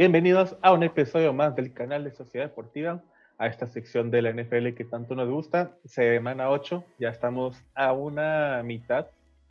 Bienvenidos 0.00 0.56
a 0.62 0.72
un 0.72 0.82
episodio 0.82 1.34
más 1.34 1.54
del 1.54 1.74
canal 1.74 2.04
de 2.04 2.10
Sociedad 2.10 2.46
Deportiva, 2.46 3.02
a 3.36 3.48
esta 3.48 3.66
sección 3.66 4.10
de 4.10 4.22
la 4.22 4.32
NFL 4.32 4.72
que 4.74 4.86
tanto 4.86 5.14
nos 5.14 5.28
gusta. 5.28 5.72
Semana 5.84 6.48
8, 6.48 6.82
ya 6.98 7.10
estamos 7.10 7.62
a 7.74 7.92
una 7.92 8.62
mitad 8.64 9.08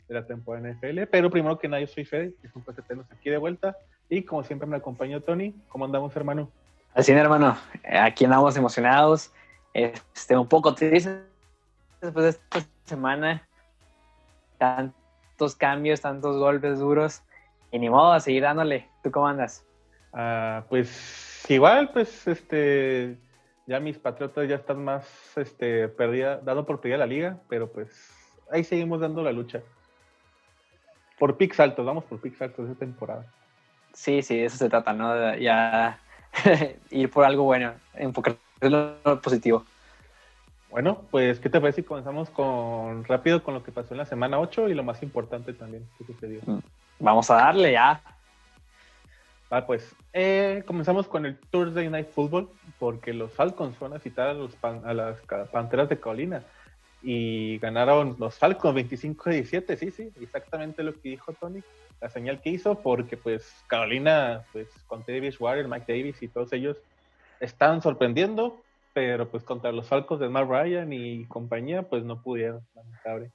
de 0.08 0.14
la 0.16 0.26
temporada 0.26 0.68
NFL, 0.68 1.02
pero 1.08 1.30
primero 1.30 1.56
que 1.56 1.68
nada 1.68 1.80
yo 1.80 1.86
soy 1.86 2.04
Fede, 2.04 2.34
es 2.42 2.52
un 2.56 2.64
placer 2.64 2.82
tenernos 2.82 3.12
aquí 3.12 3.30
de 3.30 3.36
vuelta 3.36 3.76
y 4.08 4.24
como 4.24 4.42
siempre 4.42 4.66
me 4.66 4.76
acompañó 4.76 5.20
Tony. 5.20 5.54
¿Cómo 5.68 5.84
andamos, 5.84 6.16
hermano? 6.16 6.50
Así, 6.94 7.12
hermano, 7.12 7.56
aquí 7.84 8.24
andamos 8.24 8.56
emocionados, 8.56 9.32
este, 9.72 10.36
un 10.36 10.48
poco 10.48 10.74
tristes 10.74 11.20
después 12.00 12.24
de 12.24 12.30
esta 12.30 12.68
semana, 12.86 13.46
tantos 14.58 15.54
cambios, 15.54 16.00
tantos 16.00 16.38
golpes 16.38 16.80
duros, 16.80 17.22
y 17.70 17.78
ni 17.78 17.88
modo, 17.88 18.10
a 18.10 18.18
seguir 18.18 18.42
dándole. 18.42 18.88
¿Tú 19.04 19.12
cómo 19.12 19.28
andas? 19.28 19.64
Ah, 20.12 20.64
pues 20.68 21.44
igual, 21.48 21.90
pues 21.92 22.26
este, 22.26 23.16
ya 23.66 23.80
mis 23.80 23.98
patriotas 23.98 24.48
ya 24.48 24.56
están 24.56 24.84
más 24.84 25.06
este, 25.36 25.88
perdida, 25.88 26.38
dando 26.38 26.66
por 26.66 26.80
perdida 26.80 26.98
la 26.98 27.06
liga, 27.06 27.38
pero 27.48 27.70
pues 27.70 27.90
ahí 28.50 28.64
seguimos 28.64 29.00
dando 29.00 29.22
la 29.22 29.32
lucha. 29.32 29.62
Por 31.18 31.36
picks 31.36 31.60
altos, 31.60 31.84
vamos 31.84 32.04
por 32.04 32.20
picks 32.20 32.40
altos 32.42 32.68
de 32.68 32.74
temporada. 32.74 33.26
Sí, 33.92 34.22
sí, 34.22 34.40
eso 34.40 34.56
se 34.56 34.68
trata, 34.68 34.92
¿no? 34.92 35.36
Ya 35.36 36.00
ir 36.90 37.10
por 37.10 37.24
algo 37.24 37.44
bueno, 37.44 37.74
enfocar 37.94 38.36
lo 38.60 39.20
positivo. 39.22 39.64
Bueno, 40.70 41.02
pues, 41.10 41.40
¿qué 41.40 41.50
te 41.50 41.60
parece 41.60 41.82
si 41.82 41.86
comenzamos 41.86 42.30
con 42.30 43.04
rápido 43.04 43.42
con 43.42 43.54
lo 43.54 43.62
que 43.64 43.72
pasó 43.72 43.92
en 43.94 43.98
la 43.98 44.06
semana 44.06 44.38
8 44.38 44.68
y 44.68 44.74
lo 44.74 44.84
más 44.84 45.02
importante 45.02 45.52
también 45.52 45.84
que 45.98 46.04
sucedió? 46.04 46.40
Mm, 46.46 46.60
vamos 47.00 47.28
a 47.30 47.34
darle 47.34 47.72
ya. 47.72 48.00
Pues 49.66 49.96
eh, 50.12 50.62
comenzamos 50.64 51.08
con 51.08 51.26
el 51.26 51.36
Thursday 51.50 51.88
Night 51.88 52.10
Football, 52.10 52.48
porque 52.78 53.12
los 53.12 53.32
Falcons 53.32 53.76
fueron 53.76 53.96
a 53.96 54.00
citar 54.00 54.28
a, 54.28 54.32
los 54.32 54.56
a 54.62 54.94
las 54.94 55.20
Panteras 55.50 55.88
de 55.88 55.98
Carolina 55.98 56.44
y 57.02 57.58
ganaron 57.58 58.14
los 58.20 58.38
Falcons 58.38 58.76
25-17, 58.76 59.76
sí, 59.76 59.90
sí, 59.90 60.12
exactamente 60.20 60.84
lo 60.84 60.92
que 60.92 61.08
dijo 61.10 61.32
Tony, 61.32 61.62
la 62.00 62.08
señal 62.08 62.40
que 62.40 62.50
hizo, 62.50 62.76
porque 62.76 63.16
pues 63.16 63.52
Carolina, 63.66 64.44
pues 64.52 64.68
con 64.86 65.02
Davis 65.04 65.40
Warren, 65.40 65.68
Mike 65.68 65.92
Davis 65.92 66.22
y 66.22 66.28
todos 66.28 66.52
ellos 66.52 66.76
estaban 67.40 67.82
sorprendiendo, 67.82 68.62
pero 68.92 69.28
pues 69.28 69.42
contra 69.42 69.72
los 69.72 69.88
Falcons 69.88 70.20
de 70.20 70.28
Mark 70.28 70.48
Ryan 70.48 70.92
y 70.92 71.24
compañía, 71.24 71.82
pues 71.82 72.04
no 72.04 72.22
pudieron, 72.22 72.64
lamentable. 72.76 73.32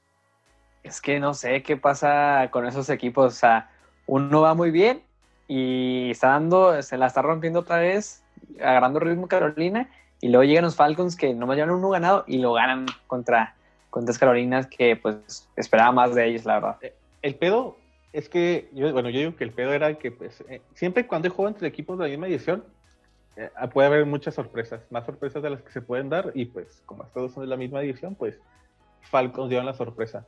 Es 0.82 1.02
que 1.02 1.20
no 1.20 1.34
sé 1.34 1.62
qué 1.62 1.76
pasa 1.76 2.48
con 2.52 2.66
esos 2.66 2.90
equipos, 2.90 3.34
o 3.34 3.36
sea, 3.36 3.70
uno 4.06 4.40
va 4.40 4.54
muy 4.54 4.72
bien 4.72 5.02
y 5.48 6.12
está 6.12 6.30
dando, 6.30 6.82
se 6.82 6.98
la 6.98 7.08
está 7.08 7.22
rompiendo 7.22 7.60
otra 7.60 7.78
vez, 7.78 8.24
agarrando 8.60 9.00
ritmo 9.00 9.28
Carolina, 9.28 9.90
y 10.22 10.30
luego 10.30 10.44
llegan 10.44 10.64
los 10.64 10.76
Falcons 10.76 11.16
que 11.16 11.34
nomás 11.34 11.58
llevan 11.58 11.76
uno 11.76 11.90
ganado 11.90 12.24
y 12.28 12.40
lo 12.40 12.54
ganan 12.54 12.86
contra, 13.08 13.56
contra 13.90 14.16
Carolinas 14.18 14.68
que 14.68 14.96
pues 14.96 15.48
esperaba 15.56 15.92
más 15.92 16.16
de 16.16 16.28
ellos, 16.28 16.46
la 16.46 16.56
verdad. 16.56 16.78
Eh, 16.82 16.94
el 17.22 17.36
pedo 17.36 17.78
es 18.14 18.30
que, 18.30 18.70
yo, 18.74 18.92
bueno, 18.94 19.10
yo 19.10 19.20
digo 19.20 19.36
que 19.36 19.44
el 19.44 19.52
pedo 19.52 19.74
era 19.74 19.94
que 19.98 20.12
pues 20.12 20.44
eh, 20.50 20.62
siempre 20.74 21.06
cuando 21.06 21.28
hay 21.28 21.34
juego 21.36 21.50
entre 21.50 21.68
equipos 21.68 21.98
de 21.98 22.06
la 22.06 22.10
misma 22.10 22.28
edición, 22.28 22.64
eh, 23.36 23.50
puede 23.74 23.88
haber 23.88 24.06
muchas 24.06 24.36
sorpresas, 24.36 24.82
más 24.90 25.06
sorpresas 25.06 25.44
de 25.44 25.50
las 25.50 25.62
que 25.62 25.72
se 25.72 25.82
pueden 25.82 26.10
dar 26.10 26.32
y 26.34 26.46
pues 26.46 26.82
como 26.86 27.04
todos 27.06 27.34
son 27.34 27.44
de 27.44 27.48
la 27.48 27.58
misma 27.58 27.82
edición, 27.82 28.16
pues 28.16 28.40
Falcons 29.02 29.50
llevan 29.50 29.66
la 29.66 29.74
sorpresa. 29.74 30.26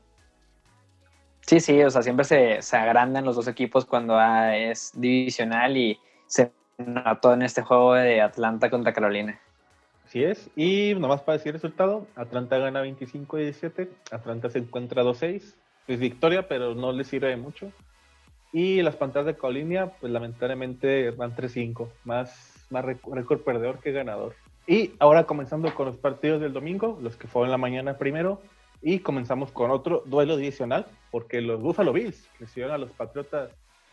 Sí, 1.48 1.62
sí, 1.62 1.82
o 1.82 1.90
sea, 1.90 2.04
siempre 2.04 2.26
se, 2.26 2.62
se 2.62 2.76
agrandan 2.76 3.24
los 3.24 3.38
dos 3.38 3.48
equipos 3.48 3.86
cuando 3.86 4.20
es 4.52 4.92
divisional 4.94 5.78
y 5.78 5.98
se 6.26 6.52
notó 6.78 7.34
en 7.34 7.42
este 7.42 7.62
juego 7.62 7.94
de 7.94 8.22
Atlanta 8.22 8.70
contra 8.70 8.92
Carolina. 8.92 9.40
Así 10.06 10.26
es, 10.26 10.50
y 10.58 10.94
nomás 10.96 11.22
para 11.22 11.38
decir 11.38 11.50
el 11.50 11.54
resultado, 11.54 12.06
Atlanta 12.16 12.58
gana 12.58 12.84
25-17, 12.84 13.88
Atlanta 14.12 14.50
se 14.50 14.60
encuentra 14.60 15.04
2-6, 15.04 15.56
es 15.88 16.00
victoria, 16.00 16.50
pero 16.50 16.76
no 16.76 16.92
le 16.92 17.06
sirve 17.06 17.36
mucho. 17.38 17.72
Y 18.52 18.82
las 18.82 18.98
pantallas 18.98 19.28
de 19.28 19.36
Carolina, 19.36 19.92
pues 20.02 20.12
lamentablemente 20.12 21.12
van 21.12 21.34
3-5, 21.34 21.88
más, 22.04 22.68
más 22.70 22.84
récord 22.84 23.42
perdedor 23.42 23.80
que 23.80 23.94
ganador. 23.94 24.36
Y 24.66 24.94
ahora 25.00 25.24
comenzando 25.24 25.74
con 25.74 25.86
los 25.86 25.96
partidos 25.96 26.42
del 26.42 26.52
domingo, 26.52 27.00
los 27.02 27.16
que 27.16 27.28
fueron 27.28 27.52
la 27.52 27.58
mañana 27.58 27.98
primero, 27.98 28.42
y 28.82 29.00
comenzamos 29.00 29.52
con 29.52 29.72
otro 29.72 30.04
duelo 30.06 30.38
divisional, 30.38 30.86
porque 31.12 31.42
los 31.42 31.62
Buffalo 31.62 31.94
Bills 31.94 32.30
recibieron 32.40 32.76
a 32.76 32.78
los 32.78 32.92
Patriotas 32.92 33.50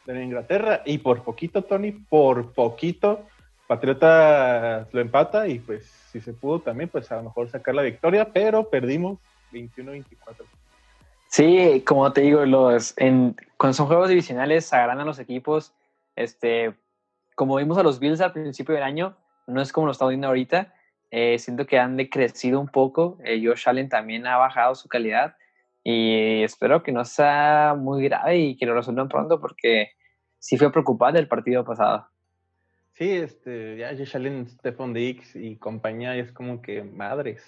de 0.07 0.23
Inglaterra 0.23 0.83
y 0.85 0.99
por 0.99 1.23
poquito, 1.23 1.63
Tony, 1.63 1.93
por 1.93 2.53
poquito, 2.53 3.27
Patriotas 3.67 4.93
lo 4.93 5.01
empata 5.01 5.49
y 5.49 5.59
pues 5.59 5.87
si 5.87 6.21
se 6.21 6.35
pudo 6.35 6.61
también, 6.61 6.91
pues 6.91 7.11
a 7.11 7.17
lo 7.17 7.25
mejor 7.25 7.49
sacar 7.49 7.75
la 7.75 7.83
victoria, 7.83 8.31
pero 8.33 8.69
perdimos 8.69 9.19
21-24. 9.53 10.05
Sí, 11.29 11.83
como 11.87 12.13
te 12.13 12.21
digo, 12.21 12.45
los, 12.45 12.95
en, 12.99 13.35
cuando 13.57 13.75
son 13.75 13.87
juegos 13.87 14.09
divisionales 14.09 14.73
agrandan 14.73 15.07
los 15.07 15.19
equipos. 15.19 15.73
Este, 16.15 16.75
como 17.35 17.57
vimos 17.57 17.79
a 17.79 17.83
los 17.83 17.99
Bills 17.99 18.21
al 18.21 18.33
principio 18.33 18.75
del 18.75 18.85
año, 18.85 19.17
no 19.47 19.61
es 19.61 19.73
como 19.73 19.87
lo 19.87 19.93
estamos 19.93 20.11
viendo 20.11 20.29
ahorita. 20.29 20.74
Eh, 21.17 21.39
siento 21.39 21.65
que 21.65 21.79
han 21.79 21.97
decrecido 21.97 22.59
un 22.59 22.67
poco. 22.67 23.19
Eh, 23.23 23.41
Josh 23.41 23.69
Allen 23.69 23.89
también 23.89 24.27
ha 24.27 24.37
bajado 24.37 24.75
su 24.75 24.89
calidad 24.89 25.37
y 25.85 26.43
espero 26.43 26.83
que 26.83 26.91
no 26.91 27.05
sea 27.05 27.77
muy 27.79 28.03
grave 28.03 28.37
y 28.37 28.57
que 28.57 28.67
lo 28.67 28.75
resuelvan 28.75 29.09
pronto 29.09 29.41
porque 29.41 29.93
sí 30.41 30.59
fue 30.59 30.73
preocupante 30.73 31.21
el 31.21 31.29
partido 31.29 31.65
pasado. 31.65 32.09
Sí, 32.95 33.13
este, 33.13 33.77
ya 33.77 33.91
Josh 33.97 34.17
Allen, 34.17 34.49
Stephon 34.49 34.93
Dix 34.93 35.37
y 35.37 35.55
compañía 35.55 36.17
es 36.17 36.33
como 36.33 36.61
que 36.61 36.83
madres. 36.83 37.45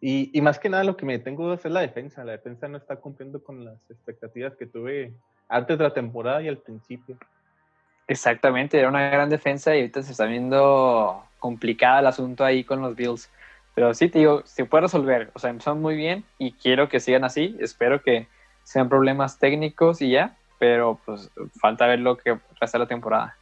Y, 0.00 0.30
y, 0.32 0.40
más 0.40 0.60
que 0.60 0.68
nada 0.68 0.84
lo 0.84 0.96
que 0.96 1.04
me 1.04 1.18
tengo 1.18 1.52
es 1.52 1.64
la 1.64 1.80
defensa. 1.80 2.22
La 2.22 2.32
defensa 2.32 2.68
no 2.68 2.76
está 2.76 2.94
cumpliendo 2.94 3.42
con 3.42 3.64
las 3.64 3.90
expectativas 3.90 4.54
que 4.54 4.66
tuve 4.66 5.12
antes 5.48 5.76
de 5.76 5.82
la 5.82 5.92
temporada 5.92 6.42
y 6.42 6.46
al 6.46 6.58
principio. 6.58 7.18
Exactamente, 8.06 8.78
era 8.78 8.88
una 8.88 9.10
gran 9.10 9.30
defensa 9.30 9.74
y 9.74 9.80
ahorita 9.80 10.02
se 10.04 10.12
está 10.12 10.26
viendo 10.26 11.24
complicada 11.44 12.00
el 12.00 12.06
asunto 12.06 12.42
ahí 12.42 12.64
con 12.64 12.80
los 12.80 12.96
Bills. 12.96 13.28
Pero 13.74 13.92
sí, 13.92 14.08
te 14.08 14.20
digo, 14.20 14.40
se 14.46 14.64
puede 14.64 14.84
resolver. 14.84 15.30
O 15.34 15.38
sea, 15.38 15.50
empezaron 15.50 15.82
muy 15.82 15.94
bien 15.94 16.24
y 16.38 16.52
quiero 16.52 16.88
que 16.88 17.00
sigan 17.00 17.22
así. 17.22 17.54
Espero 17.60 18.00
que 18.00 18.28
sean 18.62 18.88
problemas 18.88 19.38
técnicos 19.38 20.00
y 20.00 20.12
ya, 20.12 20.38
pero 20.58 20.98
pues 21.04 21.30
falta 21.60 21.86
ver 21.86 21.98
lo 21.98 22.16
que 22.16 22.38
resta 22.58 22.78
la 22.78 22.86
temporada. 22.86 23.36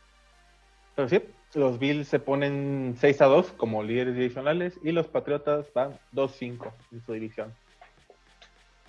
Pero 0.97 1.09
sí, 1.09 1.23
los 1.55 1.79
Bills 1.79 2.09
se 2.09 2.19
ponen 2.19 2.97
6 2.99 3.23
a 3.23 3.27
2 3.27 3.53
como 3.53 3.85
líderes 3.85 4.17
divisionales 4.17 4.81
y 4.83 4.91
los 4.91 5.07
Patriotas 5.07 5.73
van 5.73 5.93
2-5 6.13 6.73
en 6.91 7.05
su 7.07 7.13
división. 7.13 7.55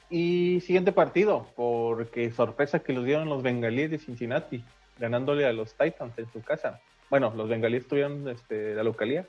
Y 0.10 0.60
siguiente 0.62 0.92
partido, 0.92 1.46
porque 1.56 2.32
sorpresa 2.32 2.80
que 2.80 2.94
los 2.94 3.06
dieron 3.06 3.30
los 3.30 3.44
Bengalíes 3.44 3.92
de 3.92 4.00
Cincinnati 4.00 4.66
ganándole 4.98 5.46
a 5.46 5.54
los 5.54 5.76
Titans 5.76 6.18
en 6.18 6.32
su 6.34 6.42
casa. 6.42 6.82
Bueno, 7.10 7.34
los 7.36 7.50
bengalíes 7.50 7.88
tuvieron 7.88 8.28
este, 8.28 8.76
la 8.76 8.84
localía 8.84 9.28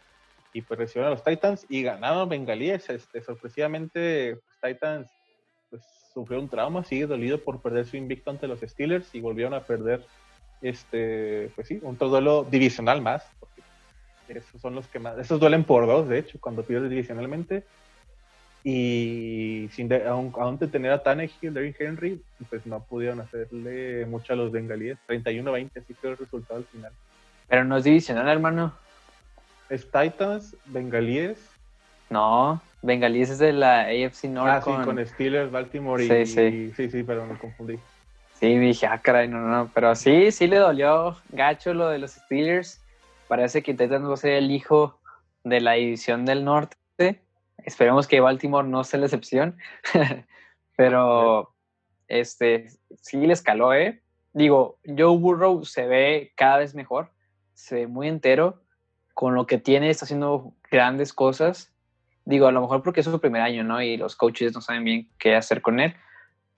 y 0.52 0.62
pues 0.62 0.78
recibieron 0.78 1.08
a 1.08 1.14
los 1.14 1.24
Titans 1.24 1.66
y 1.68 1.82
ganaron 1.82 2.28
bengalíes. 2.28 2.88
Este, 2.88 3.20
sorpresivamente, 3.20 4.36
pues, 4.36 4.74
Titans 4.74 5.10
pues, 5.70 5.82
sufrió 6.12 6.40
un 6.40 6.48
trauma, 6.48 6.84
sigue 6.84 7.06
dolido 7.06 7.38
por 7.38 7.60
perder 7.60 7.86
su 7.86 7.96
invicto 7.96 8.30
ante 8.30 8.46
los 8.46 8.60
Steelers 8.60 9.14
y 9.14 9.20
volvieron 9.20 9.54
a 9.54 9.60
perder, 9.60 10.04
este, 10.62 11.50
pues 11.54 11.68
sí, 11.68 11.80
un 11.82 11.98
duelo 11.98 12.46
divisional 12.48 13.02
más. 13.02 13.24
Esos 14.28 14.60
son 14.60 14.74
los 14.74 14.86
que 14.86 14.98
más, 14.98 15.18
esos 15.18 15.38
duelen 15.38 15.64
por 15.64 15.86
dos, 15.86 16.08
de 16.08 16.18
hecho, 16.18 16.38
cuando 16.40 16.62
pierdes 16.62 16.88
divisionalmente 16.88 17.64
y 18.66 19.68
sin 19.72 19.92
aún, 19.92 20.32
aún, 20.38 20.58
tener 20.58 20.90
a 20.90 21.02
Tannehill, 21.02 21.52
Derrick 21.52 21.78
Henry, 21.78 22.22
pues 22.48 22.64
no 22.64 22.82
pudieron 22.82 23.20
hacerle 23.20 24.06
mucho 24.06 24.32
a 24.32 24.36
los 24.36 24.50
bengalíes. 24.50 24.96
31-20, 25.06 25.82
así 25.82 25.92
fue 25.92 26.10
el 26.10 26.16
resultado 26.16 26.60
al 26.60 26.64
final. 26.64 26.92
Pero 27.48 27.64
no 27.64 27.76
es 27.76 27.84
divisional, 27.84 28.28
hermano. 28.28 28.72
Es 29.68 29.90
Titans, 29.90 30.56
bengalíes. 30.66 31.38
No, 32.10 32.60
bengalíes 32.82 33.30
es 33.30 33.38
de 33.38 33.52
la 33.52 33.82
AFC 33.82 34.24
North. 34.24 34.50
Ah, 34.50 34.60
con... 34.60 34.78
sí, 34.78 34.84
con 34.84 35.06
Steelers, 35.06 35.50
Baltimore 35.50 36.04
y... 36.04 36.08
Sí, 36.08 36.26
sí. 36.26 36.72
Sí, 36.76 36.90
sí, 36.90 37.02
pero 37.02 37.26
me 37.26 37.36
confundí. 37.38 37.78
Sí, 38.34 38.58
dije, 38.58 38.86
ah, 38.86 38.98
caray, 38.98 39.28
no, 39.28 39.38
no, 39.38 39.70
pero 39.72 39.94
sí, 39.94 40.30
sí 40.30 40.46
le 40.46 40.58
dolió 40.58 41.16
gacho 41.30 41.72
lo 41.72 41.88
de 41.88 41.98
los 41.98 42.12
Steelers. 42.12 42.80
Parece 43.28 43.62
que 43.62 43.72
Titans 43.72 44.08
va 44.08 44.14
a 44.14 44.18
ser 44.18 44.32
el 44.32 44.50
hijo 44.50 44.98
de 45.44 45.60
la 45.60 45.72
división 45.72 46.24
del 46.24 46.44
norte 46.44 46.76
Esperemos 47.64 48.06
que 48.06 48.20
Baltimore 48.20 48.68
no 48.68 48.84
sea 48.84 49.00
la 49.00 49.06
excepción, 49.06 49.56
pero 50.76 51.54
este, 52.08 52.68
sí 53.00 53.26
le 53.26 53.32
escaló, 53.32 53.72
¿eh? 53.72 54.02
Digo, 54.32 54.78
Joe 54.84 55.16
Burrow 55.16 55.64
se 55.64 55.86
ve 55.86 56.32
cada 56.36 56.58
vez 56.58 56.74
mejor, 56.74 57.10
se 57.64 57.76
ve 57.76 57.86
muy 57.86 58.08
entero, 58.08 58.60
con 59.14 59.34
lo 59.34 59.46
que 59.46 59.56
tiene 59.56 59.88
está 59.88 60.04
haciendo 60.04 60.52
grandes 60.70 61.14
cosas. 61.14 61.72
Digo, 62.26 62.46
a 62.46 62.52
lo 62.52 62.60
mejor 62.60 62.82
porque 62.82 63.00
es 63.00 63.06
su 63.06 63.20
primer 63.20 63.40
año, 63.40 63.64
¿no? 63.64 63.80
Y 63.80 63.96
los 63.96 64.16
coaches 64.16 64.54
no 64.54 64.60
saben 64.60 64.84
bien 64.84 65.08
qué 65.18 65.34
hacer 65.34 65.62
con 65.62 65.80
él, 65.80 65.94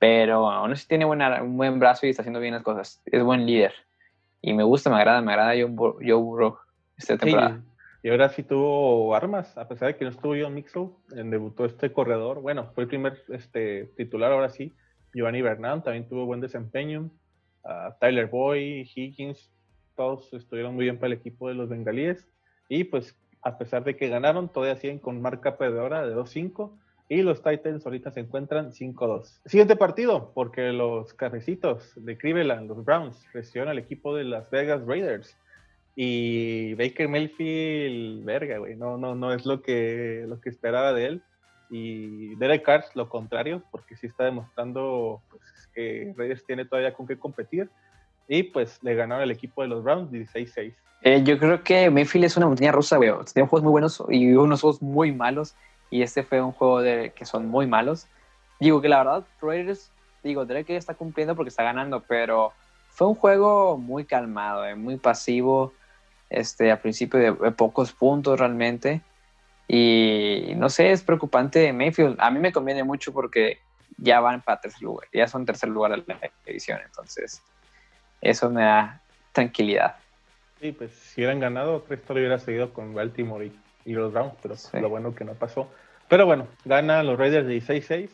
pero 0.00 0.50
aún 0.50 0.72
así 0.72 0.88
tiene 0.88 1.04
buena, 1.04 1.44
un 1.44 1.56
buen 1.56 1.78
brazo 1.78 2.06
y 2.06 2.10
está 2.10 2.22
haciendo 2.22 2.40
bien 2.40 2.54
las 2.54 2.64
cosas. 2.64 3.00
Es 3.06 3.22
buen 3.22 3.46
líder. 3.46 3.72
y 4.42 4.52
me 4.52 4.64
gusta, 4.64 4.90
me 4.90 4.96
agrada, 4.96 5.20
me 5.20 5.32
agrada 5.32 5.52
Joe, 5.52 6.16
Burrow 6.16 6.58
esta 6.98 7.16
temporada. 7.16 7.62
y 8.02 8.08
ahora 8.08 8.28
sí 8.30 8.42
tuvo 8.42 9.14
armas, 9.14 9.56
a 9.56 9.68
pesar 9.68 9.88
de 9.88 9.96
que 9.96 10.04
no 10.04 10.10
estuvo 10.10 10.34
John 10.36 10.54
Mixel, 10.54 10.88
debutó 11.06 11.66
este 11.66 11.92
corredor, 11.92 12.40
bueno, 12.40 12.72
fue 12.74 12.82
el 12.82 12.88
primer 12.88 13.22
este, 13.28 13.92
titular 13.96 14.32
ahora 14.32 14.48
sí, 14.48 14.74
Giovanni 15.14 15.40
Bernal 15.40 15.84
también 15.84 16.08
tuvo 16.08 16.26
buen 16.26 16.40
desempeño, 16.40 17.10
Tyler 18.00 18.26
Boy, 18.26 18.90
Higgins, 18.92 19.50
todos 19.96 20.32
estuvieron 20.32 20.74
muy 20.74 20.84
bien 20.84 20.98
para 20.98 21.08
el 21.08 21.18
equipo 21.18 21.48
de 21.48 21.54
los 21.54 21.68
bengalíes, 21.68 22.28
y 22.68 22.84
pues 22.84 23.16
a 23.42 23.58
pesar 23.58 23.84
de 23.84 23.96
que 23.96 24.08
ganaron, 24.08 24.52
todavía 24.52 24.76
siguen 24.76 24.98
con 24.98 25.22
marca 25.22 25.56
perdedora 25.56 26.06
de 26.06 26.14
2-5, 26.14 26.70
y 27.08 27.22
los 27.22 27.42
Titans 27.42 27.86
ahorita 27.86 28.10
se 28.10 28.20
encuentran 28.20 28.72
5-2. 28.72 29.40
Siguiente 29.46 29.76
partido, 29.76 30.32
porque 30.34 30.72
los 30.72 31.14
carrecitos 31.14 31.92
de 31.96 32.18
Cleveland, 32.18 32.68
los 32.68 32.84
Browns, 32.84 33.24
recibieron 33.32 33.70
al 33.70 33.78
equipo 33.78 34.14
de 34.16 34.24
Las 34.24 34.50
Vegas 34.50 34.84
Raiders. 34.84 35.36
Y 35.94 36.74
Baker 36.74 37.08
Mayfield, 37.08 38.24
verga, 38.24 38.58
güey, 38.58 38.76
no, 38.76 38.98
no, 38.98 39.14
no 39.14 39.32
es 39.32 39.46
lo 39.46 39.62
que, 39.62 40.24
lo 40.26 40.40
que 40.40 40.50
esperaba 40.50 40.92
de 40.92 41.06
él. 41.06 41.22
Y 41.70 42.34
Derek 42.36 42.64
Carr, 42.64 42.84
lo 42.94 43.08
contrario, 43.08 43.62
porque 43.70 43.96
sí 43.96 44.08
está 44.08 44.24
demostrando 44.24 45.22
pues, 45.30 45.42
que 45.74 46.12
Raiders 46.16 46.44
tiene 46.44 46.64
todavía 46.64 46.92
con 46.92 47.06
qué 47.06 47.18
competir. 47.18 47.70
Y 48.28 48.44
pues 48.44 48.82
le 48.82 48.94
ganaron 48.94 49.24
el 49.24 49.30
equipo 49.30 49.62
de 49.62 49.68
los 49.68 49.82
Browns 49.82 50.10
16-6. 50.10 50.74
Eh, 51.02 51.22
yo 51.22 51.38
creo 51.38 51.62
que 51.62 51.90
Mayfield 51.90 52.24
es 52.24 52.36
una 52.36 52.46
montaña 52.46 52.72
rusa, 52.72 52.96
güey. 52.96 53.12
Tiene 53.32 53.48
juegos 53.48 53.62
muy 53.62 53.70
buenos 53.70 54.02
y 54.08 54.32
unos 54.32 54.60
juegos 54.60 54.82
muy 54.82 55.12
malos 55.12 55.54
y 55.90 56.02
este 56.02 56.22
fue 56.22 56.42
un 56.42 56.52
juego 56.52 56.82
de 56.82 57.12
que 57.14 57.24
son 57.24 57.46
muy 57.46 57.66
malos. 57.66 58.08
Digo 58.58 58.80
que 58.80 58.88
la 58.88 58.98
verdad, 58.98 59.24
Raiders, 59.40 59.90
digo, 60.22 60.44
Drake 60.44 60.76
está 60.76 60.94
cumpliendo 60.94 61.36
porque 61.36 61.50
está 61.50 61.62
ganando, 61.62 62.00
pero 62.00 62.52
fue 62.88 63.06
un 63.06 63.14
juego 63.14 63.76
muy 63.76 64.04
calmado, 64.04 64.66
eh, 64.66 64.74
muy 64.74 64.96
pasivo, 64.96 65.72
este, 66.30 66.72
a 66.72 66.80
principio 66.80 67.20
de, 67.20 67.50
pocos 67.52 67.92
puntos 67.92 68.38
realmente. 68.38 69.02
Y 69.68 70.54
no 70.56 70.68
sé, 70.68 70.92
es 70.92 71.02
preocupante 71.02 71.72
Mayfield. 71.72 72.16
A 72.18 72.30
mí 72.30 72.38
me 72.38 72.52
conviene 72.52 72.84
mucho 72.84 73.12
porque 73.12 73.58
ya 73.98 74.20
van 74.20 74.42
para 74.42 74.60
tercer 74.60 74.82
lugar, 74.82 75.08
ya 75.12 75.28
son 75.28 75.44
tercer 75.44 75.68
lugar 75.68 75.92
de 75.92 76.04
la 76.06 76.30
edición, 76.44 76.80
entonces 76.84 77.42
eso 78.28 78.50
me 78.50 78.62
da 78.62 79.00
tranquilidad. 79.32 79.96
Sí, 80.60 80.72
pues 80.72 80.92
si 80.92 81.20
hubieran 81.20 81.40
ganado, 81.40 81.84
Cristo 81.84 82.14
hubiera 82.14 82.38
seguido 82.38 82.72
con 82.72 82.94
Baltimore 82.94 83.46
y 83.46 83.52
y 83.86 83.92
los 83.92 84.12
Browns, 84.12 84.34
pero 84.42 84.56
lo 84.82 84.90
bueno 84.90 85.14
que 85.14 85.24
no 85.24 85.32
pasó. 85.34 85.70
Pero 86.08 86.26
bueno, 86.26 86.46
gana 86.64 87.02
los 87.02 87.18
Raiders 87.18 87.46
16-6, 87.46 88.10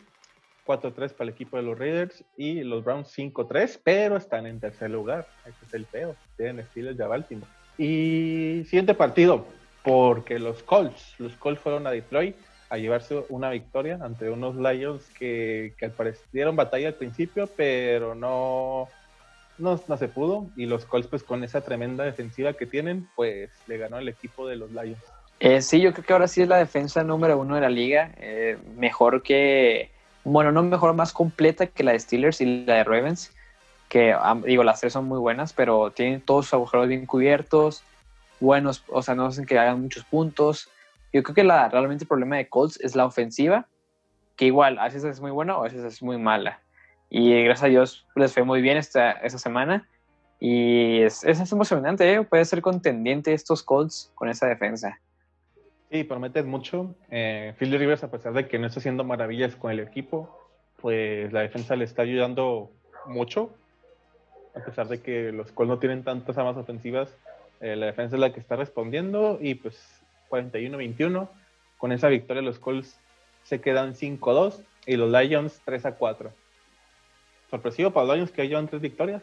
4-3 0.67 0.95
para 1.13 1.25
el 1.25 1.29
equipo 1.31 1.57
de 1.57 1.63
los 1.65 1.79
Raiders 1.79 2.23
y 2.37 2.63
los 2.63 2.85
Browns 2.85 3.09
5-3, 3.19 3.81
pero 3.83 4.17
están 4.17 4.47
en 4.47 4.61
tercer 4.61 4.91
lugar. 4.91 5.27
Ese 5.47 5.65
es 5.67 5.75
el 5.75 5.87
feo. 5.87 6.15
Tienen 6.37 6.65
Steelers 6.67 6.97
de 6.97 7.07
Baltimore. 7.07 7.51
Y 7.79 8.65
siguiente 8.67 8.95
partido, 8.95 9.47
porque 9.83 10.39
los 10.39 10.63
Colts, 10.63 11.15
los 11.19 11.33
Colts 11.37 11.61
fueron 11.61 11.87
a 11.87 11.91
Detroit 11.91 12.37
a 12.69 12.77
llevarse 12.77 13.25
una 13.29 13.51
victoria 13.51 13.99
ante 14.01 14.31
unos 14.31 14.57
Lions 14.57 15.03
que, 15.19 15.75
que 15.79 15.87
al 15.87 15.91
parecer 15.93 16.25
dieron 16.33 16.55
batalla 16.55 16.89
al 16.89 16.95
principio, 16.95 17.49
pero 17.57 18.15
no, 18.15 18.89
no, 19.63 19.81
no, 19.87 19.97
se 19.97 20.09
pudo. 20.09 20.47
Y 20.57 20.67
los 20.67 20.85
Colts, 20.85 21.09
pues 21.09 21.23
con 21.23 21.45
esa 21.45 21.63
tremenda 21.63 22.05
defensiva 22.05 22.53
que 22.53 22.67
tienen, 22.67 23.09
pues 23.17 23.51
le 23.67 23.79
ganó 23.79 23.99
el 23.99 24.09
equipo 24.09 24.47
de 24.47 24.57
los 24.57 24.71
Lions. 24.73 25.03
Eh, 25.41 25.61
sí, 25.63 25.81
yo 25.81 25.93
creo 25.93 26.05
que 26.05 26.13
ahora 26.13 26.29
sí 26.29 26.43
es 26.43 26.49
la 26.49 26.59
defensa 26.59 27.03
número 27.03 27.39
uno 27.39 27.55
de 27.55 27.63
la 27.63 27.71
liga. 27.71 28.13
Eh, 28.19 28.59
mejor 28.77 29.23
que, 29.23 29.91
bueno, 30.25 30.53
no 30.53 30.63
mejor, 30.63 30.95
más 30.95 31.13
completa 31.13 31.67
que 31.67 31.83
la 31.83 31.93
de 31.93 32.01
Steelers 32.01 32.41
y 32.41 32.65
la 32.65 32.75
de 32.75 32.85
Ravens. 32.85 33.33
Que, 33.89 34.17
digo, 34.47 34.65
las 34.65 34.81
tres 34.81 34.93
son 34.93 35.07
muy 35.07 35.19
buenas, 35.19 35.53
pero 35.53 35.91
tienen 35.91 36.21
todos 36.21 36.47
sus 36.47 36.55
agujeros 36.55 36.89
bien 36.89 37.07
cubiertos. 37.07 37.83
Buenos, 38.41 38.85
o 38.89 39.03
sea, 39.03 39.15
no 39.15 39.27
hacen 39.27 39.47
que 39.47 39.59
hagan 39.59 39.83
muchos 39.83 40.05
puntos. 40.05 40.69
Yo 41.13 41.23
creo 41.23 41.35
que 41.35 41.45
la, 41.45 41.69
realmente 41.69 42.05
el 42.05 42.09
problema 42.09 42.37
de 42.37 42.49
Colts 42.49 42.81
es 42.81 42.97
la 42.97 43.05
ofensiva, 43.05 43.67
que 44.37 44.47
igual 44.47 44.79
a 44.79 44.85
veces 44.85 45.05
es 45.05 45.21
muy 45.21 45.31
buena 45.31 45.57
o 45.57 45.61
a 45.61 45.65
veces 45.65 45.85
es 45.85 46.03
muy 46.03 46.19
mala. 46.19 46.61
Y 47.15 47.45
gracias 47.45 47.65
a 47.65 47.69
Dios 47.69 48.07
les 48.17 48.33
fue 48.33 48.43
muy 48.43 48.63
bien 48.63 48.79
esta, 48.79 49.11
esta 49.11 49.37
semana. 49.37 49.87
Y 50.41 51.03
es, 51.03 51.23
es 51.25 51.53
emocionante, 51.53 52.11
¿eh? 52.11 52.23
puede 52.23 52.43
ser 52.47 52.63
contendiente 52.63 53.35
estos 53.35 53.63
Colts 53.63 54.11
con 54.15 54.31
esa 54.31 54.47
defensa. 54.47 54.99
Sí, 55.91 56.05
prometen 56.05 56.49
mucho. 56.49 56.95
Eh, 57.11 57.53
Phil 57.59 57.79
Rivers, 57.79 58.03
a 58.03 58.11
pesar 58.11 58.33
de 58.33 58.49
que 58.49 58.59
no 58.59 58.67
está 58.67 58.81
haciendo 58.81 59.05
maravillas 59.05 59.57
con 59.57 59.71
el 59.71 59.81
equipo, 59.81 60.41
pues 60.81 61.31
la 61.35 61.41
defensa 61.41 61.77
le 61.77 61.85
está 61.85 62.01
ayudando 62.01 62.71
mucho. 63.05 63.51
A 64.57 64.65
pesar 64.65 64.89
de 64.89 65.03
que 65.03 65.33
los 65.33 65.53
Colts 65.53 65.69
no 65.69 65.79
tienen 65.79 66.05
tantas 66.05 66.39
armas 66.39 66.57
ofensivas, 66.57 67.15
eh, 67.61 67.77
la 67.77 67.85
defensa 67.85 68.17
es 68.17 68.21
la 68.21 68.33
que 68.33 68.41
está 68.41 68.57
respondiendo 68.57 69.37
y 69.39 69.57
pues 69.57 70.01
41-21. 70.31 71.29
Con 71.77 71.93
esa 71.93 72.09
victoria 72.09 72.41
los 72.41 72.59
Colts 72.59 72.99
se 73.43 73.61
quedan 73.61 73.93
5-2 73.93 74.65
y 74.87 74.97
los 74.97 75.11
Lions 75.13 75.61
3-4. 75.67 76.31
Sorpresivo 77.53 77.91
para 77.91 78.07
los 78.07 78.17
Lions 78.17 78.33
que 78.33 78.49
llevan 78.49 78.67
tres 78.67 78.81
victorias. 78.81 79.23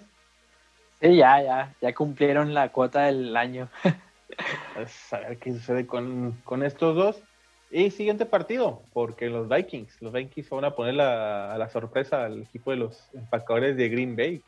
Sí, 1.02 1.16
ya, 1.16 1.42
ya, 1.42 1.74
ya 1.81 1.96
cumplieron 1.96 2.54
la 2.54 2.70
cuota 2.70 3.06
del 3.06 3.36
año. 3.36 3.70
a 5.12 5.18
ver 5.18 5.40
qué 5.40 5.52
sucede 5.52 5.88
con, 5.88 6.64
estos 6.64 6.96
dos. 6.96 7.24
Y 7.72 7.90
siguiente 7.90 8.28
partido, 8.28 8.84
porque 8.94 9.31
los 9.31 9.50
Vikings, 9.50 10.00
los 10.04 10.14
Vikings 10.14 10.48
van 10.52 10.66
a 10.66 10.76
poner 10.76 10.94
la, 10.94 11.52
a 11.52 11.58
la 11.58 11.70
sorpresa 11.70 12.26
al 12.26 12.44
equipo 12.44 12.70
de 12.70 12.78
los 12.78 13.10
empacadores 13.16 13.76
de 13.76 13.90
Green 13.90 14.16
Bay, 14.16 14.44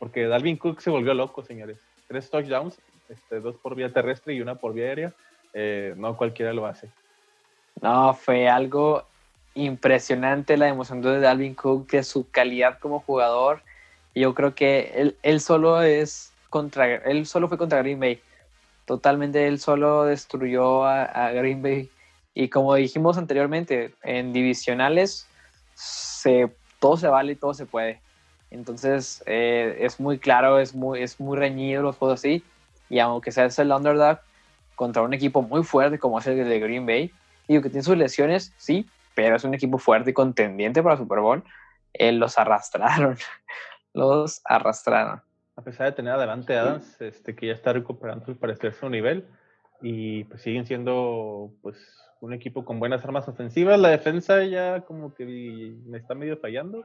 porque 0.00 0.26
Dalvin 0.26 0.56
Cook 0.56 0.80
se 0.80 0.90
volvió 0.90 1.14
loco, 1.14 1.44
señores. 1.44 1.78
Tres 2.08 2.28
touchdowns, 2.30 2.80
este, 3.08 3.38
dos 3.38 3.54
por 3.58 3.76
vía 3.76 3.92
terrestre 3.92 4.34
y 4.34 4.40
una 4.40 4.56
por 4.56 4.74
vía 4.74 4.86
aérea. 4.86 5.14
Eh, 5.52 5.94
no 5.96 6.16
cualquiera 6.16 6.52
lo 6.52 6.66
hace. 6.66 6.90
No, 7.80 8.12
fue 8.12 8.48
algo 8.48 9.04
impresionante 9.54 10.56
la 10.56 10.68
emoción 10.68 11.02
de 11.02 11.20
Dalvin 11.20 11.54
Cook, 11.54 11.90
de 11.90 12.02
su 12.04 12.30
calidad 12.30 12.78
como 12.78 13.00
jugador. 13.00 13.62
Yo 14.14 14.34
creo 14.34 14.54
que 14.54 15.14
él, 15.22 15.40
solo 15.40 15.82
es 15.82 16.32
contra, 16.48 16.96
él 16.96 17.26
solo 17.26 17.48
fue 17.48 17.58
contra 17.58 17.78
Green 17.78 18.00
Bay 18.00 18.20
totalmente 18.90 19.46
él 19.46 19.60
solo 19.60 20.02
destruyó 20.02 20.84
a, 20.84 21.30
Green 21.30 21.62
Bay. 21.62 21.88
Y 22.34 22.48
como 22.48 22.74
dijimos 22.74 23.18
anteriormente, 23.18 23.94
en 24.02 24.32
divisionales 24.32 25.28
todo 26.80 26.96
se 26.96 27.06
vale 27.06 27.32
y 27.32 27.36
todo 27.36 27.54
se 27.54 27.66
puede. 27.66 28.00
Entonces 28.50 29.22
eh, 29.26 29.76
es 29.78 30.00
muy 30.00 30.18
claro, 30.18 30.58
es 30.58 30.74
muy, 30.74 31.04
es 31.04 31.20
muy 31.20 31.38
reñido 31.38 31.84
los 31.84 31.94
juegos 31.98 32.18
así. 32.18 32.42
Y 32.88 32.98
aunque 32.98 33.30
sea 33.30 33.44
el 33.46 33.70
underdog 33.70 34.18
contra 34.74 35.02
un 35.02 35.14
equipo 35.14 35.40
muy 35.40 35.62
fuerte 35.62 36.00
como 36.00 36.18
es 36.18 36.26
el 36.26 36.48
de 36.48 36.58
Green 36.58 36.84
Bay, 36.84 37.12
digo 37.46 37.62
que 37.62 37.70
tiene 37.70 37.84
sus 37.84 37.96
lesiones, 37.96 38.52
sí, 38.58 38.88
pero 39.20 39.36
es 39.36 39.44
un 39.44 39.52
equipo 39.52 39.76
fuerte 39.76 40.10
y 40.10 40.14
contendiente 40.14 40.82
para 40.82 40.96
Super 40.96 41.20
Bowl. 41.20 41.44
Eh, 41.92 42.12
los 42.12 42.38
arrastraron, 42.38 43.18
los 43.92 44.40
arrastraron 44.46 45.20
a 45.60 45.62
pesar 45.62 45.86
de 45.86 45.92
tener 45.92 46.14
adelante 46.14 46.56
Adams, 46.56 46.98
este, 47.02 47.34
que 47.34 47.48
ya 47.48 47.52
está 47.52 47.74
recuperando 47.74 48.24
para 48.24 48.38
parecer 48.38 48.72
su 48.72 48.88
nivel, 48.88 49.26
y 49.82 50.24
pues 50.24 50.40
siguen 50.40 50.64
siendo 50.64 51.52
pues 51.60 51.76
un 52.20 52.32
equipo 52.32 52.64
con 52.64 52.80
buenas 52.80 53.04
armas 53.04 53.28
ofensivas. 53.28 53.78
La 53.78 53.90
defensa 53.90 54.42
ya 54.44 54.80
como 54.80 55.14
que 55.14 55.26
me 55.86 55.98
está 55.98 56.14
medio 56.14 56.38
fallando, 56.38 56.84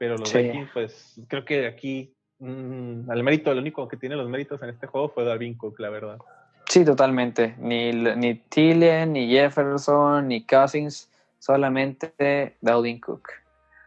pero 0.00 0.16
los 0.16 0.32
Vikings, 0.32 0.70
pues 0.72 1.20
creo 1.28 1.44
que 1.44 1.66
aquí 1.66 2.12
mm, 2.40 3.08
al 3.08 3.22
mérito, 3.22 3.52
el 3.52 3.58
único 3.58 3.86
que 3.86 3.96
tiene 3.96 4.16
los 4.16 4.28
méritos 4.28 4.60
en 4.62 4.70
este 4.70 4.88
juego 4.88 5.08
fue 5.08 5.24
Darwin 5.24 5.54
Cook, 5.54 5.78
la 5.78 5.90
verdad. 5.90 6.18
Sí, 6.66 6.84
totalmente. 6.84 7.54
Ni, 7.58 7.92
ni 7.92 8.34
Thielen, 8.34 9.12
ni 9.12 9.28
Jefferson, 9.28 10.26
ni 10.26 10.44
Cousins, 10.44 11.08
solamente 11.42 12.56
Dalvin 12.60 13.00
Cook. 13.00 13.28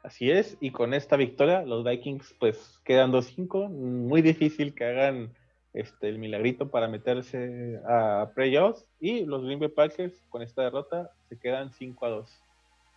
Así 0.03 0.29
es, 0.29 0.57
y 0.59 0.71
con 0.71 0.93
esta 0.93 1.15
victoria 1.15 1.63
los 1.63 1.83
Vikings 1.83 2.35
pues 2.37 2.79
quedan 2.83 3.11
2-5, 3.11 3.69
muy 3.69 4.21
difícil 4.21 4.75
que 4.75 4.83
hagan 4.83 5.33
este, 5.73 6.09
el 6.09 6.19
milagrito 6.19 6.69
para 6.69 6.89
meterse 6.89 7.79
a 7.87 8.29
playoffs 8.35 8.85
y 8.99 9.25
los 9.25 9.43
Green 9.45 9.59
Bay 9.59 9.69
Packers 9.69 10.21
con 10.29 10.41
esta 10.41 10.63
derrota 10.63 11.11
se 11.29 11.39
quedan 11.39 11.71
5-2. 11.71 12.27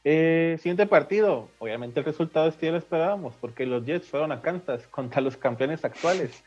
Eh, 0.05 0.57
siguiente 0.59 0.87
partido, 0.87 1.49
obviamente 1.61 2.01
el 2.01 2.07
resultado 2.07 2.49
este 2.49 2.67
ya 2.67 2.73
lo 2.73 2.79
esperábamos 2.79 3.35
porque 3.41 3.65
los 3.65 3.85
Jets 3.85 4.09
fueron 4.09 4.33
a 4.33 4.43
Kansas 4.43 4.87
contra 4.91 5.21
los 5.21 5.37
campeones 5.37 5.85
actuales 5.85 6.45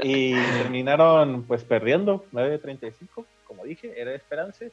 y 0.00 0.34
terminaron 0.34 1.44
pues 1.44 1.64
perdiendo 1.64 2.26
9-35, 2.32 3.24
como 3.44 3.64
dije, 3.64 3.98
era 3.98 4.10
de 4.10 4.16
esperanza. 4.16 4.66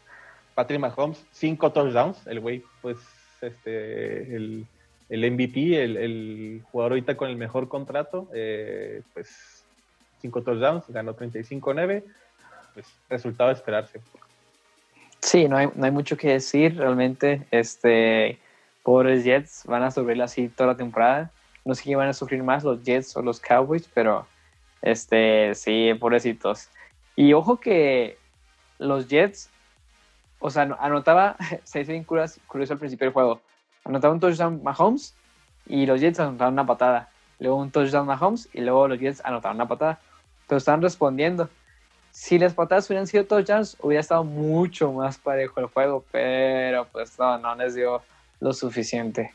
Patrick 0.56 0.80
Mahomes, 0.80 1.24
5 1.32 1.72
touchdowns, 1.72 2.26
el 2.26 2.40
güey 2.40 2.64
pues 2.82 2.98
este, 3.42 4.36
el 4.36 4.66
el 5.10 5.32
MVP, 5.32 5.84
el, 5.84 6.64
jugador 6.72 6.94
ahorita 6.94 7.16
con 7.16 7.30
el 7.30 7.38
mejor 7.38 7.68
contrato, 7.68 8.28
eh, 8.34 9.02
pues 9.14 9.64
5 10.22 10.42
touchdowns, 10.42 10.84
ganó 10.88 11.16
35-9, 11.16 12.04
pues 12.74 12.88
resultado 13.10 13.50
de 13.50 13.56
esperarse. 13.56 14.02
Sí, 15.20 15.48
no 15.48 15.58
hay, 15.58 15.70
no 15.76 15.86
hay 15.86 15.92
mucho 15.92 16.18
que 16.18 16.30
decir, 16.30 16.78
realmente, 16.78 17.46
este, 17.52 18.40
pobres 18.84 19.24
Jets 19.24 19.64
van 19.66 19.84
a 19.84 19.92
sufrir 19.92 20.22
así 20.22 20.50
toda 20.50 20.72
la 20.72 20.78
temporada. 20.78 21.32
No 21.64 21.74
sé 21.74 21.84
quién 21.84 21.98
van 21.98 22.10
a 22.10 22.14
sufrir 22.14 22.44
más, 22.44 22.64
los 22.64 22.84
Jets 22.84 23.16
o 23.18 23.22
los 23.22 23.40
Cowboys, 23.40 23.90
pero 23.94 24.28
Este, 24.82 25.56
sí, 25.56 25.94
pobrecitos. 26.00 26.70
Y 27.16 27.34
ojo 27.34 27.60
que 27.60 28.18
los 28.78 29.08
Jets, 29.08 29.50
o 30.40 30.50
sea, 30.50 30.64
anotaba, 30.80 31.36
se 31.64 31.80
dice 31.80 31.92
bien 31.92 32.04
curioso 32.04 32.40
al 32.74 32.80
principio 32.80 33.06
del 33.06 33.14
juego, 33.14 33.42
anotaba 33.84 34.14
un 34.14 34.20
touchdown 34.20 34.62
Mahomes 34.64 35.16
y 35.68 35.86
los 35.86 36.02
Jets 36.02 36.20
anotaron 36.20 36.54
una 36.54 36.66
patada. 36.66 37.10
Luego 37.40 37.58
un 37.58 37.72
touchdown 37.72 38.06
Mahomes 38.06 38.50
y 38.54 38.62
luego 38.62 38.88
los 38.88 39.00
Jets 39.00 39.22
anotaron 39.24 39.58
una 39.58 39.68
patada. 39.68 40.00
Pero 40.48 40.58
estaban 40.58 40.82
respondiendo. 40.82 41.50
Si 42.12 42.40
las 42.40 42.54
patadas 42.54 42.90
hubieran 42.90 43.08
sido 43.08 43.26
touchdowns, 43.26 43.78
hubiera 43.82 44.00
estado 44.00 44.24
mucho 44.24 44.92
más 44.94 45.18
parejo 45.18 45.60
el 45.60 45.66
juego, 45.66 46.06
pero 46.12 46.86
pues 46.86 47.20
no, 47.20 47.38
no 47.40 47.56
les 47.56 47.76
dio 47.76 48.02
lo 48.40 48.54
suficiente. 48.54 49.34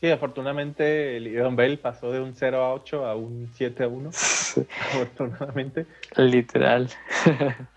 Sí, 0.00 0.10
afortunadamente 0.10 1.16
el 1.16 1.56
Bell 1.56 1.78
pasó 1.78 2.12
de 2.12 2.20
un 2.20 2.34
0 2.34 2.62
a 2.62 2.74
8 2.74 3.06
a 3.06 3.16
un 3.16 3.50
7 3.54 3.84
a 3.84 3.88
1. 3.88 4.10
afortunadamente. 4.10 5.86
Literal. 6.16 6.90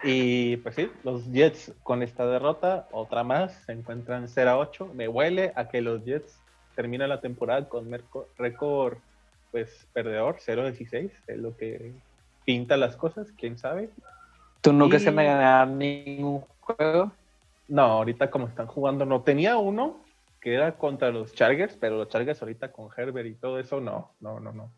y 0.04 0.58
pues 0.58 0.76
sí, 0.76 0.92
los 1.04 1.32
Jets 1.32 1.74
con 1.82 2.04
esta 2.04 2.26
derrota, 2.26 2.88
otra 2.92 3.24
más, 3.24 3.54
se 3.66 3.72
encuentran 3.72 4.28
0 4.28 4.50
a 4.50 4.58
8. 4.58 4.92
Me 4.94 5.08
huele 5.08 5.54
a 5.56 5.70
que 5.70 5.82
los 5.82 6.04
Jets 6.04 6.38
terminan 6.76 7.10
la 7.10 7.22
temporada 7.22 7.68
con 7.70 7.90
récord 8.38 8.98
pues 9.52 9.88
perdedor, 9.94 10.38
0 10.40 10.62
a 10.62 10.66
16, 10.66 11.12
es 11.28 11.38
lo 11.38 11.56
que 11.56 11.94
pinta 12.46 12.78
las 12.78 12.96
cosas, 12.96 13.28
quién 13.38 13.58
sabe. 13.58 13.90
¿Tú 14.62 14.74
no 14.74 14.90
crees 14.90 15.04
que 15.04 15.10
van 15.10 15.20
a 15.20 15.24
ganar 15.24 15.68
ningún 15.70 16.44
juego? 16.60 17.12
No, 17.68 17.84
ahorita 17.84 18.30
como 18.30 18.48
están 18.48 18.68
jugando, 18.68 19.06
no. 19.06 19.22
Tenía 19.22 19.58
uno 19.58 20.02
que 20.40 20.54
era 20.54 20.78
contra 20.78 21.12
los 21.12 21.34
Chargers, 21.34 21.78
pero 21.78 21.98
los 21.98 22.10
Chargers 22.10 22.42
ahorita 22.42 22.72
con 22.72 22.90
Herbert 22.96 23.28
y 23.28 23.36
todo 23.36 23.60
eso, 23.60 23.80
no, 23.80 24.14
no, 24.20 24.40
no, 24.40 24.52
no. 24.52 24.72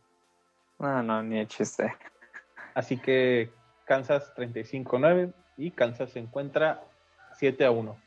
No, 0.80 1.04
no, 1.04 1.24
ni 1.24 1.38
de 1.38 1.48
chiste. 1.48 1.94
Así 2.74 2.98
que 2.98 3.52
Kansas 3.86 4.34
35-9 4.36 5.34
y 5.58 5.72
Kansas 5.72 6.12
se 6.12 6.20
encuentra 6.20 6.82
7 7.38 7.66
a 7.66 7.72
1. 7.72 7.98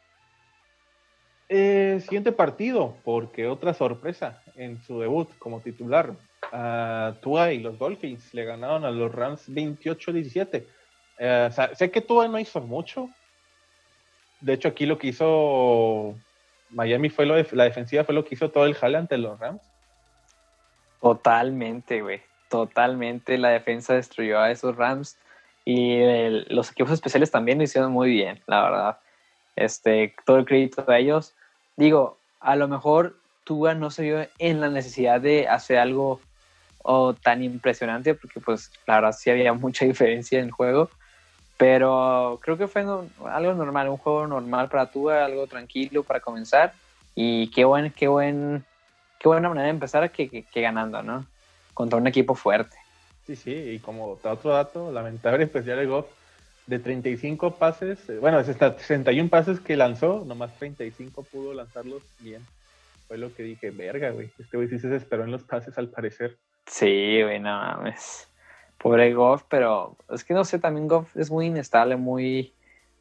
Eh, 1.48 2.00
siguiente 2.00 2.32
partido, 2.32 2.96
porque 3.04 3.46
otra 3.46 3.74
sorpresa 3.74 4.42
en 4.56 4.82
su 4.82 5.00
debut 5.00 5.28
como 5.38 5.60
titular. 5.60 6.14
Uh, 6.52 7.14
Tua 7.20 7.52
y 7.52 7.60
los 7.60 7.78
Dolphins 7.78 8.32
le 8.34 8.44
ganaron 8.44 8.84
a 8.84 8.90
los 8.90 9.12
Rams 9.12 9.48
28-17. 9.48 10.66
Eh, 11.18 11.50
sé 11.74 11.90
que 11.90 12.00
Tua 12.00 12.28
no 12.28 12.38
hizo 12.38 12.60
mucho. 12.60 13.08
De 14.40 14.54
hecho, 14.54 14.68
aquí 14.68 14.86
lo 14.86 14.98
que 14.98 15.08
hizo 15.08 16.16
Miami 16.74 17.08
fue 17.08 17.26
lo 17.26 17.34
de, 17.34 17.46
la 17.52 17.64
defensiva 17.64 18.04
fue 18.04 18.14
lo 18.14 18.24
que 18.24 18.34
hizo 18.34 18.50
todo 18.50 18.66
el 18.66 18.74
jale 18.74 18.98
ante 18.98 19.16
los 19.16 19.38
Rams. 19.38 19.62
Totalmente, 21.00 22.02
güey. 22.02 22.22
Totalmente. 22.48 23.38
La 23.38 23.50
defensa 23.50 23.94
destruyó 23.94 24.40
a 24.40 24.50
esos 24.50 24.76
Rams. 24.76 25.18
Y 25.64 25.98
los 26.48 26.70
equipos 26.70 26.92
especiales 26.92 27.30
también 27.30 27.58
lo 27.58 27.64
hicieron 27.64 27.90
muy 27.90 28.10
bien, 28.10 28.40
la 28.46 28.62
verdad. 28.64 28.98
Este, 29.56 30.14
todo 30.26 30.38
el 30.38 30.44
crédito 30.44 30.84
a 30.88 30.98
ellos. 30.98 31.34
Digo, 31.76 32.18
a 32.40 32.56
lo 32.56 32.68
mejor 32.68 33.16
Tua 33.44 33.74
no 33.74 33.90
se 33.90 34.02
vio 34.02 34.26
en 34.38 34.60
la 34.60 34.68
necesidad 34.68 35.20
de 35.20 35.48
hacer 35.48 35.78
algo 35.78 36.20
tan 37.22 37.42
impresionante, 37.42 38.14
porque 38.14 38.40
pues 38.40 38.70
la 38.86 38.96
verdad 38.96 39.12
sí 39.12 39.30
había 39.30 39.52
mucha 39.54 39.84
diferencia 39.86 40.38
en 40.38 40.46
el 40.46 40.50
juego. 40.50 40.90
Pero 41.64 42.40
creo 42.42 42.58
que 42.58 42.68
fue 42.68 42.82
algo 42.82 43.54
normal, 43.54 43.88
un 43.88 43.96
juego 43.96 44.26
normal 44.26 44.68
para 44.68 44.90
Tua, 44.90 45.24
algo 45.24 45.46
tranquilo 45.46 46.02
para 46.02 46.20
comenzar. 46.20 46.74
Y 47.14 47.50
qué 47.52 47.64
buen, 47.64 47.90
qué 47.90 48.06
buen, 48.06 48.66
qué 49.18 49.28
buena 49.28 49.48
manera 49.48 49.64
de 49.64 49.70
empezar 49.70 50.12
que, 50.12 50.28
que, 50.28 50.60
ganando, 50.60 51.02
¿no? 51.02 51.24
Contra 51.72 51.98
un 51.98 52.06
equipo 52.06 52.34
fuerte. 52.34 52.76
Sí, 53.26 53.34
sí, 53.34 53.54
y 53.54 53.78
como 53.78 54.18
otro 54.22 54.50
dato, 54.50 54.92
lamentable 54.92 55.44
especial 55.44 55.78
de 55.78 55.86
Goff, 55.86 56.04
de 56.66 56.80
35 56.80 57.54
pases, 57.54 58.10
eh, 58.10 58.18
bueno, 58.18 58.38
es 58.40 58.46
61 58.46 59.30
pases 59.30 59.58
que 59.58 59.74
lanzó, 59.74 60.22
nomás 60.26 60.54
35 60.58 61.22
pudo 61.22 61.54
lanzarlos 61.54 62.02
bien. 62.20 62.42
Fue 63.08 63.16
lo 63.16 63.34
que 63.34 63.42
dije, 63.42 63.70
verga, 63.70 64.10
güey. 64.10 64.30
Este 64.38 64.58
güey 64.58 64.68
sí 64.68 64.78
se 64.78 64.88
desesperó 64.88 65.24
en 65.24 65.30
los 65.30 65.44
pases 65.44 65.78
al 65.78 65.88
parecer. 65.88 66.36
Sí, 66.66 67.22
güey, 67.22 67.40
no 67.40 67.56
mames. 67.56 68.28
Pobre 68.84 69.14
Goff, 69.14 69.44
pero 69.48 69.96
es 70.10 70.24
que 70.24 70.34
no 70.34 70.44
sé, 70.44 70.58
también 70.58 70.88
Goff 70.88 71.16
es 71.16 71.30
muy 71.30 71.46
inestable, 71.46 71.96
muy, 71.96 72.52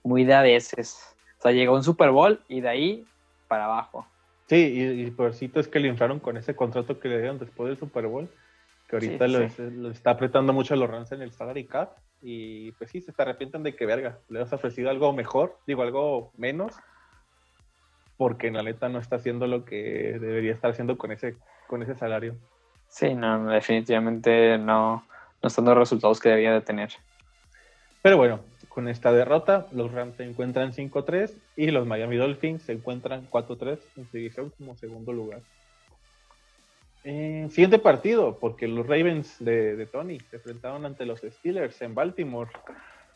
muy 0.02 0.24
de 0.24 0.34
a 0.34 0.42
veces. 0.42 1.14
O 1.40 1.42
sea, 1.42 1.52
llegó 1.52 1.76
un 1.76 1.84
Super 1.84 2.12
Bowl 2.12 2.40
y 2.48 2.62
de 2.62 2.70
ahí 2.70 3.06
para 3.50 3.66
abajo. 3.66 4.08
Sí, 4.48 4.56
y, 4.56 5.12
por 5.12 5.34
cierto 5.34 5.60
es 5.60 5.68
que 5.68 5.82
le 5.82 5.90
inflaron 5.90 6.22
con 6.22 6.38
ese 6.38 6.56
contrato 6.56 7.02
que 7.02 7.10
le 7.10 7.18
dieron 7.18 7.38
después 7.38 7.68
del 7.68 7.78
Super 7.78 8.08
Bowl, 8.08 8.30
que 8.88 8.96
ahorita 8.96 9.28
lo, 9.28 9.92
está 9.92 10.12
apretando 10.12 10.54
mucho 10.54 10.74
a 10.74 10.78
los 10.78 10.90
Rams 10.90 11.12
en 11.12 11.22
el 11.22 11.34
salary 11.34 11.66
cap. 11.66 11.98
Y 12.22 12.72
pues 12.72 12.90
sí, 12.90 13.02
se 13.02 13.12
te 13.12 13.22
arrepienten 13.22 13.64
de 13.64 13.76
que 13.76 13.86
verga, 13.86 14.20
le 14.30 14.40
has 14.40 14.54
ofrecido 14.54 14.90
algo 14.90 15.12
mejor, 15.12 15.60
digo 15.68 15.82
algo 15.82 16.32
menos, 16.38 16.74
porque 18.16 18.48
en 18.48 18.54
la 18.54 18.64
neta 18.64 18.88
no 18.88 19.00
está 19.00 19.18
haciendo 19.18 19.48
lo 19.48 19.66
que 19.66 20.18
debería 20.18 20.54
estar 20.54 20.72
haciendo 20.72 20.98
con 20.98 21.12
ese, 21.12 21.36
con 21.68 21.84
ese 21.84 21.94
salario. 21.96 22.38
Sí, 22.88 23.16
no, 23.16 23.48
definitivamente 23.48 24.58
no, 24.58 25.04
no 25.44 25.48
están 25.48 25.66
los 25.66 25.78
resultados 25.78 26.20
que 26.22 26.30
debía 26.30 26.54
de 26.54 26.62
tener. 26.62 26.90
Pero 28.02 28.18
bueno, 28.18 28.40
con 28.70 28.88
esta 28.88 29.12
derrota, 29.12 29.68
los 29.72 29.92
Rams 29.92 30.16
se 30.16 30.24
encuentran 30.24 30.72
5-3 30.72 31.32
y 31.58 31.72
los 31.72 31.86
Miami 31.86 32.16
Dolphins 32.16 32.64
se 32.64 32.72
encuentran 32.72 33.30
4-3 33.30 33.78
en 33.98 34.10
su 34.10 34.18
división 34.18 34.52
como 34.58 34.76
segundo 34.78 35.12
lugar. 35.12 35.42
Eh, 37.04 37.48
siguiente 37.52 37.80
partido, 37.80 38.40
porque 38.40 38.68
los 38.68 38.88
Ravens 38.88 39.36
de, 39.40 39.86
Tony 39.92 40.20
se 40.32 40.38
enfrentaron 40.38 40.86
ante 40.86 41.06
los 41.06 41.20
Steelers 41.20 41.82
en 41.82 41.94
Baltimore. 41.94 42.50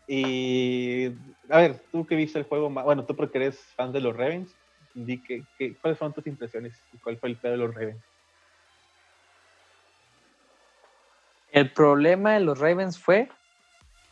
Y 0.06 1.08
a 1.50 1.58
ver, 1.60 1.80
tú 1.92 2.06
que 2.06 2.16
viste 2.16 2.40
el 2.40 2.46
juego, 2.46 2.70
bueno, 2.70 3.06
tú 3.06 3.16
porque 3.16 3.38
eres 3.38 3.58
fan 3.76 3.94
de 3.94 4.02
los 4.02 4.16
Ravens, 4.16 4.54
di 4.94 5.22
que, 5.22 5.44
¿cuáles 5.82 5.98
fueron 5.98 6.14
tus 6.14 6.28
impresiones 6.28 6.74
y 6.94 6.98
cuál 6.98 7.18
fue 7.18 7.30
el 7.30 7.38
pedo 7.38 7.54
de 7.54 7.58
los 7.58 7.74
Ravens? 7.74 8.04
El 11.58 11.72
problema 11.72 12.34
de 12.34 12.40
los 12.42 12.60
Ravens 12.60 13.00
fue 13.00 13.30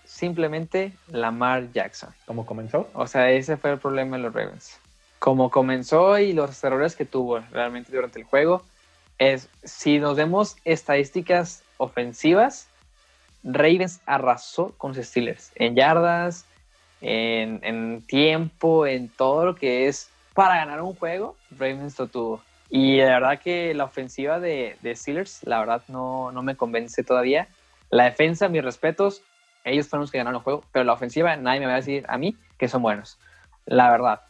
simplemente 0.03 0.93
Lamar 1.09 1.71
Jackson. 1.73 2.09
¿Cómo 2.25 2.43
comenzó? 2.43 2.89
O 2.95 3.05
sea, 3.05 3.29
ese 3.29 3.55
fue 3.55 3.73
el 3.73 3.77
problema 3.77 4.17
de 4.17 4.23
los 4.23 4.33
Ravens. 4.33 4.79
Como 5.19 5.51
comenzó 5.51 6.17
y 6.17 6.33
los 6.33 6.63
errores 6.63 6.95
que 6.95 7.05
tuvo 7.05 7.37
realmente 7.51 7.91
durante 7.91 8.17
el 8.17 8.25
juego, 8.25 8.63
es 9.19 9.47
si 9.63 9.99
nos 9.99 10.17
vemos 10.17 10.55
estadísticas 10.65 11.61
ofensivas, 11.77 12.67
Ravens 13.43 14.01
arrasó 14.07 14.73
con 14.79 14.95
los 14.95 15.05
Steelers 15.05 15.51
en 15.53 15.75
yardas, 15.75 16.45
en, 16.99 17.59
en, 17.61 18.01
tiempo, 18.01 18.87
en 18.87 19.07
todo 19.07 19.45
lo 19.45 19.55
que 19.55 19.87
es 19.87 20.09
para 20.33 20.55
ganar 20.55 20.81
un 20.81 20.95
juego, 20.95 21.35
Ravens 21.51 21.99
lo 21.99 22.07
tuvo. 22.07 22.41
Y 22.69 22.97
la 22.97 23.19
verdad 23.19 23.39
que 23.39 23.73
la 23.73 23.83
ofensiva 23.83 24.39
de, 24.39 24.77
de 24.81 24.95
Steelers, 24.95 25.41
la 25.43 25.59
verdad, 25.59 25.83
no, 25.87 26.31
no, 26.31 26.41
me 26.41 26.55
convence 26.55 27.03
todavía. 27.03 27.47
La 27.89 28.05
defensa, 28.05 28.49
mis 28.49 28.63
respetos, 28.63 29.21
ellos 29.63 29.87
fueron 29.87 30.01
los 30.01 30.11
que 30.11 30.17
ganaron 30.17 30.39
el 30.39 30.43
juego, 30.43 30.63
pero 30.71 30.85
la 30.85 30.93
ofensiva, 30.93 31.35
nadie 31.37 31.59
me 31.59 31.67
va 31.67 31.73
a 31.73 31.77
decir 31.77 32.05
a 32.07 32.17
mí 32.17 32.35
que 32.57 32.67
son 32.67 32.81
buenos. 32.81 33.17
La 33.65 33.89
verdad. 33.89 34.21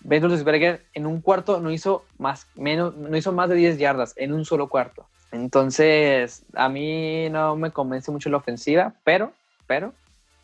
Ben 0.00 0.22
Roethlisberger 0.22 0.84
en 0.94 1.06
un 1.06 1.20
cuarto 1.20 1.58
no 1.60 1.70
hizo 1.70 2.04
más, 2.18 2.46
menos, 2.54 2.94
no 2.94 3.16
hizo 3.16 3.32
más 3.32 3.48
de 3.48 3.56
10 3.56 3.78
yardas 3.78 4.12
en 4.16 4.32
un 4.32 4.44
solo 4.44 4.68
cuarto. 4.68 5.06
Entonces, 5.32 6.44
a 6.54 6.68
mí 6.68 7.28
no 7.30 7.56
me 7.56 7.72
convence 7.72 8.12
mucho 8.12 8.30
la 8.30 8.36
ofensiva, 8.36 8.94
pero, 9.02 9.32
pero, 9.66 9.94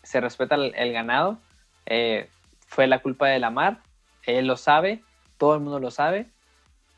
se 0.03 0.21
respeta 0.21 0.57
el, 0.57 0.93
ganado. 0.93 1.39
Eh, 1.87 2.29
fue 2.67 2.87
la 2.87 3.01
culpa 3.01 3.29
de 3.29 3.39
Lamar, 3.39 3.79
él 4.25 4.47
lo 4.47 4.57
sabe, 4.57 5.03
todo 5.39 5.55
el 5.55 5.61
mundo 5.61 5.79
lo 5.79 5.91
sabe 5.91 6.27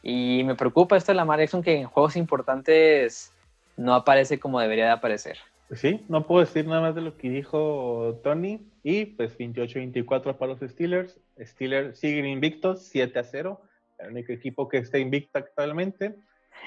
y 0.06 0.44
me 0.44 0.54
preocupa 0.54 0.98
esto 0.98 1.12
de 1.12 1.16
Lamar 1.16 1.40
Jackson 1.40 1.62
que 1.62 1.80
en 1.80 1.86
juegos 1.86 2.14
importantes 2.16 3.32
no 3.78 3.94
aparece 3.94 4.38
como 4.38 4.60
debería 4.60 4.84
de 4.84 4.90
aparecer. 4.90 5.38
Pues 5.66 5.80
sí, 5.80 6.04
no 6.10 6.26
puedo 6.26 6.44
decir 6.44 6.66
nada 6.66 6.82
más 6.82 6.94
de 6.94 7.00
lo 7.00 7.16
que 7.16 7.30
dijo 7.30 8.20
Tony. 8.22 8.60
Y 8.82 9.06
pues 9.06 9.38
28-24 9.38 10.36
para 10.36 10.52
los 10.52 10.70
Steelers. 10.70 11.18
Steelers 11.40 11.98
siguen 11.98 12.26
invictos, 12.26 12.82
7 12.82 13.18
a 13.18 13.24
0. 13.24 13.62
El 13.98 14.10
único 14.10 14.32
equipo 14.32 14.68
que 14.68 14.76
está 14.76 14.98
invicto 14.98 15.38
actualmente. 15.38 16.14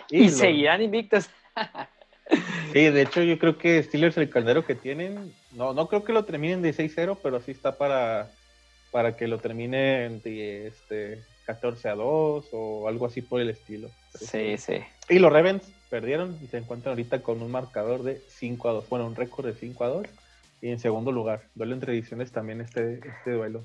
Y, 0.10 0.30
seguirán 0.30 0.82
invictos. 0.82 1.30
sí, 2.74 2.90
de 2.90 3.02
hecho 3.04 3.22
yo 3.22 3.38
creo 3.38 3.60
que 3.60 3.84
Steelers 3.84 4.18
el 4.18 4.32
caldero 4.32 4.66
que 4.66 4.74
tienen, 4.74 5.32
no, 5.52 5.76
no 5.76 5.88
creo 5.88 6.04
que 6.04 6.12
lo 6.12 6.26
terminen 6.26 6.64
de 6.64 6.74
6-0, 6.74 7.20
pero 7.22 7.40
sí 7.40 7.52
está 7.52 7.78
para, 7.78 8.32
para 8.92 9.16
que 9.16 9.28
lo 9.28 9.38
terminen 9.38 10.24
de 10.24 10.68
este 10.68 11.22
14 11.48 11.90
a 11.90 11.96
2 11.96 12.50
o 12.52 12.88
algo 12.88 13.06
así 13.06 13.22
por 13.22 13.40
el 13.40 13.50
estilo. 13.50 13.90
Sí, 14.20 14.58
sí. 14.58 14.84
Y 15.10 15.20
los 15.20 15.32
Ravens 15.32 15.64
perdieron 15.90 16.38
y 16.44 16.48
se 16.48 16.58
encuentran 16.58 16.92
ahorita 16.92 17.24
con 17.24 17.42
un 17.42 17.50
marcador 17.50 18.04
de 18.04 18.22
5 18.28 18.70
a 18.70 18.74
2. 18.74 18.90
Bueno, 18.90 19.08
un 19.08 19.16
récord 19.16 19.46
de 19.46 19.54
5 19.54 19.84
a 19.84 19.88
2. 19.88 20.08
Y 20.62 20.70
en 20.70 20.80
segundo 20.80 21.12
lugar, 21.12 21.44
duelo 21.56 21.74
entre 21.74 21.94
ediciones 21.94 22.32
también 22.32 22.60
este, 22.60 22.96
este 22.96 23.32
duelo. 23.32 23.64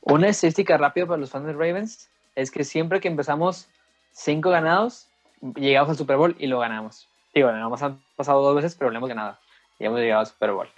Una 0.00 0.28
estadística 0.28 0.76
rápida 0.78 1.06
para 1.06 1.18
los 1.18 1.30
fans 1.30 1.46
de 1.46 1.52
Ravens 1.52 2.08
es 2.36 2.52
que 2.52 2.62
siempre 2.62 3.00
que 3.00 3.08
empezamos 3.08 3.66
5 4.12 4.48
ganados, 4.50 5.08
llegamos 5.56 5.90
al 5.90 5.96
Super 5.96 6.18
Bowl 6.18 6.36
y 6.38 6.46
lo 6.46 6.60
ganamos. 6.60 7.08
Digo, 7.34 7.50
nos 7.50 7.82
han 7.82 8.00
pasado 8.14 8.42
dos 8.42 8.54
veces, 8.54 8.76
pero 8.76 8.90
lo 8.90 8.96
hemos 8.96 9.08
ganado. 9.08 9.36
y 9.80 9.84
hemos 9.84 9.98
llegado 9.98 10.20
al 10.20 10.26
Super 10.26 10.52
Bowl. 10.52 10.68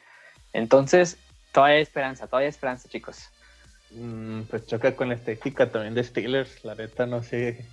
Entonces, 0.54 1.18
todavía 1.52 1.76
hay 1.76 1.82
esperanza, 1.82 2.26
todavía 2.26 2.46
hay 2.46 2.50
esperanza, 2.50 2.88
chicos. 2.88 3.30
Mm, 3.92 4.42
pues 4.42 4.66
choca 4.66 4.94
con 4.94 5.08
la 5.08 5.14
estética 5.14 5.70
también 5.70 5.94
de 5.94 6.04
Steelers. 6.04 6.64
La 6.64 6.74
neta 6.74 7.06
no 7.06 7.22
sé 7.22 7.64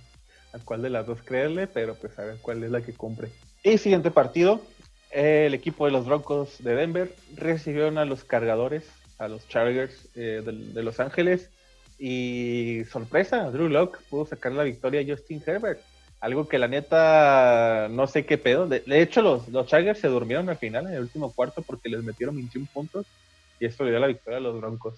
a 0.52 0.58
cuál 0.58 0.82
de 0.82 0.90
las 0.90 1.06
dos 1.06 1.22
creerle, 1.22 1.66
pero 1.66 1.94
pues 1.94 2.18
a 2.18 2.24
ver 2.24 2.38
cuál 2.40 2.64
es 2.64 2.70
la 2.70 2.80
que 2.80 2.92
compre. 2.92 3.28
Y 3.62 3.78
siguiente 3.78 4.10
partido, 4.10 4.60
el 5.10 5.54
equipo 5.54 5.86
de 5.86 5.92
los 5.92 6.06
Broncos 6.06 6.62
de 6.62 6.74
Denver 6.74 7.14
recibieron 7.36 7.98
a 7.98 8.04
los 8.04 8.24
cargadores, 8.24 8.84
a 9.18 9.28
los 9.28 9.46
Chargers 9.48 10.08
eh, 10.14 10.42
de, 10.44 10.82
Los 10.82 11.00
Ángeles. 11.00 11.50
Y 11.98 12.82
sorpresa, 12.90 13.50
Drew 13.50 13.68
Locke 13.68 13.98
pudo 14.08 14.26
sacar 14.26 14.52
la 14.52 14.62
victoria 14.62 15.00
a 15.00 15.16
Justin 15.16 15.42
Herbert. 15.44 15.80
Algo 16.20 16.48
que 16.48 16.58
la 16.58 16.68
neta 16.68 17.88
no 17.90 18.06
sé 18.06 18.24
qué 18.24 18.38
pedo. 18.38 18.66
De, 18.66 18.82
hecho, 19.00 19.22
los, 19.22 19.48
los 19.48 19.66
Chargers 19.66 20.00
se 20.00 20.08
durmieron 20.08 20.48
al 20.48 20.58
final, 20.58 20.86
en 20.86 20.94
el 20.94 21.02
último 21.02 21.32
cuarto, 21.32 21.62
porque 21.62 21.88
les 21.88 22.02
metieron 22.02 22.36
21 22.36 22.68
puntos. 22.72 23.06
Y 23.60 23.66
esto 23.66 23.84
le 23.84 23.90
dio 23.90 24.00
la 24.00 24.06
victoria 24.06 24.38
a 24.38 24.40
los 24.40 24.60
Broncos. 24.60 24.94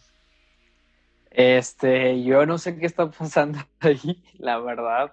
Este, 1.30 2.22
yo 2.22 2.44
no 2.44 2.58
sé 2.58 2.76
qué 2.78 2.86
está 2.86 3.10
pasando 3.10 3.58
ahí, 3.80 4.22
la 4.38 4.58
verdad. 4.58 5.12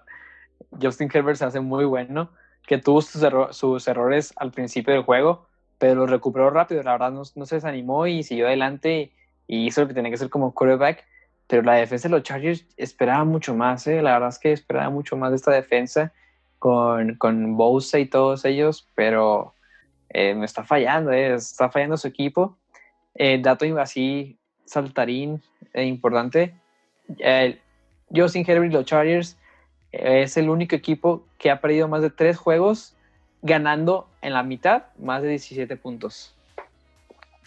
Justin 0.80 1.10
Herbert 1.12 1.38
se 1.38 1.44
hace 1.44 1.60
muy 1.60 1.84
bueno, 1.84 2.30
que 2.66 2.78
tuvo 2.78 3.00
sus, 3.02 3.88
errores 3.88 4.32
al 4.36 4.50
principio 4.50 4.92
del 4.92 5.04
juego, 5.04 5.46
pero 5.78 5.94
lo 5.94 6.06
recuperó 6.06 6.50
rápido, 6.50 6.82
la 6.82 6.92
verdad 6.92 7.12
no, 7.12 7.24
se 7.24 7.54
desanimó 7.54 8.06
y 8.06 8.22
siguió 8.22 8.46
adelante 8.46 9.12
y 9.46 9.66
hizo 9.66 9.82
lo 9.82 9.88
que 9.88 9.94
tenía 9.94 10.10
que 10.10 10.16
hacer 10.16 10.28
como 10.28 10.52
quarterback, 10.52 11.04
pero 11.46 11.62
la 11.62 11.74
defensa 11.74 12.08
de 12.08 12.14
los 12.16 12.24
Chargers 12.24 12.66
esperaba 12.76 13.24
mucho 13.24 13.54
más, 13.54 13.86
¿eh? 13.86 14.02
la 14.02 14.12
verdad 14.12 14.28
es 14.28 14.38
que 14.38 14.52
esperaba 14.52 14.90
mucho 14.90 15.16
más 15.16 15.30
de 15.30 15.36
esta 15.36 15.52
defensa 15.52 16.12
con, 16.58 17.14
con 17.14 17.56
Bosa 17.56 17.98
y 17.98 18.06
todos 18.06 18.44
ellos, 18.44 18.86
pero 18.94 19.54
eh, 20.10 20.34
me 20.34 20.44
está 20.44 20.64
fallando, 20.64 21.12
¿eh? 21.12 21.34
está 21.34 21.70
fallando 21.70 21.96
su 21.96 22.08
equipo. 22.08 22.58
Eh, 23.14 23.40
dato 23.42 23.64
así 23.78 24.37
saltarín 24.68 25.42
e 25.72 25.84
importante, 25.84 26.54
Justin 28.14 28.44
Herbert 28.46 28.70
y 28.70 28.74
los 28.74 28.84
Chargers 28.84 29.36
es 29.92 30.36
el 30.36 30.50
único 30.50 30.76
equipo 30.76 31.24
que 31.38 31.50
ha 31.50 31.60
perdido 31.60 31.88
más 31.88 32.02
de 32.02 32.10
tres 32.10 32.36
juegos 32.36 32.94
ganando 33.42 34.08
en 34.20 34.34
la 34.34 34.42
mitad 34.42 34.84
más 34.98 35.22
de 35.22 35.28
17 35.30 35.76
puntos. 35.76 36.34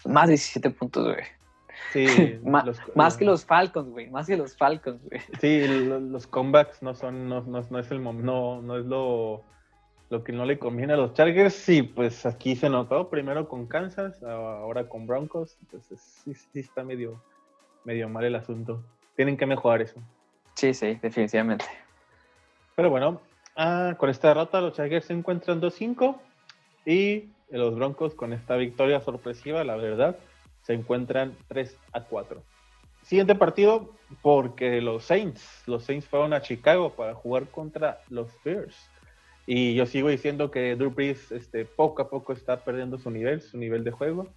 Más 0.04 0.26
de 0.26 0.32
17 0.32 0.70
puntos, 0.70 1.04
güey. 1.04 1.24
Sí, 1.92 2.38
más, 2.94 3.16
que 3.16 3.24
los 3.24 3.44
Falcons, 3.44 3.90
güey. 3.90 4.10
Más 4.10 4.26
que 4.26 4.36
los 4.36 4.56
Falcons, 4.56 5.00
güey. 5.08 5.20
Sí, 5.40 5.66
los, 5.66 6.26
comebacks 6.26 6.82
no 6.82 6.94
son, 6.94 7.28
no, 7.28 7.42
no, 7.42 7.78
es 7.78 7.90
el 7.90 8.02
no, 8.02 8.62
no 8.62 8.76
es 8.76 8.86
lo, 8.86 9.44
lo 10.12 10.22
que 10.22 10.32
no 10.32 10.44
le 10.44 10.58
conviene 10.58 10.92
a 10.92 10.98
los 10.98 11.14
Chargers. 11.14 11.54
Sí, 11.54 11.82
pues 11.82 12.26
aquí 12.26 12.54
se 12.54 12.68
notó 12.68 13.08
primero 13.08 13.48
con 13.48 13.66
Kansas, 13.66 14.22
ahora 14.22 14.86
con 14.86 15.06
Broncos. 15.06 15.56
Entonces 15.62 16.02
sí, 16.02 16.34
sí 16.34 16.60
está 16.60 16.84
medio, 16.84 17.22
medio 17.84 18.10
mal 18.10 18.22
el 18.24 18.34
asunto. 18.34 18.84
Tienen 19.16 19.38
que 19.38 19.46
mejorar 19.46 19.80
eso. 19.80 19.98
Sí, 20.52 20.74
sí, 20.74 20.98
definitivamente. 21.00 21.64
Pero 22.76 22.90
bueno, 22.90 23.22
ah, 23.56 23.94
con 23.96 24.10
esta 24.10 24.28
derrota 24.28 24.60
los 24.60 24.74
Chargers 24.74 25.06
se 25.06 25.14
encuentran 25.14 25.62
2-5 25.62 26.14
y 26.84 27.30
los 27.48 27.74
Broncos 27.74 28.14
con 28.14 28.34
esta 28.34 28.56
victoria 28.56 29.00
sorpresiva, 29.00 29.64
la 29.64 29.76
verdad, 29.76 30.18
se 30.60 30.74
encuentran 30.74 31.34
3 31.48 31.74
4. 32.10 32.42
Siguiente 33.02 33.34
partido, 33.34 33.88
porque 34.20 34.82
los 34.82 35.04
Saints, 35.04 35.62
los 35.66 35.84
Saints 35.84 36.06
fueron 36.06 36.34
a 36.34 36.42
Chicago 36.42 36.92
para 36.92 37.14
jugar 37.14 37.46
contra 37.46 38.02
los 38.10 38.30
Bears. 38.44 38.91
Y 39.46 39.74
yo 39.74 39.86
sigo 39.86 40.08
diciendo 40.08 40.50
que 40.50 40.76
Drew 40.76 40.90
Brees 40.90 41.32
este, 41.32 41.64
poco 41.64 42.02
a 42.02 42.10
poco 42.10 42.32
está 42.32 42.64
perdiendo 42.64 42.98
su 42.98 43.10
nivel, 43.10 43.42
su 43.42 43.58
nivel 43.58 43.82
de 43.84 43.90
juego. 43.90 44.28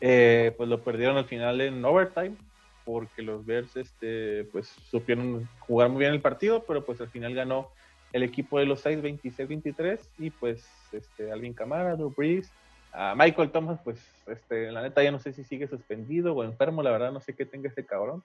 Eh, 0.00 0.52
pues 0.56 0.68
lo 0.68 0.82
perdieron 0.82 1.16
al 1.16 1.26
final 1.26 1.60
en 1.60 1.84
overtime, 1.84 2.36
porque 2.84 3.22
los 3.22 3.44
Bears 3.44 3.76
este, 3.76 4.44
pues, 4.52 4.68
supieron 4.68 5.48
jugar 5.60 5.88
muy 5.88 6.00
bien 6.00 6.12
el 6.12 6.20
partido, 6.20 6.64
pero 6.64 6.84
pues 6.84 7.00
al 7.00 7.08
final 7.08 7.34
ganó 7.34 7.68
el 8.12 8.22
equipo 8.22 8.58
de 8.58 8.66
los 8.66 8.80
6 8.80 9.02
26-23 9.02 10.00
y 10.18 10.30
pues 10.30 10.68
este, 10.92 11.32
Alvin 11.32 11.54
Camara, 11.54 11.96
Drew 11.96 12.12
Brees, 12.14 12.50
a 12.92 13.14
Michael 13.14 13.50
Thomas, 13.50 13.80
pues 13.82 14.04
este, 14.26 14.70
la 14.70 14.82
neta 14.82 15.02
ya 15.02 15.10
no 15.10 15.18
sé 15.18 15.32
si 15.32 15.44
sigue 15.44 15.66
suspendido 15.66 16.34
o 16.34 16.44
enfermo, 16.44 16.82
la 16.82 16.90
verdad 16.90 17.12
no 17.12 17.20
sé 17.20 17.34
qué 17.34 17.46
tenga 17.46 17.68
este 17.68 17.86
cabrón, 17.86 18.22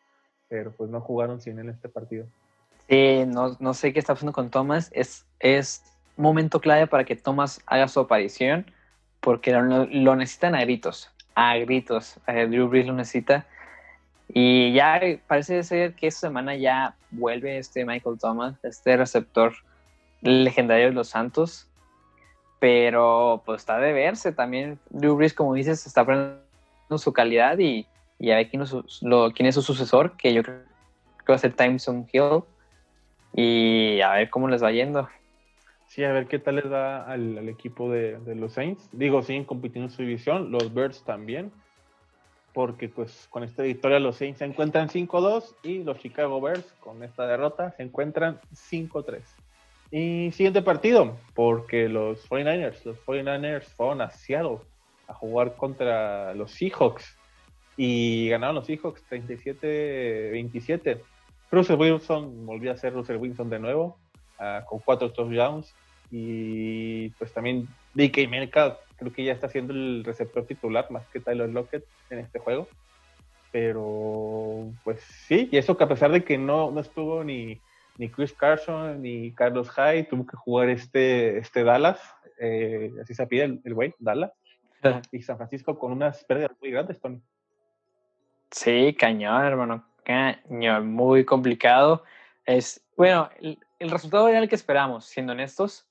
pero 0.49 0.71
pues 0.71 0.89
no 0.89 0.99
jugaron 0.99 1.39
sin 1.39 1.59
él 1.59 1.69
este 1.69 1.89
partido. 1.89 2.25
Sí, 2.89 3.23
no, 3.27 3.55
no 3.59 3.73
sé 3.73 3.93
qué 3.93 3.99
está 3.99 4.13
pasando 4.13 4.33
con 4.33 4.49
Thomas, 4.49 4.89
es, 4.93 5.26
es 5.39 5.83
momento 6.15 6.59
clave 6.61 6.87
para 6.87 7.03
que 7.03 7.15
Thomas 7.15 7.61
haga 7.65 7.87
su 7.87 7.99
aparición, 7.99 8.71
porque 9.19 9.51
lo, 9.51 10.15
necesitan 10.15 10.55
a 10.55 10.61
gritos, 10.61 11.11
a 11.35 11.57
gritos, 11.57 12.19
Drew 12.25 12.67
Brees 12.67 12.87
lo 12.87 12.93
necesita 12.93 13.45
y 14.29 14.73
ya 14.73 14.99
parece 15.27 15.63
ser 15.63 15.93
que 15.93 16.07
esta 16.07 16.27
semana 16.27 16.55
ya 16.55 16.95
vuelve 17.11 17.57
este 17.57 17.85
Michael 17.85 18.19
Thomas, 18.19 18.55
este 18.63 18.97
receptor 18.97 19.53
legendario 20.21 20.87
de 20.87 20.93
los 20.93 21.09
Santos. 21.09 21.67
Pero 22.59 23.43
pues 23.45 23.61
está 23.61 23.77
de 23.77 23.93
verse 23.93 24.31
también. 24.31 24.79
Drew 24.89 25.15
Brees, 25.15 25.33
como 25.33 25.53
dices, 25.53 25.85
está 25.85 26.01
aprendiendo 26.01 26.41
su 26.97 27.13
calidad 27.13 27.57
y, 27.59 27.87
y 28.19 28.31
a 28.31 28.37
ver 28.37 28.49
quién 28.49 28.63
es, 28.63 28.69
su, 28.69 28.83
quién 29.35 29.47
es 29.47 29.55
su 29.55 29.61
sucesor, 29.61 30.17
que 30.17 30.33
yo 30.33 30.43
creo 30.43 30.63
que 31.25 31.31
va 31.31 31.35
a 31.35 31.39
ser 31.39 31.53
Timeson 31.53 32.07
Hill. 32.11 32.43
Y 33.33 34.01
a 34.01 34.13
ver 34.13 34.29
cómo 34.29 34.47
les 34.47 34.63
va 34.63 34.71
yendo. 34.71 35.07
Sí, 35.87 36.03
a 36.03 36.11
ver 36.11 36.27
qué 36.27 36.37
tal 36.37 36.55
les 36.55 36.71
va 36.71 37.03
al, 37.03 37.49
equipo 37.49 37.91
de, 37.91 38.19
de, 38.19 38.35
los 38.35 38.53
Saints. 38.53 38.89
Digo, 38.91 39.23
siguen 39.23 39.45
compitiendo 39.45 39.89
en 39.89 39.95
su 39.95 40.01
división, 40.01 40.51
los 40.51 40.73
Birds 40.73 41.03
también 41.03 41.51
porque 42.57 42.89
pues 42.89 43.27
con 43.29 43.43
esta 43.43 43.61
victoria 43.61 43.99
los 43.99 44.15
Saints 44.15 44.39
se 44.39 44.45
encuentran 44.45 44.89
5-2 44.89 45.53
y 45.61 45.83
los 45.83 45.99
Chicago 45.99 46.41
Bears 46.41 46.65
con 46.79 47.03
esta 47.03 47.27
derrota 47.27 47.69
se 47.73 47.83
encuentran 47.83 48.39
5-3. 48.51 49.21
Y 49.91 50.31
siguiente 50.31 50.63
partido, 50.63 51.17
porque 51.35 51.87
los 51.87 52.27
49ers, 52.27 52.83
los 52.83 52.97
49ers 53.05 53.65
fueron 53.75 54.01
a 54.01 54.09
Seattle 54.09 54.57
a 55.07 55.13
jugar 55.13 55.55
contra 55.55 56.33
los 56.33 56.49
Seahawks 56.49 57.15
y 57.77 58.29
ganaron 58.29 58.55
los 58.55 58.65
Seahawks 58.65 59.03
37-27. 59.07 60.99
Russell 61.51 61.79
Wilson 61.79 62.43
volvió 62.43 62.71
a 62.71 62.77
ser 62.77 62.91
Russell 62.93 63.17
Wilson 63.17 63.51
de 63.51 63.59
nuevo 63.59 63.99
uh, 64.39 64.65
con 64.65 64.79
cuatro 64.79 65.11
touchdowns 65.11 65.73
y 66.11 67.09
pues 67.11 67.33
también 67.33 67.67
DK 67.93 68.29
Metcalf 68.29 68.77
creo 68.97 69.13
que 69.13 69.23
ya 69.23 69.33
está 69.33 69.47
siendo 69.47 69.73
el 69.73 70.03
receptor 70.03 70.45
titular 70.45 70.89
más 70.91 71.07
que 71.07 71.19
Tyler 71.19 71.49
Lockett 71.49 71.85
en 72.09 72.19
este 72.19 72.39
juego. 72.39 72.67
Pero, 73.51 74.71
pues 74.83 74.99
sí, 75.27 75.49
y 75.51 75.57
eso 75.57 75.77
que 75.77 75.83
a 75.83 75.87
pesar 75.87 76.11
de 76.11 76.23
que 76.23 76.37
no, 76.37 76.71
no 76.71 76.81
estuvo 76.81 77.23
ni, 77.23 77.59
ni 77.97 78.09
Chris 78.09 78.33
Carson 78.33 79.01
ni 79.01 79.31
Carlos 79.31 79.69
Hyde, 79.69 80.03
tuvo 80.03 80.25
que 80.25 80.35
jugar 80.35 80.69
este, 80.69 81.37
este 81.37 81.63
Dallas, 81.63 81.99
eh, 82.39 82.91
así 83.01 83.13
se 83.13 83.25
pide 83.25 83.59
el 83.63 83.73
güey, 83.73 83.95
Dallas, 83.99 84.31
y 85.11 85.21
San 85.21 85.37
Francisco 85.37 85.79
con 85.79 85.91
unas 85.91 86.23
pérdidas 86.25 86.51
muy 86.59 86.71
grandes, 86.71 86.99
Tony. 86.99 87.21
Sí, 88.51 88.95
cañón, 88.97 89.45
hermano, 89.45 89.85
cañón, 90.03 90.91
muy 90.91 91.25
complicado. 91.25 92.03
Es, 92.45 92.81
bueno, 92.95 93.29
el, 93.79 93.89
resultado 93.89 94.27
era 94.27 94.39
el 94.39 94.49
que 94.49 94.55
esperamos, 94.55 95.05
siendo 95.05 95.33
honestos. 95.33 95.87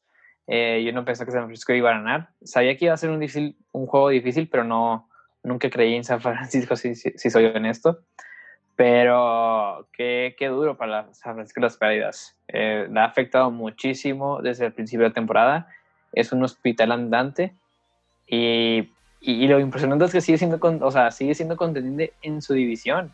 Eh, 0.47 0.83
yo 0.85 0.93
no 0.93 1.05
pensé 1.05 1.25
que 1.25 1.33
San 1.33 1.45
Francisco 1.45 1.73
iba 1.73 1.91
a 1.91 1.99
ganar. 1.99 2.29
Sabía 2.45 2.77
que 2.77 2.87
iba 2.87 2.95
a 2.95 2.99
ser 2.99 3.11
un, 3.11 3.21
difícil, 3.21 3.57
un 3.73 3.87
juego 3.87 4.11
difícil, 4.11 4.49
pero 4.49 4.65
no, 4.65 5.09
nunca 5.43 5.71
creí 5.71 5.95
en 5.95 6.05
San 6.05 6.21
Francisco, 6.23 6.77
si, 6.77 6.95
si, 6.95 7.31
soy 7.31 7.47
honesto. 7.47 8.01
Pero 8.77 9.89
qué, 9.93 10.37
qué, 10.39 10.49
duro 10.49 10.77
para 10.77 11.13
San 11.15 11.35
Francisco 11.35 11.61
las 11.61 11.79
pérdidas. 11.79 12.39
Eh, 12.49 12.87
le 12.91 13.01
ha 13.01 13.05
afectado 13.05 13.51
muchísimo 13.51 14.43
desde 14.43 14.67
el 14.67 14.73
principio 14.73 15.07
de 15.07 15.15
temporada. 15.15 15.69
Es 16.13 16.33
un 16.33 16.43
hospital 16.43 16.93
andante. 16.93 17.55
Y, 18.27 18.91
y, 19.21 19.49
lo 19.49 19.61
impresionante 19.61 20.05
es 20.05 20.13
que 20.13 20.21
sigue 20.21 20.37
siendo, 20.37 20.61
con, 20.61 20.83
o 20.83 20.91
sea, 20.91 21.11
sigue 21.11 21.35
siendo 21.35 21.57
contendiente 21.57 22.13
en 22.21 22.43
su 22.43 22.53
división. 22.53 23.13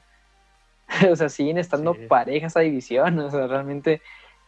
o 1.11 1.17
sea, 1.17 1.29
siguen 1.29 1.59
estando 1.59 1.95
parejas 2.09 2.57
a 2.57 2.61
división. 2.61 3.19
O 3.21 3.31
sea, 3.31 3.47
realmente 3.47 4.03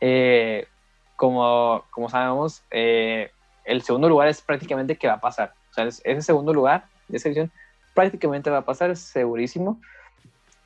eh, 0.07 0.69
como, 1.17 1.83
sabemos, 2.11 2.63
eh, 2.71 3.31
el 3.65 3.81
segundo 3.81 4.07
lugar 4.07 4.29
es 4.29 4.43
prácticamente 4.43 4.97
que 4.97 5.07
va 5.07 5.15
a 5.15 5.21
pasar. 5.21 5.55
O 5.71 5.73
sea, 5.73 5.87
ese 5.87 6.21
segundo 6.21 6.53
lugar 6.53 6.85
de 7.09 7.17
esa 7.17 7.31
división 7.31 7.51
prácticamente 7.95 8.51
va 8.51 8.59
a 8.59 8.65
pasar, 8.67 8.91
es 8.91 9.01
segurísimo. 9.01 9.81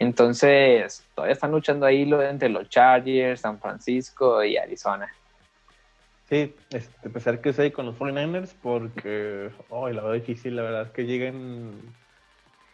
Entonces, 0.00 1.04
todavía 1.14 1.34
están 1.34 1.52
luchando 1.52 1.86
ahí 1.86 2.04
lo 2.04 2.20
entre 2.20 2.48
los 2.48 2.68
Chargers, 2.68 3.40
San 3.42 3.60
Francisco 3.60 4.42
y 4.42 4.56
Arizona. 4.56 5.08
Sí, 6.28 6.52
este, 6.70 7.08
pesar 7.08 7.40
que 7.40 7.54
ahí 7.58 7.70
con 7.70 7.86
los 7.86 7.96
49ers, 7.96 8.54
porque 8.60 9.50
oh, 9.68 9.88
la 9.88 10.02
verdad 10.02 10.14
difícil, 10.14 10.56
la 10.56 10.62
verdad 10.62 10.82
es 10.82 10.90
que 10.90 11.04
lleguen 11.04 11.80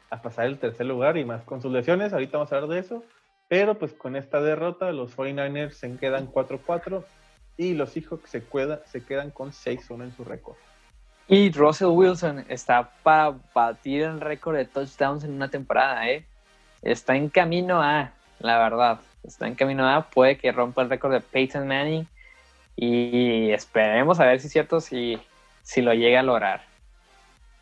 a 0.08 0.22
pasar 0.22 0.46
el 0.46 0.58
tercer 0.58 0.86
lugar 0.86 1.18
y 1.18 1.26
más 1.26 1.42
con 1.42 1.60
sus 1.60 1.70
lesiones. 1.70 2.14
Ahorita 2.14 2.38
vamos 2.38 2.50
a 2.52 2.56
hablar 2.56 2.70
de 2.70 2.78
eso. 2.78 3.04
Pero 3.48 3.78
pues 3.78 3.92
con 3.92 4.16
esta 4.16 4.40
derrota, 4.40 4.90
los 4.92 5.16
49ers 5.16 5.72
se 5.72 5.96
quedan 5.96 6.30
4-4 6.30 7.04
y 7.56 7.74
los 7.74 7.90
Seahawks 7.90 8.30
se, 8.30 8.42
se 8.86 9.04
quedan 9.04 9.30
con 9.30 9.52
6-1 9.52 10.04
en 10.04 10.12
su 10.12 10.24
récord. 10.24 10.56
Y 11.26 11.50
Russell 11.52 11.88
Wilson 11.88 12.44
está 12.48 12.90
para 13.02 13.34
batir 13.54 14.02
el 14.02 14.20
récord 14.20 14.56
de 14.56 14.66
touchdowns 14.66 15.24
en 15.24 15.32
una 15.32 15.48
temporada, 15.48 16.08
¿eh? 16.10 16.26
Está 16.82 17.16
en 17.16 17.30
camino 17.30 17.80
a, 17.82 18.12
la 18.40 18.58
verdad, 18.58 19.00
está 19.22 19.46
en 19.46 19.54
camino 19.54 19.88
a, 19.88 20.02
puede 20.10 20.36
que 20.36 20.52
rompa 20.52 20.82
el 20.82 20.90
récord 20.90 21.12
de 21.12 21.20
Peyton 21.20 21.66
Manning 21.66 22.06
y 22.76 23.50
esperemos 23.52 24.20
a 24.20 24.26
ver 24.26 24.40
si 24.40 24.48
es 24.48 24.52
cierto 24.52 24.80
si, 24.80 25.18
si 25.62 25.80
lo 25.80 25.94
llega 25.94 26.20
a 26.20 26.22
lograr. 26.22 26.62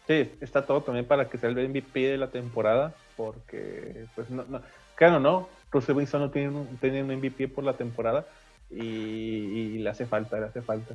Sí, 0.08 0.32
está 0.40 0.66
todo 0.66 0.82
también 0.82 1.06
para 1.06 1.28
que 1.28 1.38
sea 1.38 1.48
el 1.48 1.68
MVP 1.68 2.00
de 2.00 2.18
la 2.18 2.30
temporada, 2.30 2.94
porque, 3.24 4.06
pues, 4.16 4.30
no, 4.30 4.44
no 4.48 4.60
claro, 4.96 5.20
no, 5.20 5.48
Russell 5.70 5.96
Wilson 5.96 6.22
no 6.22 6.30
tiene 6.30 6.48
un, 6.48 6.76
tiene 6.78 7.02
un 7.02 7.14
MVP 7.16 7.48
por 7.48 7.62
la 7.62 7.74
temporada 7.74 8.26
y, 8.68 8.82
y 8.82 9.78
le 9.78 9.90
hace 9.90 10.06
falta, 10.06 10.38
le 10.40 10.46
hace 10.46 10.60
falta. 10.62 10.94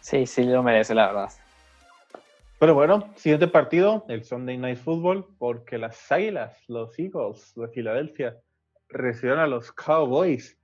Sí, 0.00 0.26
sí 0.26 0.44
lo 0.44 0.62
merece, 0.62 0.94
la 0.94 1.06
verdad. 1.06 1.30
Pero 2.58 2.74
bueno, 2.74 3.12
siguiente 3.16 3.48
partido, 3.48 4.04
el 4.08 4.24
Sunday 4.24 4.56
Night 4.56 4.78
Football, 4.78 5.26
porque 5.38 5.78
las 5.78 6.10
Águilas, 6.12 6.56
los 6.68 6.98
Eagles 6.98 7.52
de 7.54 7.68
Filadelfia, 7.68 8.36
recibieron 8.88 9.40
a 9.40 9.46
los 9.46 9.72
Cowboys. 9.72 10.58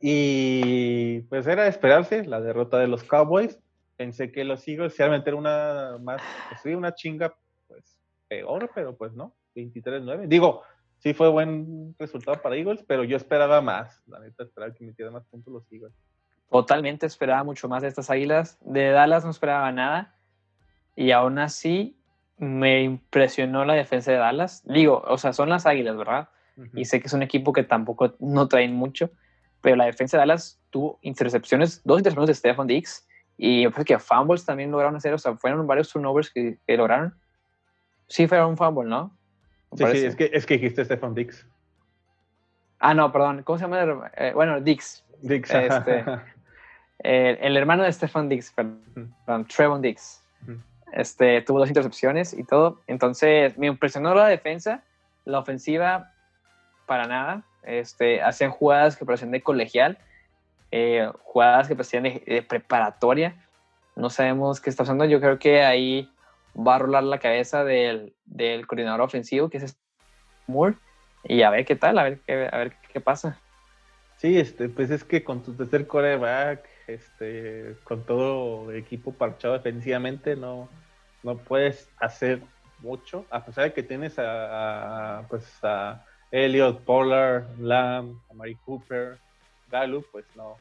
Y 0.00 1.20
pues 1.22 1.46
era 1.46 1.64
de 1.64 1.70
esperarse 1.70 2.24
la 2.24 2.40
derrota 2.40 2.78
de 2.78 2.88
los 2.88 3.04
Cowboys. 3.04 3.58
Pensé 3.96 4.30
que 4.30 4.44
los 4.44 4.66
Eagles 4.68 4.94
se 4.94 5.02
iban 5.02 5.14
a 5.14 5.18
meter 5.18 5.34
una 5.34 5.98
más, 6.00 6.20
pues 6.48 6.60
sí, 6.62 6.74
una 6.74 6.94
chinga, 6.94 7.34
pues 7.68 7.98
peor, 8.28 8.70
pero 8.74 8.96
pues 8.96 9.12
no, 9.14 9.34
23-9. 9.54 10.26
Digo, 10.28 10.62
sí 10.98 11.14
fue 11.14 11.28
buen 11.28 11.94
resultado 11.98 12.40
para 12.40 12.56
Eagles, 12.56 12.84
pero 12.86 13.04
yo 13.04 13.16
esperaba 13.16 13.60
más. 13.60 14.02
La 14.06 14.20
neta, 14.20 14.44
esperaba 14.44 14.72
que 14.74 14.84
metieran 14.84 15.14
más 15.14 15.24
puntos 15.26 15.52
los 15.52 15.72
Eagles. 15.72 15.92
Totalmente 16.50 17.06
esperaba 17.06 17.42
mucho 17.44 17.68
más 17.68 17.82
de 17.82 17.88
estas 17.88 18.10
Águilas. 18.10 18.58
De 18.60 18.90
Dallas 18.90 19.24
no 19.24 19.30
esperaba 19.30 19.70
nada 19.72 20.14
y 20.96 21.10
aún 21.10 21.38
así 21.38 21.98
me 22.36 22.82
impresionó 22.82 23.64
la 23.64 23.74
defensa 23.74 24.12
de 24.12 24.18
Dallas. 24.18 24.62
Digo, 24.64 25.02
o 25.06 25.18
sea, 25.18 25.32
son 25.32 25.48
las 25.48 25.66
Águilas, 25.66 25.96
¿verdad? 25.96 26.28
Y 26.74 26.84
sé 26.84 27.00
que 27.00 27.08
es 27.08 27.12
un 27.12 27.22
equipo 27.22 27.52
que 27.52 27.64
tampoco 27.64 28.14
no 28.20 28.46
traen 28.46 28.74
mucho, 28.74 29.10
pero 29.60 29.74
la 29.74 29.86
defensa 29.86 30.16
de 30.16 30.20
Dallas 30.20 30.60
tuvo 30.70 30.98
intercepciones, 31.02 31.82
dos 31.84 31.98
intercepciones 31.98 32.28
de 32.28 32.34
Stefan 32.34 32.66
Dix 32.68 33.08
y 33.36 33.64
parece 33.64 33.84
que 33.84 33.98
fumbles 33.98 34.44
también 34.44 34.70
lograron 34.70 34.94
hacer, 34.94 35.12
o 35.14 35.18
sea, 35.18 35.36
fueron 35.36 35.66
varios 35.66 35.90
turnovers 35.90 36.30
que, 36.30 36.58
lograron. 36.68 37.14
Sí, 38.06 38.28
fueron 38.28 38.50
un 38.50 38.56
fumble, 38.56 38.88
¿no? 38.88 39.16
Sí, 39.76 39.84
sí, 39.92 40.06
es 40.06 40.16
que, 40.16 40.30
es 40.32 40.46
que 40.46 40.54
dijiste 40.54 40.84
Stefan 40.84 41.14
Dix. 41.14 41.46
Ah, 42.78 42.94
no, 42.94 43.10
perdón, 43.12 43.42
¿cómo 43.44 43.58
se 43.58 43.64
llama? 43.64 44.10
Eh, 44.16 44.32
bueno, 44.34 44.60
Dix. 44.60 45.04
Dix. 45.22 45.50
Este, 45.50 46.04
el, 46.98 47.56
hermano 47.56 47.82
de 47.82 47.92
Stefan 47.92 48.28
Dix, 48.28 48.52
perdón, 48.52 49.46
Trevon 49.46 49.80
Dix. 49.80 50.22
Este, 50.92 51.42
tuvo 51.42 51.58
dos 51.58 51.68
intercepciones 51.68 52.32
y 52.34 52.44
todo. 52.44 52.82
Entonces, 52.86 53.56
me 53.58 53.66
impresionó 53.66 54.14
la 54.14 54.26
defensa. 54.26 54.82
La 55.24 55.38
ofensiva, 55.38 56.12
para 56.86 57.06
nada. 57.06 57.42
Este, 57.62 58.22
hacían 58.22 58.50
jugadas 58.50 58.96
que 58.96 59.06
parecían 59.06 59.30
de 59.30 59.40
colegial, 59.42 59.98
eh, 60.70 61.10
jugadas 61.22 61.68
que 61.68 61.74
parecían 61.74 62.02
de, 62.04 62.44
preparatoria. 62.46 63.34
No 63.96 64.10
sabemos 64.10 64.60
qué 64.60 64.70
está 64.70 64.82
pasando. 64.82 65.04
Yo 65.06 65.20
creo 65.20 65.38
que 65.38 65.62
ahí 65.62 66.10
va 66.54 66.76
a 66.76 66.78
rolar 66.78 67.04
la 67.04 67.18
cabeza 67.18 67.64
del, 67.64 68.12
del 68.34 68.66
coordinador 68.66 69.00
ofensivo, 69.00 69.48
que 69.48 69.58
es 69.58 69.78
Moore. 70.46 70.76
Y 71.22 71.40
a 71.40 71.50
ver 71.50 71.64
qué 71.64 71.76
tal, 71.76 71.98
a 71.98 72.02
ver, 72.02 72.18
qué, 72.26 72.48
a 72.52 72.58
ver 72.58 72.74
qué 72.92 73.00
pasa. 73.00 73.40
Sí, 74.18 74.38
este, 74.38 74.68
pues 74.68 74.90
es 74.90 75.04
que 75.04 75.24
con 75.24 75.42
tu 75.42 75.54
tercer 75.54 75.86
coreback, 75.86 76.68
este, 76.86 77.76
con 77.84 78.04
todo 78.04 78.72
equipo 78.72 79.12
parchado 79.12 79.54
defensivamente, 79.54 80.36
no, 80.36 80.68
no 81.22 81.38
puedes 81.38 81.88
hacer 81.98 82.42
mucho, 82.80 83.24
a 83.30 83.44
pesar 83.44 83.64
de 83.64 83.72
que 83.72 83.82
tienes 83.82 84.14
a, 84.18 85.24
pues 85.28 85.44
a 85.62 86.04
Elliot, 86.30 86.84
Pollard, 86.84 87.44
Lamb, 87.58 88.18
a 88.30 88.34
Mari 88.34 88.56
Cooper, 88.56 89.18
Gallup, 89.70 90.06
pues 90.12 90.26
no, 90.36 90.56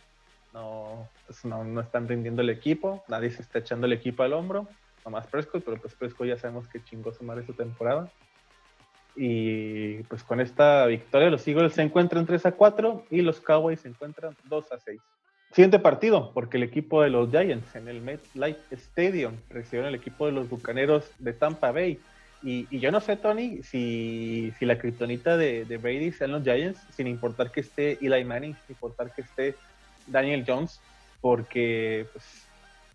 no, 0.54 1.10
pues 1.26 1.44
no, 1.44 1.64
no, 1.64 1.82
están 1.82 2.08
rindiendo 2.08 2.42
el 2.42 2.50
equipo, 2.50 3.04
nadie 3.08 3.32
se 3.32 3.42
está 3.42 3.60
echando 3.60 3.88
el 3.88 3.94
equipo 3.94 4.24
al 4.24 4.34
hombro, 4.34 4.68
nomás 5.06 5.28
Prescott, 5.28 5.64
pero 5.64 5.78
pues 5.78 5.94
Prescott 5.96 6.28
ya 6.28 6.38
sabemos 6.38 6.68
que 6.68 6.84
chingó 6.84 7.12
su 7.12 7.24
madre 7.24 7.46
su 7.46 7.54
temporada. 7.54 8.12
Y 9.16 10.02
pues 10.04 10.24
con 10.24 10.42
esta 10.42 10.86
victoria 10.88 11.30
los 11.30 11.48
Eagles 11.48 11.74
se 11.74 11.84
encuentran 11.84 12.26
3 12.26 12.48
a 12.48 12.52
4 12.54 13.06
y 13.12 13.22
los 13.22 13.40
Cowboys 13.40 13.82
se 13.82 13.90
encuentran 13.90 14.36
2 14.46 14.72
a 14.72 14.80
6. 14.80 15.00
Siguiente 15.52 15.78
partido, 15.78 16.32
porque 16.34 16.58
el 16.58 16.64
equipo 16.64 17.04
de 17.04 17.12
los 17.12 17.30
Giants 17.30 17.76
en 17.76 17.88
el 17.88 18.02
MetLife 18.02 18.60
Stadium 18.72 19.36
recibió 19.50 19.88
el 19.88 19.94
equipo 19.94 20.26
de 20.26 20.32
los 20.32 20.50
Bucaneros 20.50 21.12
de 21.20 21.34
Tampa 21.34 21.72
Bay. 21.72 22.00
Y, 22.42 22.68
yo 22.78 22.92
no 22.92 23.00
sé, 23.00 23.16
Tony, 23.16 23.62
si, 23.64 24.52
si 24.58 24.66
la 24.66 24.78
criptonita 24.78 25.38
de, 25.38 25.64
de, 25.64 25.78
Brady 25.78 26.12
sean 26.12 26.32
los 26.32 26.44
Giants, 26.44 26.82
sin 26.90 27.08
importar 27.08 27.52
que 27.52 27.62
esté 27.62 28.00
Eli 28.02 28.26
Manning, 28.26 28.54
sin 28.54 28.76
importar 28.76 29.14
que 29.14 29.22
esté 29.22 29.56
Daniel 30.08 30.44
Jones, 30.46 30.82
porque 31.22 32.08
pues, 32.12 32.26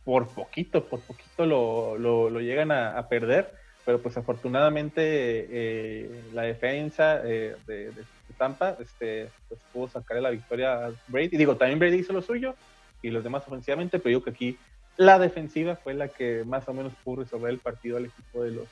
por 0.09 0.27
poquito, 0.27 0.87
por 0.87 1.01
poquito 1.01 1.45
lo, 1.45 1.99
lo, 1.99 2.41
llegan 2.41 2.73
a, 2.73 3.07
perder. 3.11 3.53
Pero 3.85 4.01
pues 4.01 4.17
afortunadamente 4.17 5.03
eh, 5.03 6.23
la 6.33 6.43
defensa 6.43 7.21
eh, 7.23 7.55
de 7.67 7.93
Tampa, 8.39 8.75
este, 8.81 9.29
pues 9.49 9.61
pudo 9.71 9.89
sacarle 9.89 10.23
la 10.23 10.31
victoria 10.31 10.87
a 10.87 10.93
Brady. 11.09 11.37
Digo, 11.37 11.59
también 11.59 11.79
Brady 11.79 11.99
hizo 11.99 12.15
lo 12.15 12.23
suyo 12.23 12.55
y 13.03 13.11
los 13.11 13.23
demás 13.23 13.43
ofensivamente, 13.47 13.99
pero 13.99 14.15
yo 14.15 14.25
que 14.25 14.31
aquí 14.31 14.57
la 14.97 15.19
defensiva 15.19 15.77
fue 15.77 15.93
la 15.93 16.09
que 16.09 16.43
más 16.47 16.67
o 16.71 16.73
menos 16.73 16.95
pudo 17.05 17.25
resolver 17.25 17.51
el 17.51 17.59
partido 17.59 17.99
al 17.99 18.07
equipo 18.07 18.43
de 18.43 18.53
los 18.53 18.69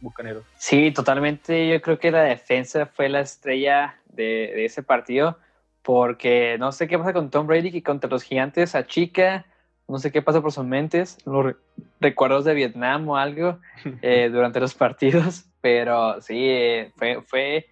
Bucaneros. 0.00 0.42
Sí, 0.58 0.90
totalmente. 0.90 1.68
Yo 1.68 1.80
creo 1.80 2.00
que 2.00 2.10
la 2.10 2.24
defensa 2.24 2.86
fue 2.86 3.08
la 3.08 3.20
estrella 3.20 4.00
de, 4.06 4.64
ese 4.64 4.82
partido, 4.82 5.38
porque 5.82 6.56
no 6.58 6.72
sé 6.72 6.88
qué 6.88 6.98
pasa 6.98 7.12
con 7.12 7.30
Tom 7.30 7.46
Brady, 7.46 7.70
que 7.70 7.84
contra 7.84 8.10
los 8.10 8.24
gigantes 8.24 8.74
achica, 8.74 9.46
no 9.88 9.98
sé 9.98 10.10
qué 10.10 10.22
pasa 10.22 10.40
por 10.40 10.52
sus 10.52 10.64
mentes, 10.64 11.18
los 11.24 11.54
recuerdos 12.00 12.44
de 12.44 12.54
Vietnam 12.54 13.08
o 13.08 13.16
algo 13.16 13.58
eh, 14.02 14.28
durante 14.30 14.60
los 14.60 14.74
partidos, 14.74 15.44
pero 15.60 16.20
sí, 16.20 16.92
fue, 16.96 17.22
fue 17.22 17.66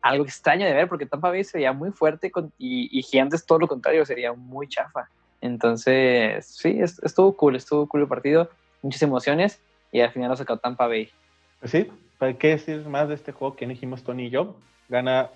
algo 0.00 0.24
extraño 0.24 0.66
de 0.66 0.72
ver 0.72 0.88
porque 0.88 1.06
Tampa 1.06 1.30
Bay 1.30 1.44
sería 1.44 1.72
muy 1.72 1.90
fuerte 1.90 2.30
y, 2.58 2.98
y, 2.98 3.02
Gigantes 3.02 3.44
todo 3.44 3.58
lo 3.58 3.68
contrario, 3.68 4.04
sería 4.06 4.32
muy 4.32 4.68
chafa. 4.68 5.08
Entonces, 5.40 6.46
sí, 6.46 6.80
estuvo 6.80 7.36
cool, 7.36 7.56
estuvo 7.56 7.86
cool 7.86 8.02
el 8.02 8.08
partido, 8.08 8.50
muchas 8.82 9.02
emociones 9.02 9.60
y 9.92 10.00
al 10.00 10.10
final 10.10 10.30
lo 10.30 10.36
sacó 10.36 10.56
Tampa 10.56 10.86
Bay. 10.86 11.10
Pues 11.60 11.72
sí, 11.72 11.88
¿para 12.18 12.34
qué 12.34 12.48
decir 12.48 12.86
más 12.86 13.08
de 13.08 13.14
este 13.14 13.32
juego 13.32 13.56
que 13.56 13.66
dijimos 13.66 14.02
Tony 14.02 14.26
y 14.26 14.30
yo? 14.30 14.56
Gana 14.88 15.30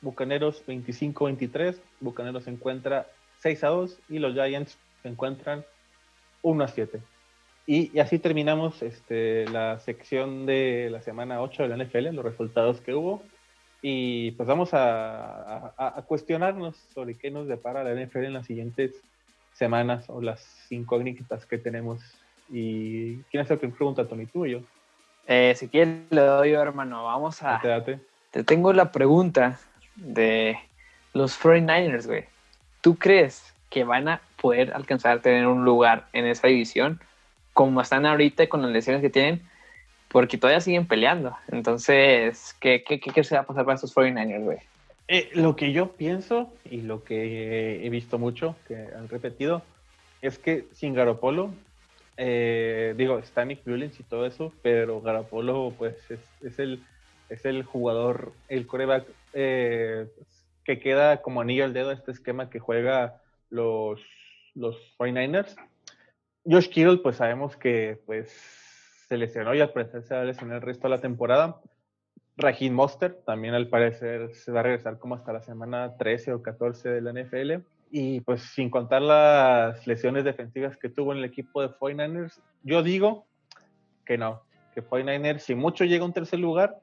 Bucaneros 0.00 0.64
25-23, 0.66 1.76
Bucaneros 2.00 2.44
se 2.44 2.50
encuentra 2.50 3.06
6 3.40 3.64
a 3.64 3.68
2 3.68 3.98
y 4.08 4.18
los 4.18 4.34
Giants 4.34 4.78
se 5.02 5.08
encuentran 5.08 5.64
1 6.46 6.64
a 6.64 6.68
7. 6.68 7.00
Y, 7.66 7.90
y, 7.92 7.98
así 7.98 8.20
terminamos 8.20 8.80
este, 8.82 9.48
la 9.48 9.80
sección 9.80 10.46
de 10.46 10.88
la 10.90 11.02
semana 11.02 11.42
8 11.42 11.64
de 11.64 11.68
la 11.68 11.84
NFL, 11.84 12.14
los 12.14 12.24
resultados 12.24 12.80
que 12.80 12.94
hubo. 12.94 13.22
Y 13.82 14.30
pues 14.32 14.48
vamos 14.48 14.70
a, 14.72 16.04
cuestionarnos 16.06 16.76
sobre 16.94 17.14
qué 17.14 17.30
nos 17.30 17.48
depara 17.48 17.82
la 17.82 18.00
NFL 18.00 18.24
en 18.24 18.34
las 18.34 18.46
siguientes 18.46 18.92
semanas 19.52 20.08
o 20.08 20.20
las 20.20 20.70
incógnitas 20.70 21.46
que 21.46 21.58
tenemos. 21.58 22.00
¿Y 22.48 23.16
quién 23.24 23.42
es 23.42 23.50
el 23.50 23.58
que 23.58 23.68
pregunta, 23.68 24.06
Tony? 24.06 24.26
¿Tú 24.26 24.44
o 24.44 24.46
yo? 24.46 24.60
Eh, 25.26 25.54
si 25.56 25.68
quieres, 25.68 25.98
le 26.10 26.20
doy 26.20 26.52
yo, 26.52 26.62
hermano. 26.62 27.04
Vamos 27.04 27.42
a. 27.42 27.60
Te 28.30 28.44
tengo 28.44 28.72
la 28.72 28.92
pregunta 28.92 29.58
de 29.96 30.56
los 31.12 31.40
49ers, 31.40 32.06
güey. 32.06 32.24
¿Tú 32.80 32.96
crees 32.96 33.55
que 33.70 33.84
van 33.84 34.08
a 34.08 34.20
poder 34.40 34.72
alcanzar 34.74 35.18
a 35.18 35.22
tener 35.22 35.46
un 35.46 35.64
lugar 35.64 36.06
en 36.12 36.26
esa 36.26 36.48
división 36.48 37.00
como 37.52 37.80
están 37.80 38.06
ahorita 38.06 38.48
con 38.48 38.62
las 38.62 38.70
lesiones 38.70 39.02
que 39.02 39.10
tienen? 39.10 39.42
porque 40.08 40.38
todavía 40.38 40.60
siguen 40.60 40.86
peleando. 40.86 41.36
Entonces, 41.48 42.54
¿qué, 42.60 42.84
qué, 42.84 43.00
qué, 43.00 43.24
se 43.24 43.34
va 43.34 43.42
a 43.42 43.46
pasar 43.46 43.64
para 43.64 43.74
estos 43.74 43.94
49ers, 43.94 44.44
güey? 44.44 44.58
Eh, 45.08 45.30
lo 45.34 45.56
que 45.56 45.72
yo 45.72 45.92
pienso 45.92 46.52
y 46.64 46.80
lo 46.80 47.04
que 47.04 47.84
he 47.84 47.90
visto 47.90 48.18
mucho, 48.18 48.56
que 48.66 48.76
han 48.76 49.08
repetido, 49.08 49.62
es 50.22 50.38
que 50.38 50.66
sin 50.72 50.94
Garopolo, 50.94 51.50
eh, 52.16 52.94
digo, 52.96 53.18
está 53.18 53.44
Nick 53.44 53.66
Mullins 53.66 54.00
y 54.00 54.04
todo 54.04 54.26
eso, 54.26 54.52
pero 54.62 55.00
Garopolo, 55.00 55.72
pues, 55.76 55.96
es, 56.10 56.58
el, 56.58 56.82
es 57.28 57.44
el 57.44 57.62
jugador, 57.62 58.32
el 58.48 58.66
coreback 58.66 59.04
eh, 59.34 60.06
que 60.64 60.80
queda 60.80 61.18
como 61.20 61.40
anillo 61.40 61.64
al 61.64 61.74
dedo 61.74 61.90
a 61.90 61.94
este 61.94 62.10
esquema 62.10 62.48
que 62.48 62.58
juega 62.58 63.20
los, 63.50 64.00
los 64.54 64.76
49ers. 64.98 65.56
Josh 66.44 66.68
Kittle, 66.68 66.98
pues 66.98 67.16
sabemos 67.16 67.56
que, 67.56 68.00
pues, 68.06 68.30
se 69.08 69.16
lesionó 69.16 69.54
y 69.54 69.60
al 69.60 69.72
parecer 69.72 70.02
se 70.02 70.14
va 70.14 70.22
a 70.22 70.24
lesionar 70.24 70.56
el 70.56 70.62
resto 70.62 70.88
de 70.88 70.94
la 70.94 71.00
temporada. 71.00 71.60
Raheem 72.36 72.74
Monster 72.74 73.14
también 73.24 73.54
al 73.54 73.68
parecer 73.68 74.34
se 74.34 74.52
va 74.52 74.60
a 74.60 74.62
regresar 74.64 74.98
como 74.98 75.14
hasta 75.14 75.32
la 75.32 75.42
semana 75.42 75.96
13 75.96 76.34
o 76.34 76.42
14 76.42 76.88
de 76.90 77.00
la 77.00 77.12
NFL. 77.12 77.64
Y 77.90 78.20
pues 78.20 78.42
sin 78.42 78.68
contar 78.68 79.00
las 79.00 79.86
lesiones 79.86 80.24
defensivas 80.24 80.76
que 80.76 80.88
tuvo 80.88 81.12
en 81.12 81.18
el 81.18 81.24
equipo 81.24 81.62
de 81.62 81.68
49ers, 81.68 82.40
yo 82.62 82.82
digo 82.82 83.26
que 84.04 84.18
no, 84.18 84.42
que 84.74 84.84
49ers 84.84 85.38
si 85.38 85.54
mucho 85.54 85.84
llega 85.84 86.02
a 86.02 86.06
un 86.06 86.12
tercer 86.12 86.40
lugar 86.40 86.76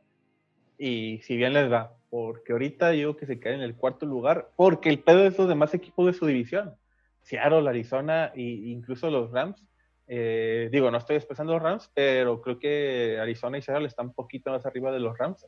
y 0.77 1.19
si 1.23 1.35
bien 1.35 1.53
les 1.53 1.71
va, 1.71 1.93
porque 2.13 2.51
ahorita 2.51 2.91
digo 2.91 3.17
que 3.17 3.25
se 3.25 3.39
cae 3.39 3.55
en 3.55 3.63
el 3.63 3.73
cuarto 3.73 4.05
lugar, 4.05 4.49
porque 4.55 4.89
el 4.89 4.99
pedo 4.99 5.23
de 5.23 5.29
esos 5.29 5.49
demás 5.49 5.73
equipos 5.73 6.05
de 6.05 6.13
su 6.13 6.27
división, 6.27 6.75
Seattle, 7.23 7.67
Arizona 7.67 8.31
e 8.35 8.41
incluso 8.41 9.09
los 9.09 9.31
Rams, 9.31 9.59
eh, 10.07 10.69
digo, 10.71 10.91
no 10.91 10.99
estoy 10.99 11.15
expresando 11.15 11.53
los 11.53 11.63
Rams, 11.63 11.89
pero 11.95 12.39
creo 12.39 12.59
que 12.59 13.17
Arizona 13.19 13.57
y 13.57 13.63
Seattle 13.63 13.87
están 13.87 14.09
un 14.09 14.13
poquito 14.13 14.51
más 14.51 14.63
arriba 14.67 14.91
de 14.91 14.99
los 14.99 15.17
Rams, 15.17 15.47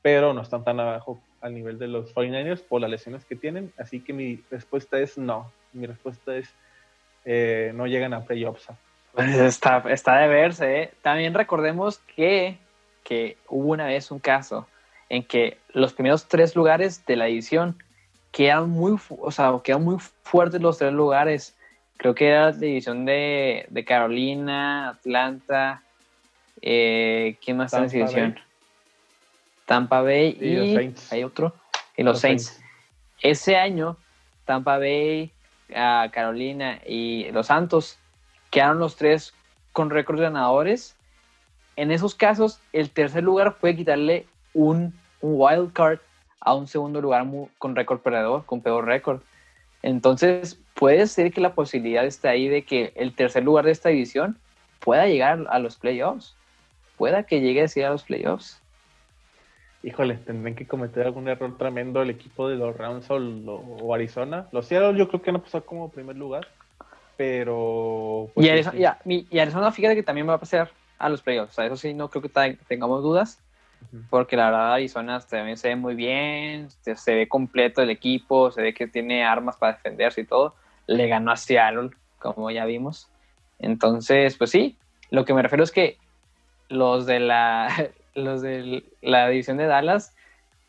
pero 0.00 0.32
no 0.32 0.40
están 0.40 0.64
tan 0.64 0.80
abajo 0.80 1.20
al 1.42 1.52
nivel 1.52 1.78
de 1.78 1.88
los 1.88 2.14
49ers 2.14 2.62
por 2.62 2.80
las 2.80 2.88
lesiones 2.88 3.26
que 3.26 3.36
tienen. 3.36 3.70
Así 3.76 4.00
que 4.00 4.14
mi 4.14 4.42
respuesta 4.50 4.98
es 4.98 5.18
no. 5.18 5.52
Mi 5.74 5.84
respuesta 5.84 6.34
es 6.34 6.54
eh, 7.26 7.70
no 7.74 7.86
llegan 7.86 8.14
a 8.14 8.24
playoffs. 8.24 8.66
Pues 9.12 9.36
está, 9.36 9.84
está 9.90 10.20
de 10.20 10.28
verse. 10.28 10.82
¿eh? 10.84 10.90
También 11.02 11.34
recordemos 11.34 11.98
que, 12.16 12.56
que 13.04 13.36
hubo 13.46 13.72
una 13.72 13.88
vez 13.88 14.10
un 14.10 14.20
caso 14.20 14.66
en 15.12 15.22
que 15.22 15.58
los 15.74 15.92
primeros 15.92 16.26
tres 16.26 16.56
lugares 16.56 17.04
de 17.04 17.16
la 17.16 17.28
edición 17.28 17.76
quedan 18.30 18.70
muy, 18.70 18.98
o 19.10 19.30
sea, 19.30 19.52
quedan 19.62 19.84
muy 19.84 19.98
fuertes 20.22 20.58
los 20.62 20.78
tres 20.78 20.94
lugares. 20.94 21.54
Creo 21.98 22.14
que 22.14 22.28
era 22.28 22.46
la 22.46 22.52
división 22.52 23.04
de, 23.04 23.66
de 23.68 23.84
Carolina, 23.84 24.88
Atlanta. 24.88 25.82
Eh, 26.62 27.36
¿Quién 27.44 27.58
más 27.58 27.66
está 27.66 27.80
en 27.80 27.84
esa 27.84 27.96
división? 27.98 28.40
Tampa 29.66 30.00
Bay 30.00 30.38
y, 30.40 31.14
hay 31.14 31.24
otro, 31.24 31.54
y 31.94 32.02
los, 32.02 32.18
Saints. 32.18 32.58
Ese 33.20 33.56
año, 33.56 33.98
Tampa 34.46 34.78
Bay, 34.78 35.30
Carolina 35.68 36.80
y 36.86 37.30
los 37.32 37.48
Santos 37.48 37.98
quedaron 38.50 38.78
los 38.78 38.96
tres 38.96 39.34
con 39.72 39.90
récords 39.90 40.22
ganadores. 40.22 40.96
En 41.76 41.90
esos 41.90 42.14
casos, 42.14 42.60
el 42.72 42.88
tercer 42.88 43.22
lugar 43.22 43.56
fue 43.60 43.76
quitarle 43.76 44.26
un, 44.54 44.94
un 45.22 45.34
wild 45.36 45.72
card 45.72 45.98
a 46.40 46.54
un 46.54 46.66
segundo 46.66 47.00
lugar 47.00 47.26
con 47.58 47.74
récord 47.74 48.00
perdedor, 48.00 48.44
con 48.44 48.60
peor 48.60 48.84
récord. 48.84 49.20
Entonces, 49.82 50.60
puede 50.74 51.06
ser 51.06 51.32
que 51.32 51.40
la 51.40 51.54
posibilidad 51.54 52.04
esté 52.04 52.28
ahí 52.28 52.48
de 52.48 52.62
que 52.62 52.92
el 52.96 53.14
tercer 53.14 53.42
lugar 53.42 53.64
de 53.64 53.72
esta 53.72 53.88
división 53.88 54.38
pueda 54.80 55.06
llegar 55.06 55.46
a 55.48 55.58
los 55.58 55.76
playoffs. 55.76 56.36
Pueda 56.98 57.22
que 57.22 57.40
llegue 57.40 57.62
a 57.84 57.90
los 57.90 58.02
playoffs 58.02 58.62
híjole, 59.82 60.14
tendrán 60.14 60.54
que 60.54 60.66
cometer 60.66 61.06
algún 61.06 61.28
error 61.28 61.56
tremendo 61.56 62.02
el 62.02 62.10
equipo 62.10 62.48
de 62.48 62.56
los 62.56 62.76
Rams 62.76 63.06
o, 63.10 63.94
Arizona. 63.94 64.48
Los 64.52 64.66
Seattle 64.66 64.98
yo 64.98 65.08
creo 65.08 65.22
que 65.22 65.32
no 65.32 65.42
pasó 65.42 65.64
como 65.64 65.90
primer 65.90 66.16
lugar, 66.16 66.46
pero... 67.16 68.30
Pues, 68.34 68.46
y, 69.06 69.38
Arizona, 69.38 69.72
fíjate 69.72 69.94
que 69.94 70.02
también 70.02 70.28
va 70.28 70.34
a 70.34 70.40
pasar 70.40 70.70
a 70.98 71.08
los 71.08 71.22
playoffs, 71.22 71.52
o 71.52 71.54
sea, 71.54 71.66
eso 71.66 71.76
sí, 71.76 71.94
no 71.94 72.08
creo 72.08 72.22
que 72.22 72.56
tengamos 72.68 73.02
dudas, 73.02 73.40
porque 74.10 74.36
la 74.36 74.46
verdad 74.46 74.74
Arizona 74.74 75.20
también 75.20 75.56
se 75.56 75.68
ve 75.68 75.76
muy 75.76 75.94
bien, 75.94 76.68
se, 76.70 77.14
ve 77.14 77.28
completo 77.28 77.82
el 77.82 77.90
equipo, 77.90 78.50
se 78.50 78.62
ve 78.62 78.74
que 78.74 78.86
tiene 78.86 79.24
armas 79.24 79.56
para 79.56 79.74
defenderse 79.74 80.22
y 80.22 80.26
todo. 80.26 80.54
Le 80.86 81.08
ganó 81.08 81.30
a 81.32 81.36
Seattle, 81.36 81.90
como 82.18 82.50
ya 82.50 82.64
vimos. 82.64 83.10
Entonces, 83.58 84.36
pues 84.36 84.50
sí, 84.50 84.78
lo 85.10 85.24
que 85.24 85.34
me 85.34 85.42
refiero 85.42 85.64
es 85.64 85.70
que 85.70 85.98
los 86.68 87.06
de 87.06 87.20
la 87.20 87.68
los 88.14 88.42
de 88.42 88.84
la 89.00 89.28
división 89.28 89.56
de 89.56 89.66
Dallas, 89.66 90.14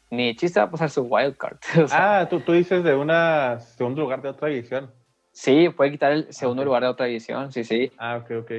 ni 0.10 0.36
chiste 0.36 0.60
va 0.60 0.67
a 0.67 0.71
pasar 0.71 0.89
su 0.89 1.02
wild 1.04 1.38
card. 1.38 1.58
ah, 1.91 2.28
¿tú, 2.30 2.39
tú 2.39 2.54
dices 2.54 2.84
de 2.84 2.95
una 2.95 3.60
segundo 3.60 4.02
lugar 4.02 4.21
de 4.21 4.30
otra 4.30 4.47
división. 4.47 4.91
Sí, 5.32 5.69
puede 5.69 5.91
quitar 5.91 6.12
el 6.12 6.32
segundo 6.32 6.63
lugar 6.63 6.84
de 6.84 6.89
otra 6.89 7.08
división, 7.08 7.52
sí, 7.52 7.63
sí. 7.63 7.91
Ah, 7.97 8.17
ok, 8.17 8.32
ok. 8.41 8.52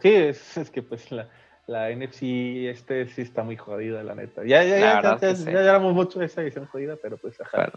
Sí, 0.00 0.12
es, 0.12 0.56
es 0.56 0.70
que 0.70 0.82
pues 0.82 1.12
la, 1.12 1.28
la, 1.66 1.90
NFC 1.90 2.22
este 2.68 3.06
sí 3.08 3.22
está 3.22 3.42
muy 3.42 3.56
jodida, 3.56 4.02
la 4.02 4.14
neta. 4.14 4.42
Ya, 4.44 4.62
ya, 4.64 4.78
ya, 4.78 5.18
ya, 5.18 5.62
ya, 5.62 5.78
mucho 5.78 6.18
de 6.18 6.26
esa 6.26 6.40
división 6.40 6.66
jodida, 6.66 6.96
pero 7.00 7.16
pues 7.18 7.40
ajá, 7.40 7.72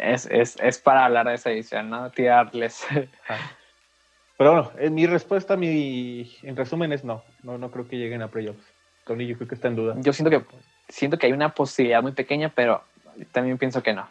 es, 0.00 0.26
es, 0.26 0.56
es, 0.60 0.78
para 0.78 1.04
hablar 1.04 1.26
de 1.26 1.34
esa 1.34 1.50
división, 1.50 1.90
¿no? 1.90 2.10
Tirarles. 2.10 2.84
Pero 4.36 4.52
bueno, 4.52 4.72
en 4.78 4.94
mi 4.94 5.06
respuesta, 5.06 5.56
mi, 5.56 6.36
en 6.42 6.56
resumen, 6.56 6.92
es 6.92 7.04
no. 7.04 7.22
No, 7.42 7.56
no 7.56 7.70
creo 7.70 7.86
que 7.86 7.96
lleguen 7.96 8.20
a 8.20 8.28
playoffs. 8.28 8.74
Tony, 9.04 9.26
yo 9.26 9.36
creo 9.36 9.48
que 9.48 9.54
está 9.54 9.68
en 9.68 9.76
duda. 9.76 9.94
Yo 9.98 10.12
siento 10.12 10.30
que, 10.30 10.44
siento 10.88 11.18
que 11.18 11.26
hay 11.26 11.32
una 11.32 11.54
posibilidad 11.54 12.02
muy 12.02 12.12
pequeña, 12.12 12.48
pero 12.52 12.82
también 13.30 13.58
pienso 13.58 13.82
que 13.82 13.92
no. 13.92 14.08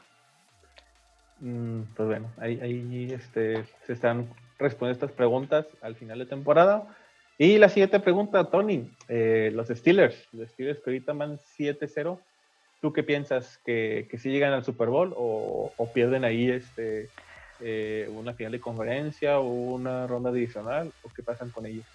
Mm, 1.39 1.81
pues 1.95 2.07
bueno, 2.07 2.31
ahí, 2.37 2.59
ahí 2.61 3.11
este, 3.11 3.65
se 3.85 3.93
están 3.93 4.29
respondiendo 4.57 5.05
estas 5.05 5.17
preguntas 5.17 5.67
al 5.81 5.95
final 5.95 6.19
de 6.19 6.25
temporada. 6.25 6.87
Y 7.37 7.57
la 7.57 7.69
siguiente 7.69 7.99
pregunta, 7.99 8.45
Tony, 8.45 8.91
eh, 9.07 9.51
los 9.53 9.67
Steelers, 9.67 10.27
los 10.33 10.49
Steelers 10.49 10.79
que 10.79 10.91
ahorita 10.91 11.13
van 11.13 11.39
7-0, 11.57 12.19
¿tú 12.81 12.93
qué 12.93 13.03
piensas? 13.03 13.59
¿Que, 13.65 14.07
que 14.09 14.17
sí 14.17 14.29
llegan 14.29 14.53
al 14.53 14.63
Super 14.63 14.89
Bowl 14.89 15.13
o, 15.15 15.71
pierden 15.93 16.23
ahí 16.23 16.49
este, 16.49 17.09
eh, 17.59 18.09
una 18.13 18.33
final 18.33 18.51
de 18.51 18.59
conferencia 18.59 19.39
o 19.39 19.47
una 19.47 20.07
ronda 20.07 20.29
adicional 20.29 20.91
o 21.03 21.09
qué 21.09 21.23
pasan 21.23 21.49
con 21.49 21.65
ellos? 21.65 21.85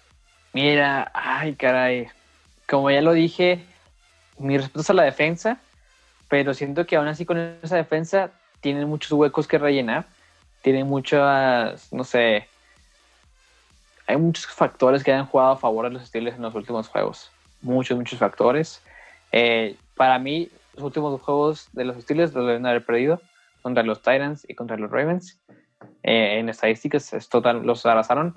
Mira, 0.53 1.11
ay 1.13 1.55
caray, 1.55 2.07
como 2.67 2.91
ya 2.91 3.01
lo 3.01 3.13
dije, 3.13 3.59
mi 4.37 4.57
respeto 4.57 4.81
es 4.81 4.89
a 4.89 4.93
la 4.93 5.03
defensa, 5.03 5.59
pero 6.27 6.53
siento 6.53 6.85
que 6.85 6.95
aún 6.95 7.07
así 7.07 7.25
con 7.25 7.37
esa 7.37 7.75
defensa 7.75 8.31
tienen 8.61 8.87
muchos 8.87 9.11
huecos 9.11 9.47
que 9.47 9.57
rellenar, 9.57 10.05
tienen 10.61 10.87
muchas, 10.87 11.91
no 11.93 12.03
sé, 12.03 12.47
hay 14.09 14.17
muchos 14.17 14.47
factores 14.47 15.03
que 15.03 15.13
han 15.13 15.27
jugado 15.27 15.51
a 15.51 15.57
favor 15.57 15.85
de 15.85 15.91
los 15.91 16.07
Steelers 16.07 16.35
en 16.35 16.41
los 16.41 16.55
últimos 16.55 16.87
juegos, 16.87 17.31
muchos, 17.61 17.95
muchos 17.95 18.17
factores. 18.17 18.81
Eh, 19.31 19.75
para 19.95 20.17
mí, 20.17 20.49
los 20.73 20.83
últimos 20.83 21.21
juegos 21.21 21.69
de 21.73 21.85
los 21.85 22.01
Steelers 22.01 22.33
los 22.33 22.47
deben 22.47 22.65
haber 22.65 22.83
perdido 22.83 23.21
contra 23.61 23.83
los 23.83 23.99
Titans 23.99 24.47
y 24.49 24.55
contra 24.55 24.77
los 24.77 24.89
Ravens. 24.89 25.39
Eh, 26.01 26.39
en 26.39 26.49
estadísticas 26.49 27.13
es 27.13 27.29
total, 27.29 27.61
los 27.61 27.85
arrasaron 27.85 28.35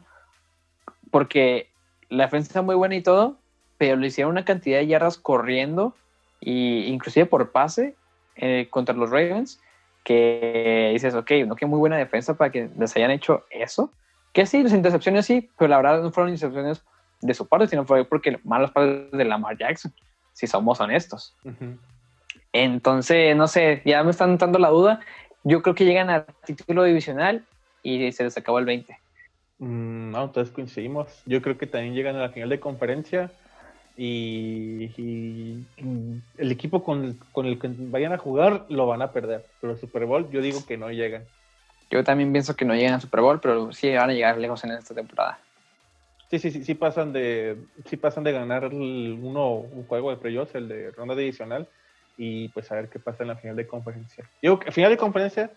porque 1.11 1.71
la 2.11 2.25
defensa 2.25 2.49
está 2.49 2.61
muy 2.61 2.75
buena 2.75 2.95
y 2.95 3.03
todo, 3.03 3.39
pero 3.79 3.97
le 3.97 4.09
hicieron 4.09 4.33
una 4.33 4.45
cantidad 4.45 4.79
de 4.79 4.89
yardas 4.89 5.17
corriendo 5.17 5.95
e 6.43 6.85
inclusive 6.87 7.25
por 7.25 7.51
pase 7.51 7.97
eh, 8.37 8.67
contra 8.69 8.95
los 8.95 9.09
Ravens 9.09 9.59
que 10.05 10.91
dices, 10.93 11.15
ok, 11.15 11.31
no 11.47 11.57
que 11.57 11.65
muy 11.65 11.79
buena 11.79 11.97
defensa 11.97 12.35
para 12.35 12.53
que 12.53 12.69
les 12.79 12.95
hayan 12.95 13.11
hecho 13.11 13.47
eso. 13.51 13.91
Que 14.33 14.47
sí, 14.47 14.63
las 14.63 14.73
intercepciones 14.73 15.27
sí, 15.27 15.51
pero 15.59 15.69
la 15.69 15.77
verdad 15.77 16.03
no 16.03 16.11
fueron 16.11 16.33
intercepciones 16.33 16.83
de 17.21 17.35
su 17.35 17.47
parte, 17.47 17.69
sino 17.69 17.85
fue 17.85 18.05
porque 18.05 18.39
malos 18.45 18.71
padres 18.71 19.11
de 19.13 19.25
Lamar 19.25 19.57
Jackson, 19.57 19.93
si 20.33 20.47
somos 20.47 20.81
honestos. 20.81 21.37
Entonces, 22.53 23.37
no 23.37 23.47
sé, 23.47 23.83
ya 23.85 24.03
me 24.03 24.11
están 24.11 24.39
dando 24.39 24.59
la 24.59 24.69
duda. 24.69 25.01
Yo 25.45 25.63
creo 25.63 25.75
que 25.75 25.85
llegan 25.85 26.11
al 26.11 26.27
título 26.45 26.85
divisional 26.85 27.45
y 27.83 28.13
se 28.13 28.25
les 28.25 28.37
acabó 28.37 28.59
el 28.59 28.65
20. 28.65 28.97
Mm, 29.59 30.11
no, 30.11 30.25
entonces 30.25 30.53
coincidimos. 30.53 31.23
Yo 31.27 31.41
creo 31.41 31.57
que 31.57 31.67
también 31.67 31.95
llegan 31.95 32.17
a 32.17 32.21
la 32.21 32.31
final 32.31 32.49
de 32.49 32.61
conferencia 32.61 33.31
y, 33.97 35.65
el 36.39 36.51
equipo 36.51 36.83
con, 36.83 37.19
el 37.37 37.59
que 37.59 37.71
vayan 37.79 38.13
a 38.13 38.19
jugar 38.19 38.67
lo 38.69 38.87
van 38.87 39.03
a 39.03 39.13
perder. 39.13 39.47
Pero 39.61 39.75
el 39.75 39.79
Super 39.79 40.07
Bowl 40.07 40.31
yo 40.31 40.41
digo 40.41 40.65
que 40.67 40.77
no 40.77 40.91
llegan. 40.91 41.25
Yo 41.93 42.03
también 42.03 42.33
pienso 42.33 42.57
que 42.57 42.65
no 42.65 42.75
llegan 42.75 42.95
al 42.95 43.03
Super 43.03 43.21
Bowl, 43.21 43.39
pero 43.39 43.71
sí 43.71 43.95
van 43.95 44.09
a 44.09 44.15
llegar 44.15 44.39
lejos 44.39 44.65
en 44.65 44.71
esta 44.71 44.95
temporada. 44.95 45.39
Sí, 46.31 46.39
sí, 46.39 46.51
sí, 46.51 46.65
sí 46.65 46.75
pasan 46.75 47.13
de, 47.13 47.59
sí 47.85 47.99
pasan 47.99 48.25
de 48.25 48.33
ganar 48.33 48.65
uno, 48.65 49.57
un 49.57 49.85
juego 49.87 50.09
de 50.09 50.17
playoffs, 50.17 50.55
el 50.55 50.69
de 50.69 50.91
ronda 50.93 51.15
divisional, 51.15 51.69
y 52.17 52.49
pues 52.49 52.73
a 52.73 52.77
ver 52.77 52.89
qué 52.89 52.99
pasa 52.99 53.25
en 53.25 53.29
la 53.29 53.37
final 53.37 53.57
de 53.57 53.67
conferencia. 53.67 54.25
Que 54.41 54.73
final 54.73 54.91
de 54.91 54.97
conferencia 54.97 55.51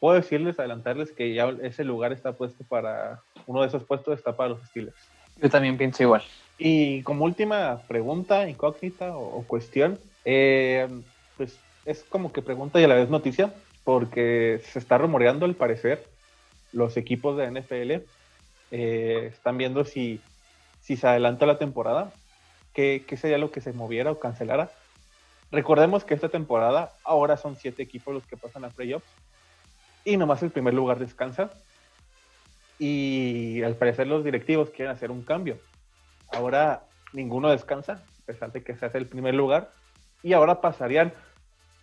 puedo 0.00 0.16
decirles, 0.16 0.58
adelantarles 0.58 1.12
que 1.12 1.34
ya 1.34 1.54
ese 1.62 1.84
lugar 1.84 2.10
está 2.12 2.32
puesto 2.32 2.64
para, 2.64 3.20
uno 3.46 3.60
de 3.60 3.68
esos 3.68 3.84
puestos 3.84 4.18
está 4.18 4.34
para 4.34 4.48
los 4.48 4.66
Steelers. 4.68 4.96
Yo 5.42 5.50
también 5.50 5.76
pienso 5.76 6.02
igual. 6.02 6.22
Y 6.56 7.02
como 7.02 7.26
última 7.26 7.82
pregunta, 7.86 8.48
incógnita 8.48 9.14
o, 9.14 9.44
cuestión, 9.46 9.98
eh, 10.24 10.88
pues 11.36 11.58
es 11.84 12.02
como 12.04 12.32
que 12.32 12.40
pregunta 12.40 12.80
y 12.80 12.84
a 12.84 12.88
la 12.88 12.94
vez 12.94 13.10
noticia, 13.10 13.52
porque 13.84 14.60
se 14.64 14.78
está 14.78 14.98
rumoreando 14.98 15.46
al 15.46 15.54
parecer 15.54 16.06
los 16.72 16.96
equipos 16.96 17.36
de 17.36 17.50
NFL 17.50 18.06
eh, 18.70 19.26
están 19.32 19.58
viendo 19.58 19.84
si, 19.84 20.20
si 20.80 20.96
se 20.96 21.06
adelanta 21.06 21.44
la 21.44 21.58
temporada, 21.58 22.12
qué, 22.72 23.04
qué 23.06 23.16
sería 23.16 23.38
lo 23.38 23.50
que 23.50 23.60
se 23.60 23.72
moviera 23.72 24.10
o 24.10 24.18
cancelara. 24.18 24.70
Recordemos 25.50 26.04
que 26.04 26.14
esta 26.14 26.30
temporada 26.30 26.92
ahora 27.04 27.36
son 27.36 27.56
siete 27.56 27.82
equipos 27.82 28.14
los 28.14 28.26
que 28.26 28.38
pasan 28.38 28.64
a 28.64 28.70
playoffs 28.70 29.06
y 30.04 30.16
nomás 30.16 30.42
el 30.42 30.50
primer 30.50 30.74
lugar 30.74 30.98
descansa. 30.98 31.50
Y 32.78 33.62
al 33.62 33.76
parecer 33.76 34.06
los 34.06 34.24
directivos 34.24 34.70
quieren 34.70 34.94
hacer 34.94 35.10
un 35.10 35.22
cambio. 35.22 35.58
Ahora 36.32 36.84
ninguno 37.12 37.50
descansa, 37.50 37.92
a 37.92 38.26
pesar 38.26 38.52
de 38.52 38.64
que 38.64 38.74
se 38.74 38.86
hace 38.86 38.98
el 38.98 39.06
primer 39.06 39.34
lugar. 39.34 39.70
Y 40.22 40.32
ahora 40.32 40.60
pasarían 40.60 41.12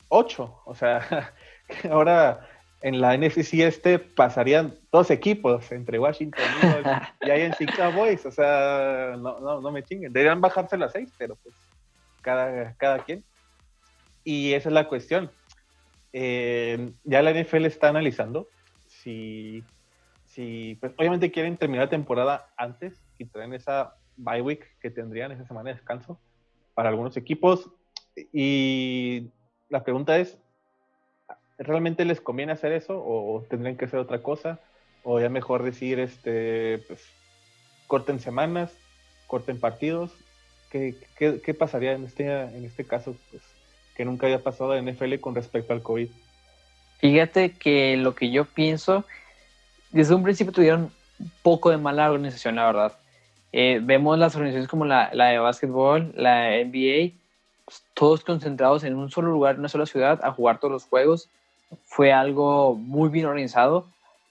ocho. 0.09 0.59
O 0.65 0.73
sea, 0.73 1.33
ahora 1.91 2.47
en 2.81 3.01
la 3.01 3.17
NFC 3.17 3.55
este 3.55 3.99
pasarían 3.99 4.75
dos 4.91 5.11
equipos 5.11 5.71
entre 5.71 5.99
Washington 5.99 6.43
y 7.21 7.29
ahí 7.29 7.41
en 7.41 7.53
Chicago 7.53 7.99
Boys, 7.99 8.25
o 8.25 8.31
sea, 8.31 9.15
no, 9.17 9.39
no, 9.39 9.61
no 9.61 9.71
me 9.71 9.83
chinguen. 9.83 10.13
Deberían 10.13 10.41
bajarse 10.41 10.77
las 10.77 10.93
seis, 10.93 11.11
pero 11.17 11.35
pues 11.35 11.55
cada, 12.21 12.73
cada 12.75 13.03
quien. 13.03 13.23
Y 14.23 14.53
esa 14.53 14.69
es 14.69 14.73
la 14.73 14.87
cuestión. 14.87 15.31
Eh, 16.13 16.91
ya 17.03 17.21
la 17.21 17.33
NFL 17.33 17.65
está 17.65 17.89
analizando 17.89 18.47
si, 18.87 19.63
si 20.25 20.77
pues, 20.79 20.93
obviamente 20.97 21.31
quieren 21.31 21.57
terminar 21.57 21.85
la 21.85 21.89
temporada 21.89 22.49
antes 22.57 22.99
y 23.17 23.25
traen 23.25 23.53
esa 23.53 23.95
bye 24.17 24.41
week 24.41 24.65
que 24.79 24.89
tendrían 24.89 25.31
esa 25.31 25.45
semana 25.45 25.69
de 25.69 25.75
descanso 25.75 26.19
para 26.73 26.89
algunos 26.89 27.15
equipos. 27.17 27.69
Y 28.33 29.31
la 29.69 29.83
pregunta 29.83 30.17
es, 30.17 30.37
¿realmente 31.59 32.05
les 32.05 32.21
conviene 32.21 32.53
hacer 32.53 32.71
eso 32.71 32.97
o 33.05 33.45
tendrían 33.49 33.77
que 33.77 33.85
hacer 33.85 33.99
otra 33.99 34.23
cosa? 34.23 34.59
O 35.03 35.19
ya 35.19 35.29
mejor 35.29 35.63
decir, 35.63 35.99
este, 35.99 36.79
pues, 36.87 37.05
corten 37.87 38.19
semanas, 38.19 38.71
corten 39.27 39.59
partidos. 39.59 40.11
¿Qué, 40.71 40.95
qué, 41.17 41.53
pasaría 41.53 41.93
en 41.93 42.05
este, 42.05 42.25
en 42.25 42.63
este 42.65 42.85
caso? 42.85 43.15
Pues, 43.31 43.43
que 43.95 44.05
nunca 44.05 44.27
había 44.27 44.43
pasado 44.43 44.75
en 44.75 44.85
NFL 44.85 45.15
con 45.19 45.35
respecto 45.35 45.73
al 45.73 45.81
COVID. 45.81 46.09
Fíjate 46.99 47.51
que 47.51 47.97
lo 47.97 48.15
que 48.15 48.31
yo 48.31 48.45
pienso, 48.45 49.03
desde 49.91 50.15
un 50.15 50.23
principio 50.23 50.53
tuvieron 50.53 50.91
poco 51.41 51.69
de 51.69 51.77
mala 51.77 52.09
organización, 52.09 52.55
la 52.55 52.65
verdad. 52.65 52.93
Eh, 53.51 53.79
vemos 53.81 54.17
las 54.17 54.35
organizaciones 54.35 54.69
como 54.69 54.85
la, 54.85 55.09
la, 55.13 55.27
de 55.27 55.39
básquetbol, 55.39 56.13
la 56.15 56.49
NBA, 56.63 57.13
pues, 57.65 57.83
todos 57.93 58.23
concentrados 58.23 58.83
en 58.83 58.95
un 58.95 59.09
solo 59.09 59.31
lugar, 59.31 59.55
en 59.55 59.61
una 59.61 59.69
sola 59.69 59.85
ciudad, 59.85 60.19
a 60.23 60.31
jugar 60.31 60.59
todos 60.59 60.71
los 60.71 60.83
juegos. 60.85 61.29
Fue 61.85 62.11
algo 62.11 62.75
muy 62.75 63.09
bien 63.09 63.25
organizado. 63.25 63.87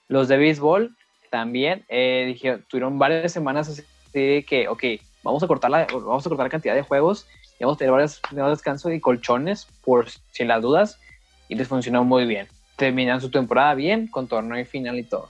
Los 0.07 0.27
de 0.27 0.37
béisbol 0.37 0.95
también, 1.29 1.85
eh, 1.89 2.35
tuvieron 2.67 2.97
varias 2.97 3.31
semanas 3.31 3.83
de 4.13 4.45
que, 4.47 4.67
ok, 4.67 4.83
vamos 5.23 5.43
a 5.43 5.47
cortar 5.47 5.69
la, 5.69 5.85
vamos 5.91 6.25
a 6.25 6.29
cortar 6.29 6.49
cantidad 6.49 6.75
de 6.75 6.81
juegos 6.81 7.27
y 7.59 7.63
vamos 7.63 7.77
a 7.77 7.79
tener 7.79 7.91
varios 7.91 8.21
descansos 8.31 8.91
y 8.91 8.99
colchones 8.99 9.67
por 9.83 10.07
si 10.31 10.45
las 10.45 10.61
dudas 10.61 10.99
y 11.47 11.55
les 11.55 11.67
funcionó 11.67 12.03
muy 12.03 12.25
bien. 12.25 12.47
Terminan 12.75 13.21
su 13.21 13.29
temporada 13.29 13.75
bien 13.75 14.07
con 14.07 14.27
torneo 14.27 14.65
final 14.65 14.97
y 14.97 15.03
todo. 15.03 15.29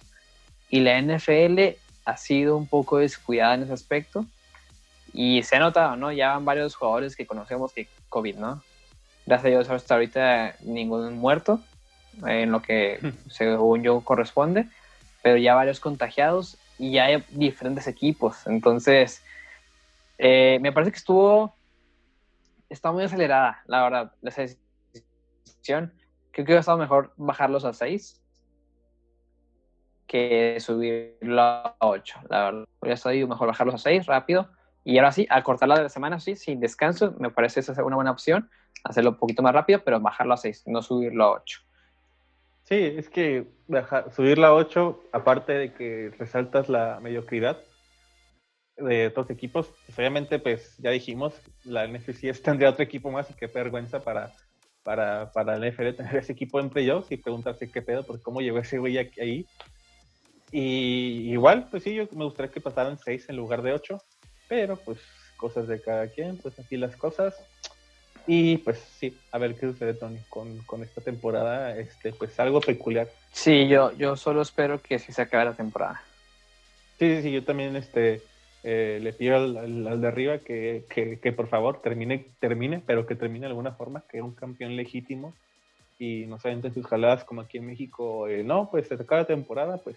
Y 0.69 0.81
la 0.81 1.01
NFL 1.01 1.77
ha 2.05 2.17
sido 2.17 2.55
un 2.55 2.67
poco 2.67 2.99
descuidada 2.99 3.55
en 3.55 3.63
ese 3.63 3.73
aspecto 3.73 4.25
y 5.13 5.41
se 5.43 5.55
ha 5.55 5.59
notado, 5.59 5.95
¿no? 5.95 6.11
Ya 6.11 6.33
van 6.33 6.45
varios 6.45 6.75
jugadores 6.75 7.15
que 7.15 7.25
conocemos 7.25 7.73
que 7.73 7.87
COVID, 8.09 8.35
¿no? 8.35 8.61
Gracias 9.25 9.45
a 9.45 9.49
Dios 9.49 9.69
hasta 9.69 9.95
ahorita 9.95 10.55
ningún 10.61 11.17
muerto 11.17 11.59
en 12.25 12.51
lo 12.51 12.61
que 12.61 12.99
según 13.29 13.83
yo 13.83 14.01
corresponde, 14.01 14.67
pero 15.21 15.37
ya 15.37 15.55
varios 15.55 15.79
contagiados 15.79 16.57
y 16.77 16.93
ya 16.93 17.05
hay 17.05 17.23
diferentes 17.29 17.87
equipos. 17.87 18.47
Entonces, 18.47 19.23
eh, 20.17 20.59
me 20.61 20.71
parece 20.71 20.91
que 20.91 20.97
estuvo 20.97 21.53
está 22.69 22.91
muy 22.91 23.03
acelerada, 23.03 23.61
la 23.65 23.83
verdad, 23.83 24.11
la 24.21 24.31
decisión. 24.31 25.93
Creo 26.31 26.45
que 26.45 26.51
hubiera 26.51 26.59
estado 26.59 26.77
mejor 26.77 27.13
bajarlos 27.17 27.65
a 27.65 27.73
6 27.73 28.21
que 30.07 30.57
subirlo 30.59 31.41
a 31.41 31.75
8, 31.79 32.19
la 32.29 32.43
verdad. 32.45 32.67
Hubiera 32.79 32.95
estado 32.95 33.27
mejor 33.27 33.47
bajarlos 33.47 33.75
a 33.75 33.77
6 33.77 34.05
rápido. 34.05 34.49
Y 34.83 34.97
ahora 34.97 35.11
sí, 35.11 35.27
al 35.29 35.43
cortarla 35.43 35.75
de 35.75 35.83
la 35.83 35.89
semana, 35.89 36.19
sí, 36.19 36.35
sin 36.35 36.59
descanso, 36.59 37.13
me 37.19 37.29
parece 37.29 37.59
esa 37.59 37.83
una 37.83 37.95
buena 37.95 38.11
opción. 38.11 38.49
Hacerlo 38.83 39.11
un 39.11 39.17
poquito 39.17 39.43
más 39.43 39.53
rápido, 39.53 39.83
pero 39.83 39.99
bajarlo 39.99 40.33
a 40.33 40.37
6, 40.37 40.63
no 40.67 40.81
subirlo 40.81 41.25
a 41.25 41.31
8. 41.31 41.61
Sí, 42.69 42.75
es 42.75 43.09
que 43.09 43.47
subirlo 44.15 44.45
a 44.45 44.53
8, 44.53 45.03
aparte 45.11 45.53
de 45.53 45.73
que 45.73 46.11
resaltas 46.19 46.69
la 46.69 46.99
mediocridad, 47.01 47.57
de 48.77 49.07
otros 49.07 49.29
equipos, 49.29 49.73
pues, 49.85 49.97
obviamente, 49.97 50.39
pues 50.39 50.77
ya 50.77 50.91
dijimos, 50.91 51.33
la 51.63 51.87
NFC 51.87 52.31
tendría 52.41 52.69
otro 52.69 52.83
equipo 52.83 53.11
más 53.11 53.29
y 53.29 53.33
qué 53.33 53.47
vergüenza 53.47 54.01
para, 54.01 54.33
para, 54.83 55.31
para 55.31 55.57
la 55.57 55.69
NFL 55.69 55.95
tener 55.95 56.15
ese 56.15 56.33
equipo 56.33 56.59
en 56.59 56.69
playoffs 56.69 57.11
y 57.11 57.17
preguntarse 57.17 57.71
qué 57.71 57.81
pedo, 57.81 58.05
por 58.05 58.21
cómo 58.21 58.39
llegó 58.39 58.59
ese 58.59 58.77
güey 58.77 58.97
ahí. 58.97 59.45
Y 60.51 61.31
igual, 61.31 61.69
pues 61.69 61.83
sí, 61.83 61.93
yo 61.93 62.07
me 62.11 62.25
gustaría 62.25 62.51
que 62.51 62.61
pasaran 62.61 62.97
seis 62.97 63.27
en 63.29 63.35
lugar 63.35 63.61
de 63.61 63.73
ocho, 63.73 64.01
pero 64.47 64.77
pues 64.77 64.99
cosas 65.37 65.67
de 65.67 65.81
cada 65.81 66.07
quien, 66.07 66.37
pues 66.37 66.57
así 66.59 66.77
las 66.77 66.95
cosas. 66.97 67.35
Y 68.27 68.57
pues 68.57 68.79
sí, 68.99 69.17
a 69.31 69.37
ver 69.37 69.55
qué 69.55 69.61
sucede, 69.61 69.93
Tony, 69.93 70.19
con, 70.29 70.59
con, 70.63 70.83
esta 70.83 71.01
temporada, 71.01 71.77
este, 71.77 72.13
pues 72.13 72.39
algo 72.39 72.61
peculiar. 72.61 73.09
Sí, 73.31 73.67
yo, 73.67 73.91
yo 73.93 74.15
solo 74.15 74.41
espero 74.41 74.81
que 74.81 74.99
sí 74.99 75.11
se 75.11 75.21
acabe 75.21 75.45
la 75.45 75.53
temporada. 75.53 76.01
Sí, 76.99 77.15
sí, 77.15 77.21
sí, 77.23 77.31
yo 77.31 77.43
también, 77.43 77.75
este, 77.75 78.21
eh, 78.63 78.99
le 79.01 79.13
pido 79.13 79.37
al, 79.37 80.01
de 80.01 80.07
arriba 80.07 80.39
que, 80.39 80.83
que, 80.89 81.31
por 81.31 81.47
favor 81.47 81.81
termine, 81.81 82.25
termine, 82.39 82.83
pero 82.85 83.05
que 83.05 83.15
termine 83.15 83.45
de 83.45 83.51
alguna 83.51 83.71
forma, 83.71 84.03
que 84.09 84.17
es 84.17 84.23
un 84.23 84.35
campeón 84.35 84.75
legítimo 84.75 85.33
y 85.97 86.25
no 86.27 86.39
se 86.39 86.71
sus 86.71 86.85
jaladas 86.85 87.23
como 87.23 87.41
aquí 87.41 87.57
en 87.57 87.67
México, 87.67 88.27
eh, 88.27 88.43
no, 88.43 88.69
pues 88.69 88.87
se 88.87 88.95
acaba 88.95 89.21
la 89.21 89.27
temporada, 89.27 89.77
pues 89.77 89.95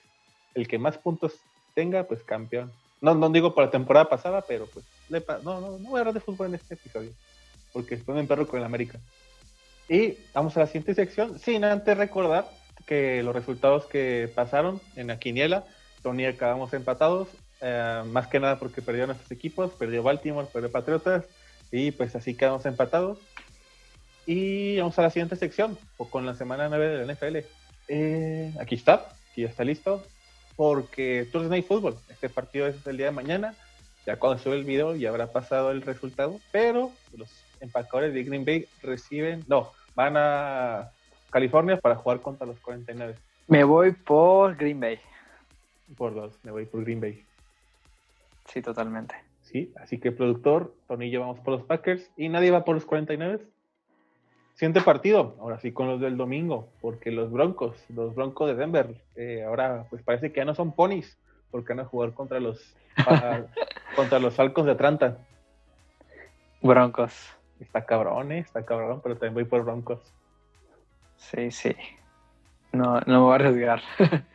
el 0.54 0.68
que 0.68 0.78
más 0.78 0.96
puntos 0.98 1.40
tenga, 1.74 2.04
pues 2.04 2.22
campeón. 2.22 2.72
No, 3.00 3.14
no 3.14 3.30
digo 3.30 3.52
por 3.52 3.64
la 3.64 3.70
temporada 3.70 4.08
pasada, 4.08 4.44
pero 4.46 4.66
pues 4.66 4.84
no, 5.08 5.60
no, 5.60 5.78
no 5.78 5.90
voy 5.90 5.98
a 5.98 6.00
hablar 6.00 6.14
de 6.14 6.20
fútbol 6.20 6.48
en 6.48 6.54
este 6.54 6.74
episodio, 6.74 7.10
porque 7.72 7.96
después 7.96 8.16
me 8.16 8.24
perro 8.24 8.46
con 8.46 8.58
el 8.58 8.64
América. 8.64 8.98
Y 9.88 10.16
vamos 10.32 10.56
a 10.56 10.60
la 10.60 10.66
siguiente 10.66 10.94
sección, 10.94 11.38
sin 11.38 11.64
antes 11.64 11.96
recordar 11.96 12.48
que 12.86 13.22
los 13.22 13.34
resultados 13.34 13.86
que 13.86 14.30
pasaron 14.34 14.80
en 14.96 15.08
la 15.08 15.18
quiniela, 15.18 15.64
Tony 16.02 16.24
acabamos 16.24 16.72
empatados, 16.74 17.28
eh, 17.60 18.02
más 18.06 18.26
que 18.26 18.40
nada 18.40 18.58
porque 18.58 18.82
perdió 18.82 19.06
nuestros 19.06 19.30
equipos, 19.30 19.72
perdió 19.72 20.02
Baltimore, 20.02 20.48
perdió 20.52 20.70
Patriotas, 20.70 21.24
y 21.70 21.90
pues 21.90 22.14
así 22.16 22.34
quedamos 22.34 22.66
empatados. 22.66 23.18
Y 24.26 24.78
vamos 24.78 24.98
a 24.98 25.02
la 25.02 25.10
siguiente 25.10 25.36
sección, 25.36 25.78
con 26.10 26.26
la 26.26 26.34
semana 26.34 26.68
9 26.68 26.88
de 26.88 27.06
la 27.06 27.12
NFL. 27.12 27.38
Eh, 27.88 28.52
aquí 28.60 28.76
está, 28.76 29.06
aquí 29.30 29.42
ya 29.42 29.48
está 29.48 29.64
listo, 29.64 30.04
porque 30.56 31.28
Thursday 31.32 31.50
Night 31.50 31.66
Football, 31.66 31.96
este 32.08 32.28
partido 32.28 32.66
es 32.66 32.86
el 32.86 32.96
día 32.96 33.06
de 33.06 33.12
mañana, 33.12 33.54
ya 34.06 34.16
cuando 34.16 34.42
sube 34.42 34.56
el 34.56 34.64
video 34.64 34.96
ya 34.96 35.10
habrá 35.10 35.32
pasado 35.32 35.70
el 35.70 35.82
resultado, 35.82 36.40
pero 36.50 36.92
los 37.16 37.28
empacadores 37.62 38.12
de 38.12 38.24
Green 38.24 38.44
Bay 38.44 38.66
reciben, 38.82 39.44
no, 39.48 39.70
van 39.94 40.14
a 40.16 40.90
California 41.30 41.78
para 41.78 41.96
jugar 41.96 42.20
contra 42.20 42.46
los 42.46 42.58
49. 42.60 43.14
Me 43.48 43.64
voy 43.64 43.92
por 43.92 44.56
Green 44.56 44.80
Bay. 44.80 44.98
Por 45.96 46.14
dos, 46.14 46.38
me 46.42 46.50
voy 46.50 46.66
por 46.66 46.84
Green 46.84 47.00
Bay. 47.00 47.24
Sí, 48.46 48.60
totalmente. 48.62 49.14
Sí, 49.42 49.72
así 49.76 49.98
que 49.98 50.12
productor, 50.12 50.74
Tonillo 50.88 51.20
vamos 51.20 51.40
por 51.40 51.54
los 51.54 51.64
Packers 51.64 52.10
y 52.16 52.28
nadie 52.28 52.50
va 52.50 52.64
por 52.64 52.74
los 52.74 52.84
49. 52.84 53.44
Siguiente 54.54 54.80
partido, 54.82 55.36
ahora 55.40 55.58
sí 55.60 55.72
con 55.72 55.88
los 55.88 56.00
del 56.00 56.16
domingo, 56.16 56.68
porque 56.80 57.10
los 57.10 57.30
Broncos, 57.30 57.76
los 57.88 58.14
Broncos 58.14 58.48
de 58.48 58.54
Denver, 58.54 58.94
eh, 59.16 59.44
ahora 59.46 59.86
pues 59.90 60.02
parece 60.02 60.30
que 60.30 60.40
ya 60.40 60.44
no 60.44 60.54
son 60.54 60.72
ponis, 60.74 61.18
porque 61.50 61.72
van 61.72 61.80
a 61.80 61.88
jugar 61.88 62.12
contra 62.12 62.38
los 62.38 62.74
contra 63.96 64.18
los 64.18 64.34
Falcons 64.34 64.66
de 64.66 64.72
Atlanta. 64.72 65.18
Broncos. 66.60 67.12
Está 67.62 67.86
cabrón, 67.86 68.32
eh, 68.32 68.40
está 68.40 68.64
cabrón, 68.64 69.00
pero 69.02 69.14
también 69.14 69.34
voy 69.34 69.44
por 69.44 69.64
Broncos. 69.64 70.12
Sí, 71.16 71.50
sí. 71.52 71.74
No, 72.72 73.00
no 73.00 73.06
me 73.06 73.18
voy 73.18 73.32
a 73.32 73.34
arriesgar. 73.36 73.80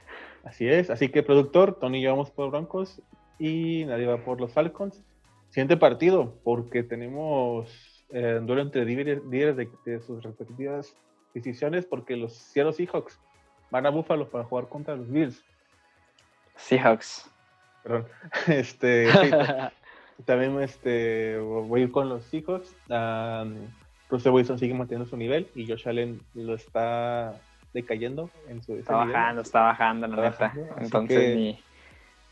así 0.46 0.68
es, 0.68 0.90
así 0.90 1.10
que 1.10 1.24
productor, 1.24 1.78
Tony 1.78 2.00
y 2.00 2.02
yo 2.04 2.12
vamos 2.12 2.32
por 2.32 2.50
Broncos 2.52 3.02
y 3.38 3.84
nadie 3.86 4.08
va 4.08 4.18
por 4.18 4.40
los 4.40 4.54
Falcons. 4.54 5.04
Siguiente 5.50 5.76
partido, 5.76 6.36
porque 6.44 6.84
tenemos 6.84 8.06
eh, 8.12 8.40
duelo 8.42 8.62
entre 8.62 8.86
líderes 8.86 9.58
de, 9.86 10.00
sus 10.00 10.24
respectivas 10.24 10.96
decisiones, 11.34 11.86
porque 11.86 12.16
los 12.16 12.34
Seattle 12.34 12.74
Seahawks 12.74 13.20
van 13.70 13.86
a 13.86 13.90
Buffalo 13.90 14.30
para 14.30 14.46
jugar 14.46 14.70
contra 14.70 14.96
los 14.96 15.12
Bills. 15.12 15.44
Seahawks. 16.56 17.30
Perdón. 17.84 18.08
Este, 18.48 19.08
también 20.26 20.60
este, 20.62 21.38
voy 21.40 21.82
a 21.82 21.84
ir 21.86 21.92
con 21.92 22.10
los 22.10 22.24
Seahawks. 22.26 22.76
Um, 22.90 23.56
Russell 24.10 24.32
Wilson 24.32 24.60
sigue 24.60 24.74
manteniendo 24.74 25.10
su 25.10 25.18
nivel 25.18 25.48
y 25.54 25.68
Josh 25.68 25.88
Allen 25.88 26.22
lo 26.34 26.56
está 26.56 27.40
decayendo 27.74 28.30
en 28.48 28.64
su 28.64 28.76
Está 28.76 28.96
bajando, 28.96 29.42
está 29.42 29.62
bajando, 29.62 30.08
la 30.08 30.30
neta. 30.30 30.54
Entonces, 30.80 31.36
ni 31.36 31.60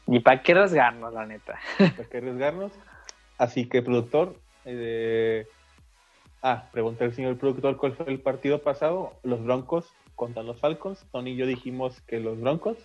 ni 0.07 0.19
para 0.19 0.41
qué 0.41 0.51
arriesgarnos, 0.51 1.13
la 1.13 1.25
neta. 1.25 1.59
¿Para 1.77 2.09
qué 2.09 2.17
arriesgarnos? 2.17 2.71
Así 3.37 3.67
que, 3.67 3.81
productor, 3.81 4.35
eh, 4.65 5.47
ah, 6.41 6.65
pregunté 6.71 7.05
al 7.05 7.13
señor 7.13 7.37
productor 7.37 7.77
cuál 7.77 7.93
fue 7.93 8.07
el 8.07 8.19
partido 8.19 8.61
pasado. 8.61 9.13
Los 9.23 9.43
Broncos 9.43 9.91
contra 10.15 10.43
los 10.43 10.59
Falcons. 10.59 11.05
Tony 11.11 11.31
y 11.31 11.35
yo 11.35 11.45
dijimos 11.45 12.01
que 12.01 12.19
los 12.19 12.39
Broncos. 12.39 12.77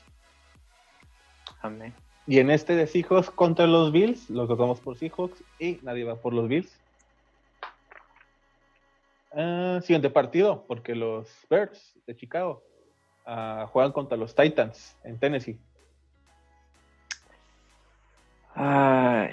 Amén. 1.61 1.93
Y 2.31 2.39
en 2.39 2.49
este 2.49 2.77
de 2.77 2.87
Seahawks 2.87 3.29
contra 3.29 3.67
los 3.67 3.91
Bills, 3.91 4.31
lo 4.31 4.47
tocamos 4.47 4.79
por 4.79 4.97
Seahawks 4.97 5.43
y 5.59 5.81
nadie 5.83 6.05
va 6.05 6.15
por 6.15 6.33
los 6.33 6.47
Bills. 6.47 6.81
Ah, 9.33 9.81
siguiente 9.83 10.11
partido, 10.11 10.65
porque 10.69 10.95
los 10.95 11.29
Birds 11.51 11.99
de 12.07 12.15
Chicago 12.15 12.63
ah, 13.27 13.67
juegan 13.73 13.91
contra 13.91 14.17
los 14.17 14.33
Titans 14.33 14.97
en 15.03 15.19
Tennessee. 15.19 15.59
Ay, 18.55 19.31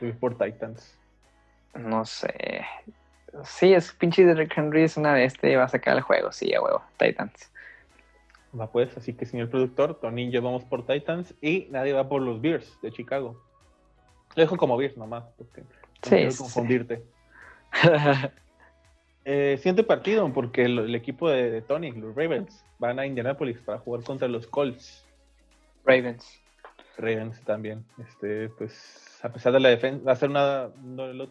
Voy 0.00 0.12
por 0.14 0.36
Titans. 0.36 0.98
no 1.74 2.04
sé. 2.04 2.66
Sí, 3.44 3.72
es 3.72 3.92
pinche 3.92 4.24
Derrick 4.24 4.58
Henry 4.58 4.82
es 4.82 4.96
una 4.96 5.12
bestia 5.12 5.52
y 5.52 5.54
va 5.54 5.66
a 5.66 5.68
sacar 5.68 5.96
el 5.96 6.02
juego, 6.02 6.32
sí, 6.32 6.52
a 6.52 6.60
huevo, 6.60 6.82
Titans. 6.98 7.49
Va 8.58 8.70
pues, 8.70 8.96
así 8.96 9.14
que 9.14 9.26
señor 9.26 9.48
productor, 9.48 10.00
Tony 10.00 10.24
y 10.24 10.30
yo 10.30 10.42
vamos 10.42 10.64
por 10.64 10.84
Titans 10.86 11.34
y 11.40 11.68
nadie 11.70 11.92
va 11.92 12.08
por 12.08 12.20
los 12.22 12.40
Bears 12.40 12.78
de 12.82 12.90
Chicago. 12.90 13.40
Lo 14.34 14.42
dejo 14.42 14.56
como 14.56 14.76
Bears 14.76 14.96
nomás, 14.96 15.24
porque 15.36 15.62
no 15.62 15.66
Sí, 16.02 16.10
quiero 16.10 16.30
sí. 16.32 16.38
confundirte. 16.38 17.02
Eh, 19.26 19.56
siguiente 19.58 19.84
partido, 19.84 20.32
porque 20.32 20.64
el, 20.64 20.78
el 20.78 20.94
equipo 20.94 21.28
de, 21.28 21.50
de 21.50 21.60
Tony, 21.60 21.92
los 21.92 22.16
Ravens, 22.16 22.64
van 22.78 22.98
a 22.98 23.04
Indianapolis 23.06 23.58
para 23.58 23.78
jugar 23.78 24.02
contra 24.02 24.26
los 24.26 24.46
Colts. 24.46 25.06
Ravens. 25.84 26.40
Ravens 26.96 27.38
también. 27.44 27.84
Este, 27.98 28.48
pues, 28.48 29.20
a 29.22 29.28
pesar 29.30 29.52
de 29.52 29.60
la 29.60 29.68
defensa, 29.68 30.02
va 30.04 30.12
a 30.12 30.16
ser 30.16 30.30
una, 30.30 30.68
un 30.82 30.96
duelo 30.96 31.28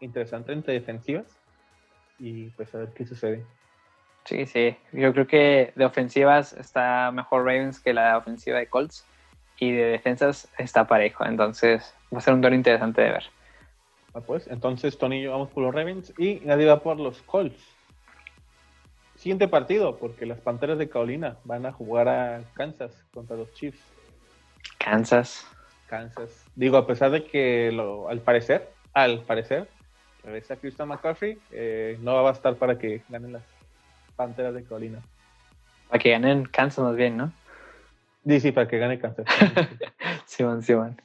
interesante 0.00 0.52
entre 0.52 0.74
defensivas. 0.74 1.38
Y 2.18 2.50
pues 2.50 2.74
a 2.74 2.78
ver 2.78 2.88
qué 2.94 3.06
sucede. 3.06 3.46
Sí, 4.24 4.46
sí. 4.46 4.76
Yo 4.92 5.12
creo 5.12 5.26
que 5.26 5.72
de 5.74 5.84
ofensivas 5.84 6.52
está 6.52 7.10
mejor 7.12 7.44
Ravens 7.44 7.80
que 7.80 7.92
la 7.92 8.16
ofensiva 8.18 8.58
de 8.58 8.66
Colts. 8.66 9.04
Y 9.58 9.72
de 9.72 9.84
defensas 9.84 10.48
está 10.56 10.86
parejo. 10.86 11.24
Entonces 11.24 11.94
va 12.12 12.18
a 12.18 12.20
ser 12.22 12.34
un 12.34 12.40
duelo 12.40 12.56
interesante 12.56 13.02
de 13.02 13.10
ver. 13.10 13.24
Ah, 14.14 14.20
pues, 14.20 14.48
entonces 14.48 14.98
Tony 14.98 15.18
y 15.18 15.22
yo 15.22 15.32
vamos 15.32 15.50
por 15.50 15.62
los 15.62 15.74
Ravens 15.74 16.12
y 16.18 16.40
nadie 16.44 16.66
va 16.66 16.80
por 16.80 16.98
los 16.98 17.22
Colts. 17.22 17.62
Siguiente 19.16 19.48
partido, 19.48 19.98
porque 19.98 20.24
las 20.24 20.40
Panteras 20.40 20.78
de 20.78 20.88
Carolina 20.88 21.36
van 21.44 21.66
a 21.66 21.72
jugar 21.72 22.08
a 22.08 22.42
Kansas 22.54 23.04
contra 23.12 23.36
los 23.36 23.52
Chiefs. 23.52 23.80
Kansas. 24.78 25.46
Kansas. 25.86 26.46
Digo, 26.56 26.78
a 26.78 26.86
pesar 26.86 27.10
de 27.10 27.24
que 27.24 27.70
lo, 27.70 28.08
al 28.08 28.20
parecer, 28.20 28.70
al 28.94 29.22
parecer, 29.22 29.68
regresa 30.24 30.56
Christian 30.56 30.88
McCaffrey, 30.88 31.38
eh, 31.50 31.98
no 32.00 32.14
va 32.14 32.20
a 32.20 32.22
bastar 32.22 32.56
para 32.56 32.78
que 32.78 33.02
ganen 33.10 33.34
las 33.34 33.42
Panteras 34.16 34.54
de 34.54 34.64
Carolina. 34.64 35.02
Para 35.88 36.02
que 36.02 36.10
ganen 36.10 36.44
Kansas 36.44 36.84
más 36.84 36.96
bien, 36.96 37.16
¿no? 37.16 37.32
Sí, 38.26 38.40
sí, 38.40 38.52
para 38.52 38.68
que 38.68 38.78
gane 38.78 38.98
Kansas. 38.98 39.26
Simón, 40.26 40.62
Simón. 40.62 41.00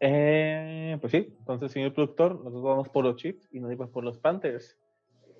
Eh, 0.00 0.98
pues 1.00 1.12
sí, 1.12 1.34
entonces, 1.38 1.70
señor 1.70 1.94
productor, 1.94 2.34
nosotros 2.34 2.62
vamos 2.62 2.88
por 2.88 3.04
los 3.04 3.16
Chiefs 3.16 3.48
y 3.52 3.60
nos 3.60 3.70
vamos 3.70 3.92
por 3.92 4.02
los 4.02 4.18
Panthers. 4.18 4.76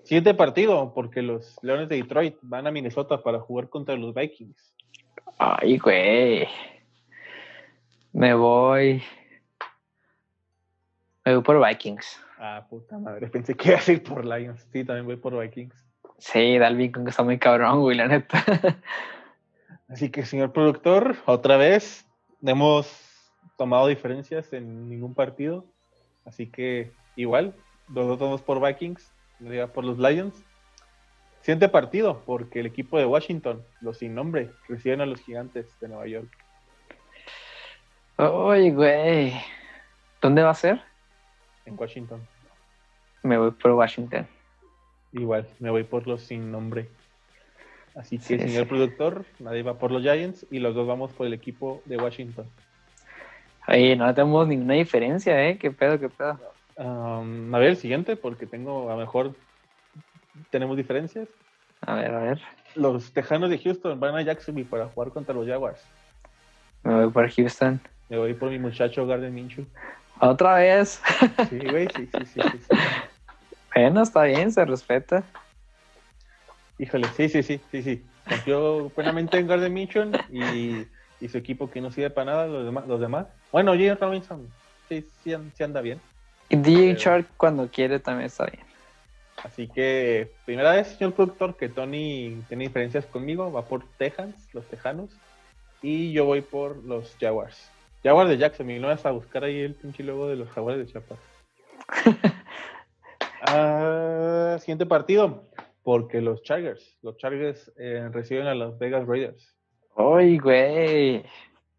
Siguiente 0.04 0.34
partido, 0.34 0.92
porque 0.94 1.22
los 1.22 1.58
Leones 1.62 1.88
de 1.88 1.96
Detroit 1.96 2.36
van 2.42 2.66
a 2.66 2.70
Minnesota 2.70 3.22
para 3.22 3.40
jugar 3.40 3.68
contra 3.68 3.96
los 3.96 4.14
Vikings. 4.14 4.74
Ay, 5.38 5.78
güey. 5.78 6.46
Me 8.12 8.34
voy. 8.34 9.02
Me 11.24 11.34
voy 11.34 11.42
por 11.42 11.66
Vikings. 11.66 12.20
Ah, 12.38 12.66
puta 12.68 12.98
madre, 12.98 13.26
pensé 13.32 13.56
que 13.56 13.70
iba 13.70 13.78
a 13.78 13.92
ir 13.92 14.02
por 14.02 14.24
Lions. 14.24 14.66
Sí, 14.72 14.84
también 14.84 15.06
voy 15.06 15.16
por 15.16 15.38
Vikings. 15.38 15.74
Sí, 16.22 16.56
Dalvin 16.56 16.92
Cook 16.92 17.08
está 17.08 17.24
muy 17.24 17.36
cabrón, 17.36 17.80
güey, 17.80 17.96
la 17.96 18.06
neta. 18.06 18.44
Así 19.88 20.08
que, 20.08 20.24
señor 20.24 20.52
productor, 20.52 21.16
otra 21.26 21.56
vez 21.56 22.06
no 22.40 22.52
hemos 22.52 23.32
tomado 23.58 23.88
diferencias 23.88 24.52
en 24.52 24.88
ningún 24.88 25.14
partido. 25.14 25.64
Así 26.24 26.46
que, 26.46 26.92
igual, 27.16 27.56
los 27.88 28.06
dos 28.06 28.20
vamos 28.20 28.40
por 28.40 28.64
Vikings, 28.64 29.12
por 29.74 29.84
los 29.84 29.98
Lions. 29.98 30.44
Siguiente 31.40 31.68
partido, 31.68 32.22
porque 32.24 32.60
el 32.60 32.66
equipo 32.66 32.98
de 32.98 33.04
Washington, 33.04 33.60
los 33.80 33.98
sin 33.98 34.14
nombre, 34.14 34.52
reciben 34.68 35.00
a 35.00 35.06
los 35.06 35.20
gigantes 35.22 35.76
de 35.80 35.88
Nueva 35.88 36.06
York. 36.06 36.30
Ay, 38.16 38.70
güey. 38.70 39.34
¿Dónde 40.20 40.44
va 40.44 40.50
a 40.50 40.54
ser? 40.54 40.80
En 41.64 41.76
Washington. 41.76 42.24
Me 43.24 43.36
voy 43.36 43.50
por 43.50 43.72
Washington. 43.72 44.28
Igual, 45.12 45.46
me 45.58 45.70
voy 45.70 45.84
por 45.84 46.06
los 46.06 46.22
sin 46.22 46.50
nombre. 46.50 46.88
Así 47.94 48.16
que, 48.18 48.24
Sí, 48.24 48.38
señor 48.38 48.64
sí. 48.64 48.68
productor, 48.70 49.24
nadie 49.38 49.62
va 49.62 49.78
por 49.78 49.90
los 49.90 50.02
Giants 50.02 50.46
y 50.50 50.58
los 50.58 50.74
dos 50.74 50.86
vamos 50.86 51.12
por 51.12 51.26
el 51.26 51.34
equipo 51.34 51.82
de 51.84 51.98
Washington. 51.98 52.46
Oye, 53.68 53.94
no 53.96 54.12
tenemos 54.14 54.48
ninguna 54.48 54.74
diferencia, 54.74 55.48
¿eh? 55.48 55.58
¿Qué 55.58 55.70
pedo, 55.70 56.00
qué 56.00 56.08
pedo? 56.08 56.38
Um, 56.76 57.54
a 57.54 57.58
ver, 57.58 57.70
el 57.70 57.76
siguiente, 57.76 58.16
porque 58.16 58.46
tengo, 58.46 58.88
a 58.90 58.94
lo 58.94 59.00
mejor 59.00 59.34
tenemos 60.50 60.76
diferencias. 60.76 61.28
A 61.82 61.94
ver, 61.94 62.14
a 62.14 62.18
ver. 62.20 62.40
Los 62.74 63.12
Tejanos 63.12 63.50
de 63.50 63.58
Houston 63.58 64.00
van 64.00 64.16
a 64.16 64.22
Jacksonville 64.22 64.68
para 64.68 64.86
jugar 64.88 65.10
contra 65.10 65.34
los 65.34 65.46
Jaguars. 65.46 65.82
Me 66.82 66.94
voy 66.94 67.12
por 67.12 67.30
Houston. 67.30 67.80
Me 68.08 68.16
voy 68.18 68.34
por 68.34 68.50
mi 68.50 68.58
muchacho 68.58 69.06
Garden 69.06 69.34
Minshew. 69.34 69.66
Otra 70.20 70.54
vez. 70.56 71.00
Sí, 71.50 71.58
güey, 71.58 71.88
sí, 71.94 72.06
sí, 72.06 72.26
sí, 72.26 72.40
sí, 72.40 72.58
sí. 72.58 72.66
Bueno, 73.74 74.02
está 74.02 74.24
bien, 74.24 74.52
se 74.52 74.64
respeta. 74.64 75.24
Híjole, 76.78 77.08
sí, 77.16 77.28
sí, 77.28 77.42
sí, 77.42 77.60
sí, 77.70 77.82
sí. 77.82 78.04
Confío 78.28 78.90
plenamente 78.94 79.38
en 79.38 79.46
Garden 79.46 79.72
Minshew 79.72 80.10
y, 80.30 80.86
y 81.20 81.28
su 81.28 81.38
equipo 81.38 81.70
que 81.70 81.80
no 81.80 81.90
sirve 81.90 82.10
para 82.10 82.32
nada, 82.32 82.46
los 82.46 82.64
demás. 82.64 82.86
Los 82.86 83.00
demás. 83.00 83.26
Bueno, 83.50 83.72
James 83.72 83.98
Robinson, 83.98 84.48
sí, 84.88 85.06
sí, 85.22 85.34
sí 85.54 85.62
anda 85.62 85.80
bien. 85.80 86.00
Y 86.48 86.56
DJ 86.56 86.94
Shark 86.96 87.28
cuando 87.36 87.68
quiere 87.68 87.98
también 87.98 88.26
está 88.26 88.46
bien. 88.46 88.64
Así 89.42 89.68
que, 89.68 90.30
primera 90.44 90.72
vez, 90.72 90.88
señor 90.88 91.14
productor, 91.14 91.56
que 91.56 91.68
Tony 91.68 92.42
tiene 92.48 92.64
diferencias 92.64 93.06
conmigo, 93.06 93.50
va 93.50 93.64
por 93.64 93.84
Texans, 93.96 94.34
los 94.52 94.64
Tejanos, 94.66 95.10
y 95.80 96.12
yo 96.12 96.24
voy 96.26 96.42
por 96.42 96.76
los 96.84 97.16
Jaguars. 97.20 97.70
Jaguars 98.04 98.30
de 98.30 98.38
Jacksonville, 98.38 98.80
no 98.80 98.88
vas 98.88 99.06
a 99.06 99.10
buscar 99.10 99.44
ahí 99.44 99.60
el 99.60 99.74
pinche 99.74 100.02
logo 100.02 100.28
de 100.28 100.36
los 100.36 100.48
Jaguars 100.50 100.78
de 100.78 100.86
Chiapas. 100.86 101.18
Ah, 103.44 104.56
siguiente 104.60 104.86
partido, 104.86 105.48
porque 105.82 106.20
los 106.20 106.42
Chargers, 106.42 106.96
los 107.02 107.16
Chargers 107.16 107.72
eh, 107.76 108.08
reciben 108.12 108.46
a 108.46 108.54
los 108.54 108.78
Vegas 108.78 109.04
Raiders. 109.06 109.52
Ay, 109.96 110.38
güey. 110.38 111.24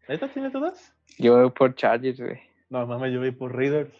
¿Neta 0.06 0.28
tienes 0.28 0.52
dudas? 0.52 0.94
Yo 1.18 1.38
voy 1.38 1.50
por 1.50 1.74
Chargers, 1.74 2.20
güey. 2.20 2.38
No, 2.68 2.86
mamá, 2.86 3.08
yo 3.08 3.18
voy 3.18 3.30
por 3.30 3.56
Raiders. 3.56 3.92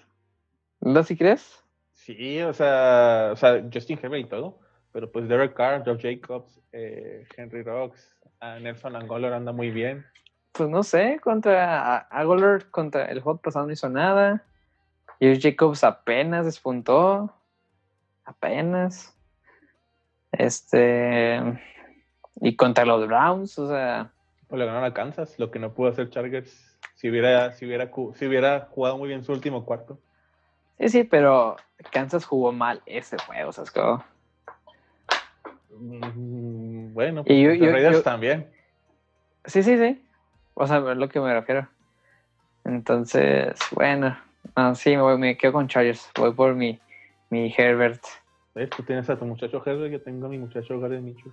¿No 0.80 1.02
si 1.02 1.16
crees? 1.16 1.64
Sí, 1.92 2.42
o 2.42 2.52
sea, 2.52 3.30
o 3.32 3.36
sea, 3.36 3.64
Justin 3.72 3.98
Herbert 4.02 4.26
y 4.26 4.28
todo, 4.28 4.58
pero 4.92 5.10
pues 5.10 5.26
Derek 5.26 5.54
Carr, 5.54 5.82
Josh 5.86 6.02
Jacobs, 6.02 6.60
eh, 6.72 7.26
Henry 7.34 7.62
Rocks, 7.62 8.14
Nelson 8.60 8.94
Angola 8.94 9.34
anda 9.34 9.52
muy 9.52 9.70
bien. 9.70 10.04
Pues 10.52 10.68
no 10.68 10.82
sé, 10.82 11.18
contra 11.22 12.06
Aguilar, 12.10 12.70
contra 12.70 13.06
el 13.06 13.20
hot 13.20 13.40
pasado 13.40 13.66
no 13.66 13.72
hizo 13.72 13.88
nada. 13.88 14.44
Josh 15.18 15.40
Jacobs 15.40 15.82
apenas 15.82 16.44
despuntó. 16.44 17.34
Apenas. 18.24 19.16
Este. 20.32 21.40
Y 22.40 22.56
contra 22.56 22.84
los 22.84 23.06
Browns, 23.06 23.58
o 23.58 23.68
sea. 23.68 24.10
Pues 24.48 24.58
le 24.58 24.66
ganaron 24.66 24.84
a 24.88 24.94
Kansas, 24.94 25.38
lo 25.38 25.50
que 25.50 25.58
no 25.58 25.72
pudo 25.72 25.88
hacer 25.90 26.10
Chargers 26.10 26.78
si 26.94 27.08
hubiera, 27.10 27.52
si 27.52 27.66
hubiera, 27.66 27.90
si 28.14 28.26
hubiera 28.26 28.68
jugado 28.70 28.98
muy 28.98 29.08
bien 29.08 29.24
su 29.24 29.32
último 29.32 29.64
cuarto. 29.64 29.98
Sí, 30.78 30.88
sí, 30.88 31.04
pero 31.04 31.56
Kansas 31.92 32.24
jugó 32.24 32.52
mal 32.52 32.82
ese 32.86 33.16
juego, 33.18 33.52
¿sabes 33.52 33.70
cómo? 33.70 34.04
Mm, 35.70 36.92
Bueno, 36.94 37.22
Y 37.26 37.42
yo- 37.42 37.48
pues 37.50 37.58
yo- 37.58 37.64
los 37.66 37.74
Raiders 37.74 37.96
yo- 37.98 38.02
también. 38.02 38.50
Sí, 39.44 39.62
sí, 39.62 39.76
sí. 39.76 40.04
O 40.54 40.66
sea, 40.66 40.78
es 40.78 40.96
lo 40.96 41.08
que 41.08 41.20
me 41.20 41.32
refiero. 41.34 41.68
Entonces, 42.64 43.54
bueno. 43.72 44.16
No, 44.56 44.74
sí, 44.74 44.90
me, 44.90 45.02
voy- 45.02 45.18
me 45.18 45.36
quedo 45.36 45.52
con 45.52 45.66
Chargers. 45.68 46.08
Voy 46.16 46.32
por 46.32 46.54
mi, 46.54 46.78
mi 47.30 47.52
Herbert. 47.56 48.02
¿Ves? 48.54 48.70
Tú 48.70 48.82
tienes 48.82 49.08
a 49.10 49.18
tu 49.18 49.24
muchacho 49.24 49.62
Herbert, 49.64 49.92
yo 49.92 50.00
tengo 50.00 50.26
a 50.26 50.28
mi 50.28 50.38
muchacho 50.38 50.78
Garden 50.78 51.04
Minshew. 51.04 51.32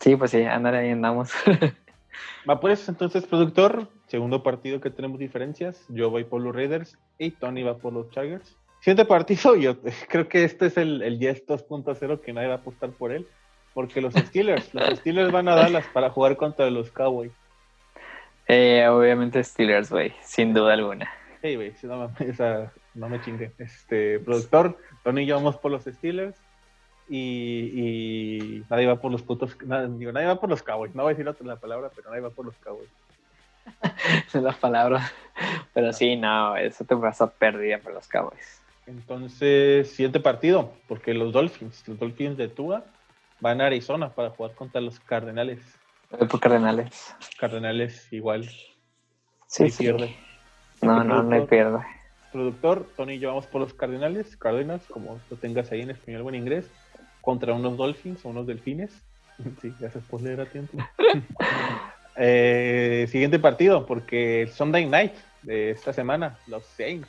Sí, 0.00 0.16
pues 0.16 0.30
sí, 0.30 0.42
ándale, 0.42 0.78
ahí 0.78 0.90
andamos. 0.90 1.32
Va 2.48 2.58
pues, 2.60 2.88
entonces, 2.88 3.26
productor, 3.26 3.88
segundo 4.06 4.42
partido 4.42 4.80
que 4.80 4.90
tenemos 4.90 5.18
diferencias. 5.18 5.84
Yo 5.88 6.10
voy 6.10 6.24
por 6.24 6.40
los 6.40 6.54
Raiders 6.54 6.98
y 7.18 7.30
Tony 7.32 7.62
va 7.62 7.76
por 7.76 7.92
los 7.92 8.10
Chargers. 8.10 8.56
Siguiente 8.80 9.04
partido, 9.04 9.56
yo 9.56 9.76
creo 10.08 10.28
que 10.28 10.44
este 10.44 10.66
es 10.66 10.76
el, 10.76 11.02
el 11.02 11.18
Yes 11.18 11.46
2.0 11.46 12.20
que 12.20 12.32
nadie 12.32 12.48
va 12.48 12.54
a 12.54 12.58
apostar 12.58 12.90
por 12.90 13.12
él. 13.12 13.26
Porque 13.74 14.00
los 14.00 14.14
Steelers, 14.14 14.74
los 14.74 14.98
Steelers 14.98 15.30
van 15.30 15.48
a 15.48 15.54
Dallas 15.54 15.86
para 15.92 16.10
jugar 16.10 16.36
contra 16.36 16.68
los 16.70 16.90
Cowboys. 16.90 17.32
Eh, 18.48 18.84
obviamente 18.88 19.44
Steelers, 19.44 19.90
güey, 19.90 20.12
sin 20.22 20.52
duda 20.52 20.72
alguna. 20.72 21.08
Hey, 21.40 21.54
güey, 21.54 21.72
si 21.76 21.86
no, 21.86 22.04
o 22.04 22.34
sea, 22.34 22.72
no 22.94 23.08
me 23.08 23.20
chingue. 23.20 23.52
Este, 23.58 24.18
productor, 24.20 24.78
Tony 25.02 25.22
y 25.22 25.26
yo 25.26 25.36
vamos 25.36 25.56
por 25.56 25.70
los 25.70 25.84
Steelers. 25.84 26.36
Y, 27.08 27.72
y 27.74 28.64
nadie 28.70 28.86
va 28.86 29.00
por 29.00 29.10
los 29.10 29.22
putos. 29.22 29.56
digo, 29.58 30.12
nadie 30.12 30.26
va 30.28 30.38
por 30.38 30.48
los 30.48 30.62
Cowboys. 30.62 30.94
No 30.94 31.02
voy 31.02 31.10
a 31.10 31.14
decir 31.14 31.28
otra 31.28 31.46
la 31.46 31.56
palabra, 31.56 31.90
pero 31.94 32.08
nadie 32.10 32.22
va 32.22 32.30
por 32.30 32.46
los 32.46 32.56
Cowboys. 32.58 32.90
Es 34.26 34.34
la 34.42 34.52
palabra. 34.52 35.10
Pero 35.74 35.92
sí, 35.92 36.16
no, 36.16 36.56
eso 36.56 36.84
te 36.84 36.96
pasa 36.96 37.30
perdida 37.30 37.78
por 37.78 37.94
los 37.94 38.06
Cowboys. 38.06 38.62
Entonces, 38.86 39.90
siguiente 39.90 40.20
partido, 40.20 40.72
porque 40.88 41.14
los 41.14 41.32
Dolphins, 41.32 41.86
los 41.88 41.98
Dolphins 41.98 42.36
de 42.36 42.48
Tua, 42.48 42.84
van 43.40 43.60
a 43.60 43.66
Arizona 43.66 44.10
para 44.10 44.30
jugar 44.30 44.54
contra 44.54 44.80
los 44.80 45.00
Cardenales. 45.00 45.60
Voy 46.10 46.26
por 46.26 46.40
Cardenales. 46.40 47.14
Cardenales 47.38 48.12
igual. 48.12 48.44
Sí, 49.46 49.70
Sí, 49.70 49.84
pierde. 49.84 50.16
No, 50.82 51.04
no, 51.04 51.22
no 51.22 51.34
hay 51.34 51.46
pierde. 51.46 51.78
Productor, 52.32 52.86
Tony 52.96 53.14
y 53.14 53.18
yo 53.18 53.28
vamos 53.28 53.46
por 53.46 53.60
los 53.60 53.74
Cardenales. 53.74 54.36
Cardinals, 54.36 54.86
como 54.86 55.20
lo 55.30 55.36
tengas 55.36 55.70
ahí 55.72 55.82
en 55.82 55.90
español 55.90 56.22
o 56.22 56.28
en 56.28 56.36
inglés. 56.36 56.70
Contra 57.20 57.52
unos 57.52 57.76
Dolphins 57.76 58.24
o 58.24 58.28
unos 58.28 58.46
Delfines. 58.46 58.92
Sí, 59.62 59.74
gracias 59.80 60.04
por 60.04 60.20
leer 60.20 60.40
a 60.40 60.46
tiempo. 60.46 60.78
Eh, 62.22 63.06
siguiente 63.08 63.38
partido, 63.38 63.86
porque 63.86 64.42
el 64.42 64.50
Sunday 64.50 64.84
Night 64.84 65.14
de 65.42 65.70
esta 65.70 65.92
semana, 65.92 66.36
los 66.48 66.66
Saints, 66.66 67.08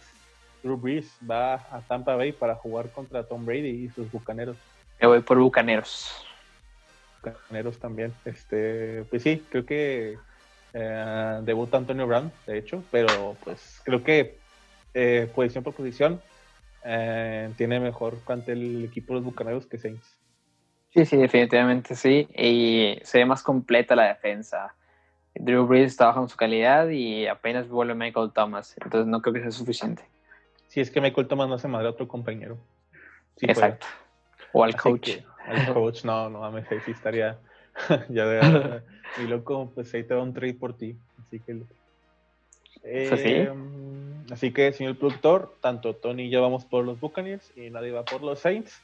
Drew 0.64 0.78
Brees 0.78 1.12
va 1.30 1.56
a 1.56 1.82
Tampa 1.88 2.16
Bay 2.16 2.32
para 2.32 2.56
jugar 2.56 2.90
contra 2.92 3.24
Tom 3.24 3.46
Brady 3.46 3.68
y 3.68 3.90
sus 3.90 4.10
bucaneros. 4.12 4.56
Me 5.02 5.08
voy 5.08 5.20
por 5.22 5.40
Bucaneros. 5.40 6.26
Bucaneros 7.24 7.80
también. 7.80 8.14
Este, 8.24 9.04
pues 9.10 9.24
sí, 9.24 9.44
creo 9.50 9.66
que 9.66 10.18
eh, 10.74 11.40
debuta 11.44 11.78
Antonio 11.78 12.08
Brown, 12.08 12.32
de 12.46 12.60
hecho, 12.60 12.84
pero 12.92 13.36
pues 13.44 13.82
creo 13.84 14.04
que 14.04 14.38
eh, 14.94 15.30
posición 15.34 15.64
por 15.64 15.74
posición 15.74 16.22
eh, 16.84 17.50
tiene 17.58 17.80
mejor 17.80 18.16
plantel 18.26 18.62
el 18.78 18.86
equipo 18.86 19.14
de 19.14 19.20
los 19.20 19.26
Bucaneros 19.26 19.66
que 19.66 19.78
Saints. 19.78 20.18
Sí, 20.94 21.06
sí, 21.06 21.18
definitivamente 21.18 21.96
sí. 21.96 22.28
Y 22.36 23.00
se 23.04 23.20
ve 23.20 23.26
más 23.26 23.44
completa 23.44 23.96
la 23.96 24.08
defensa. 24.08 24.74
Drew 25.36 25.66
Brees 25.66 25.92
está 25.92 26.08
bajando 26.08 26.28
su 26.28 26.36
calidad 26.36 26.90
y 26.90 27.28
apenas 27.28 27.70
vuelve 27.70 27.96
Michael 27.96 28.32
Thomas. 28.34 28.76
Entonces 28.84 29.08
no 29.08 29.22
creo 29.22 29.34
que 29.34 29.42
sea 29.42 29.52
suficiente. 29.52 30.04
Si 30.68 30.82
es 30.82 30.92
que 30.92 31.00
Michael 31.00 31.28
Thomas 31.28 31.48
no 31.48 31.58
se 31.58 31.68
madre 31.68 31.88
a 31.88 31.92
otro 31.92 32.08
compañero. 32.08 32.58
Sí. 33.38 33.46
Exacto. 33.48 33.88
O 34.52 34.64
al 34.64 34.72
Así 34.72 34.80
coach. 34.80 35.16
que, 35.18 35.26
al 35.48 35.74
coach, 35.74 36.04
no, 36.04 36.30
no 36.30 36.40
mames, 36.42 36.70
ahí 36.72 36.80
sí 36.82 36.92
estaría 36.92 37.40
ya 38.10 38.26
de 38.26 38.82
y 39.24 39.28
loco, 39.28 39.72
pues 39.74 39.94
ahí 39.94 40.04
te 40.04 40.14
da 40.14 40.22
un 40.22 40.34
trade 40.34 40.56
por 40.56 40.76
ti. 40.78 40.98
Así 41.20 41.40
que 41.40 41.62
Pues 42.82 43.22
sí. 43.22 43.48
Así 44.32 44.52
que, 44.54 44.72
señor 44.72 44.98
productor, 44.98 45.54
tanto 45.60 45.94
Tony 45.94 46.24
y 46.24 46.30
yo 46.30 46.42
vamos 46.42 46.64
por 46.64 46.86
los 46.86 46.98
Buccaneers 47.00 47.52
y 47.58 47.70
nadie 47.70 47.92
va 47.92 48.06
por 48.06 48.24
los 48.24 48.40
Saints. 48.40 48.82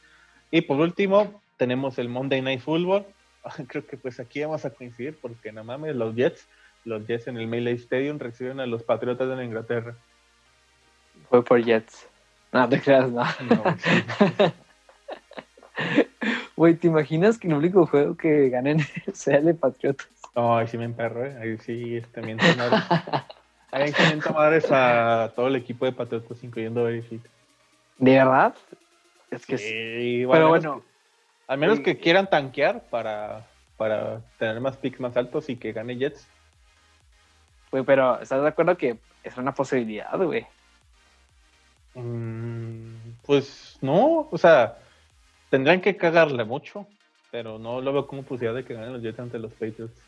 Y 0.51 0.61
por 0.61 0.79
último, 0.79 1.41
tenemos 1.55 1.97
el 1.97 2.09
Monday 2.09 2.41
Night 2.41 2.59
Football. 2.59 3.05
Creo 3.67 3.87
que 3.87 3.95
pues 3.95 4.19
aquí 4.19 4.41
vamos 4.41 4.65
a 4.65 4.71
coincidir 4.71 5.17
porque 5.21 5.53
no 5.53 5.63
mames, 5.63 5.95
los 5.95 6.13
Jets, 6.15 6.45
los 6.83 7.07
Jets 7.07 7.27
en 7.27 7.37
el 7.37 7.47
Melee 7.47 7.75
Stadium 7.75 8.19
reciben 8.19 8.59
a 8.59 8.65
los 8.65 8.83
Patriotas 8.83 9.29
de 9.29 9.37
la 9.37 9.45
Inglaterra. 9.45 9.95
Voy 11.31 11.41
por 11.41 11.63
Jets. 11.63 12.09
No, 12.51 12.67
te 12.67 12.81
creas, 12.81 13.09
no. 13.09 13.23
No, 13.23 13.77
sí. 13.79 14.03
¿te 16.81 16.87
imaginas 16.87 17.37
que 17.37 17.47
el 17.47 17.53
único 17.53 17.85
juego 17.85 18.17
que 18.17 18.49
ganen 18.49 18.79
sea 19.13 19.37
el 19.37 19.45
de 19.45 19.53
Patriotas? 19.53 20.09
Ay, 20.35 20.67
sí 20.67 20.77
me 20.77 20.83
emperro, 20.85 21.25
¿eh? 21.25 21.37
Ahí 21.41 21.57
sí, 21.57 21.95
este, 21.95 22.21
miento 22.21 22.45
sí 23.71 24.03
miento 24.03 24.33
madres 24.33 24.67
a 24.71 25.31
todo 25.35 25.47
el 25.47 25.55
equipo 25.55 25.85
de 25.85 25.91
Patriotas, 25.91 26.43
incluyendo 26.43 26.83
Verific. 26.83 27.29
¿De 27.97 28.11
verdad? 28.15 28.55
Es 29.31 29.45
que 29.45 29.57
sí. 29.57 29.65
Sí, 29.69 30.25
Pero 30.29 30.49
bueno, 30.49 30.81
que- 30.81 30.87
al 31.47 31.57
menos 31.57 31.79
que 31.79 31.97
quieran 31.97 32.29
tanquear 32.29 32.89
para, 32.89 33.47
para 33.75 34.21
tener 34.37 34.59
más 34.61 34.77
picks 34.77 34.99
más 34.99 35.17
altos 35.17 35.49
y 35.49 35.57
que 35.57 35.73
gane 35.73 35.97
Jets. 35.97 36.27
güey, 37.71 37.83
pero 37.83 38.21
¿estás 38.21 38.41
de 38.41 38.47
acuerdo 38.47 38.77
que 38.77 38.97
es 39.23 39.37
una 39.37 39.53
posibilidad, 39.53 40.17
güey? 40.17 40.47
Mm, 41.93 43.11
pues 43.25 43.77
no, 43.81 44.29
o 44.31 44.37
sea, 44.37 44.77
tendrán 45.49 45.81
que 45.81 45.97
cagarle 45.97 46.45
mucho, 46.45 46.87
pero 47.31 47.57
no 47.59 47.81
lo 47.81 47.91
veo 47.91 48.07
como 48.07 48.23
posibilidad 48.23 48.55
de 48.55 48.63
que 48.63 48.73
ganen 48.75 48.93
los 48.93 49.01
Jets 49.01 49.19
ante 49.19 49.39
los 49.39 49.53
Patriots. 49.53 50.06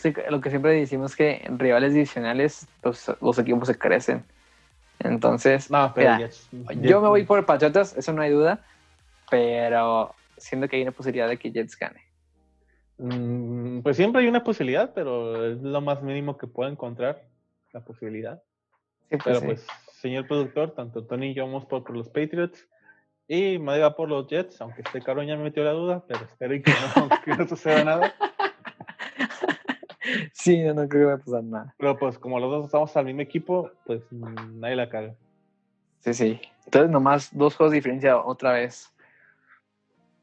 Pues 0.00 0.14
lo 0.30 0.40
que 0.40 0.50
siempre 0.50 0.72
decimos 0.72 1.16
que 1.16 1.42
en 1.44 1.58
rivales 1.58 1.92
divisionales 1.92 2.66
pues, 2.80 3.10
los 3.20 3.38
equipos 3.38 3.68
se 3.68 3.78
crecen. 3.78 4.24
Entonces, 5.00 5.70
No, 5.70 5.92
pero 5.94 6.14
mira, 6.14 6.28
Jets, 6.28 6.48
yo 6.80 7.00
me 7.00 7.08
voy 7.08 7.24
por 7.24 7.44
Patriotas, 7.44 7.96
eso 7.96 8.12
no 8.12 8.22
hay 8.22 8.30
duda, 8.30 8.64
pero 9.30 10.14
siento 10.36 10.68
que 10.68 10.76
hay 10.76 10.82
una 10.82 10.92
posibilidad 10.92 11.28
de 11.28 11.38
que 11.38 11.50
Jets 11.50 11.76
gane. 11.76 12.02
Mm, 12.98 13.80
pues 13.80 13.96
siempre 13.96 14.22
hay 14.22 14.28
una 14.28 14.44
posibilidad, 14.44 14.92
pero 14.94 15.52
es 15.52 15.60
lo 15.60 15.80
más 15.80 16.02
mínimo 16.02 16.36
que 16.36 16.46
puedo 16.46 16.70
encontrar, 16.70 17.22
la 17.72 17.84
posibilidad. 17.84 18.42
Sí, 19.10 19.16
pues 19.16 19.22
Pero 19.24 19.40
sí. 19.40 19.46
pues, 19.46 19.66
señor 20.00 20.26
productor, 20.26 20.74
tanto 20.74 21.04
Tony 21.04 21.30
y 21.30 21.34
yo 21.34 21.44
vamos 21.44 21.64
por, 21.66 21.82
por 21.82 21.96
los 21.96 22.08
Patriots 22.08 22.68
y 23.26 23.58
Madrid 23.58 23.82
va 23.82 23.96
por 23.96 24.08
los 24.08 24.26
Jets, 24.28 24.60
aunque 24.60 24.82
este 24.82 25.00
cabrón 25.00 25.26
ya 25.26 25.36
me 25.36 25.44
metió 25.44 25.64
la 25.64 25.72
duda, 25.72 26.04
pero 26.06 26.24
espero 26.24 26.52
que 26.62 26.70
no, 26.70 27.08
que 27.24 27.30
no 27.34 27.48
suceda 27.48 27.82
nada. 27.82 28.14
Sí, 30.32 30.62
no, 30.62 30.74
no 30.74 30.88
creo 30.88 31.02
que 31.02 31.06
va 31.06 31.14
a 31.14 31.18
pasar 31.18 31.44
nada. 31.44 31.74
Pero 31.78 31.98
pues 31.98 32.18
como 32.18 32.40
los 32.40 32.50
dos 32.50 32.66
estamos 32.66 32.96
al 32.96 33.06
mismo 33.06 33.20
equipo, 33.20 33.70
pues 33.86 34.02
nadie 34.10 34.76
la 34.76 34.88
caga. 34.88 35.14
Sí, 36.00 36.14
sí. 36.14 36.40
Entonces, 36.64 36.90
nomás 36.90 37.30
dos 37.36 37.56
juegos 37.56 37.72
de 37.72 37.76
diferencia 37.76 38.18
otra 38.18 38.52
vez. 38.52 38.92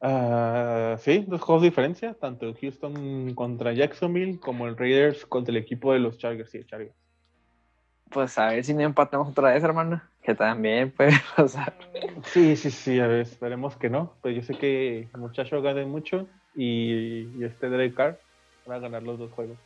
Ah, 0.02 0.96
sí, 1.00 1.26
dos 1.28 1.42
juegos 1.42 1.62
de 1.62 1.70
diferencia, 1.70 2.14
tanto 2.14 2.46
el 2.48 2.56
Houston 2.56 3.34
contra 3.34 3.74
Jacksonville 3.74 4.40
como 4.40 4.68
el 4.68 4.78
Raiders 4.78 5.26
contra 5.26 5.52
el 5.52 5.58
equipo 5.58 5.92
de 5.94 6.00
los 6.00 6.18
Chargers 6.18 6.56
y 6.56 6.64
Chargers. 6.64 6.96
Pues 8.10 8.38
a 8.38 8.48
ver 8.50 8.64
si 8.64 8.74
no 8.74 8.82
empatamos 8.82 9.30
otra 9.30 9.54
vez, 9.54 9.64
hermano. 9.64 10.02
Que 10.24 10.34
también 10.34 10.92
puede 10.92 11.12
pasar. 11.36 11.74
Sí, 12.24 12.56
sí, 12.56 12.72
sí, 12.72 13.00
a 13.00 13.08
ver, 13.08 13.22
esperemos 13.22 13.76
que 13.76 13.90
no. 13.90 14.14
Pero 14.22 14.36
yo 14.36 14.42
sé 14.42 14.56
que 14.56 15.08
el 15.14 15.20
muchacho 15.20 15.62
gane 15.62 15.86
mucho 15.86 16.28
y, 16.56 17.30
y 17.38 17.44
este 17.44 17.70
Derek 17.70 17.94
Carr 17.94 18.20
va 18.70 18.76
a 18.76 18.80
ganar 18.80 19.04
los 19.04 19.20
dos 19.20 19.32
juegos. 19.32 19.58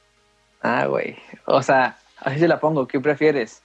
Ah, 0.63 0.87
güey. 0.87 1.15
O 1.45 1.61
sea, 1.61 1.97
así 2.19 2.39
se 2.39 2.47
la 2.47 2.59
pongo. 2.59 2.87
¿Qué 2.87 2.99
prefieres? 2.99 3.61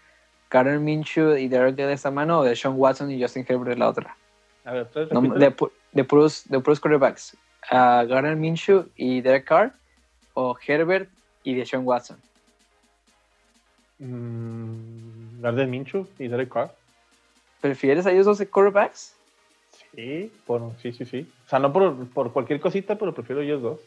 ¿Karen 0.48 0.84
Minshew 0.84 1.36
y 1.36 1.48
Derek 1.48 1.76
de 1.76 1.92
esta 1.92 2.10
mano 2.10 2.40
o 2.40 2.44
de 2.44 2.56
Sean 2.56 2.74
Watson 2.76 3.10
y 3.10 3.22
Justin 3.22 3.46
Herbert 3.48 3.70
de 3.70 3.76
la 3.76 3.88
otra? 3.88 4.16
A 4.64 4.72
ver, 4.72 4.82
¿ustedes 4.82 5.12
No, 5.12 5.22
de, 5.22 5.54
de 5.92 6.04
puros, 6.04 6.44
de 6.48 6.60
puros 6.60 6.80
quarterbacks. 6.80 7.36
Uh, 7.70 8.06
Gardner 8.06 8.36
Minshew 8.36 8.88
y 8.96 9.20
Derek 9.20 9.44
Carr 9.44 9.72
o 10.34 10.56
Herbert 10.66 11.08
y 11.44 11.54
de 11.54 11.64
Sean 11.64 11.86
Watson. 11.86 12.18
Mm, 13.98 15.40
Gardner 15.40 15.66
Minshew 15.66 16.06
y 16.18 16.28
Derek 16.28 16.52
Carr. 16.52 16.74
¿Prefieres 17.60 18.06
a 18.06 18.12
ellos 18.12 18.26
dos 18.26 18.42
quarterbacks? 18.50 19.14
Sí, 19.94 20.32
por, 20.46 20.72
sí, 20.82 20.92
sí, 20.92 21.04
sí. 21.04 21.30
O 21.46 21.48
sea, 21.48 21.58
no 21.58 21.72
por, 21.72 22.08
por 22.10 22.32
cualquier 22.32 22.60
cosita, 22.60 22.96
pero 22.96 23.14
prefiero 23.14 23.42
ellos 23.42 23.62
dos. 23.62 23.80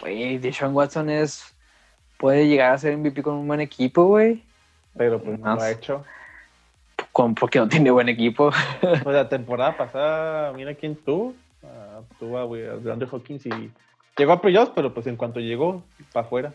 Güey, 0.00 0.38
Deshaun 0.38 0.74
Watson 0.74 1.10
es. 1.10 1.55
Puede 2.18 2.48
llegar 2.48 2.72
a 2.72 2.78
ser 2.78 2.96
MVP 2.96 3.22
con 3.22 3.34
un 3.34 3.46
buen 3.46 3.60
equipo, 3.60 4.04
güey. 4.06 4.42
Pero 4.96 5.22
pues 5.22 5.38
no 5.38 5.54
lo 5.54 5.60
ha 5.60 5.70
hecho. 5.70 6.04
Con- 7.12 7.34
Porque 7.34 7.58
no 7.58 7.68
tiene 7.68 7.90
buen 7.90 8.08
equipo. 8.08 8.50
Pues 8.80 9.04
la 9.14 9.28
temporada 9.28 9.76
pasada, 9.76 10.52
mira 10.52 10.74
quién 10.74 10.96
tuvo. 10.96 11.34
Ah, 11.62 12.00
tuvo 12.18 12.38
a, 12.38 12.44
güey, 12.44 12.66
a 12.66 12.76
DeAndre 12.76 13.08
Hawkins 13.10 13.44
y 13.46 13.70
llegó 14.16 14.32
a 14.32 14.40
playoffs, 14.40 14.72
pero 14.74 14.94
pues 14.94 15.06
en 15.06 15.16
cuanto 15.16 15.40
llegó, 15.40 15.82
para 16.12 16.26
afuera. 16.26 16.52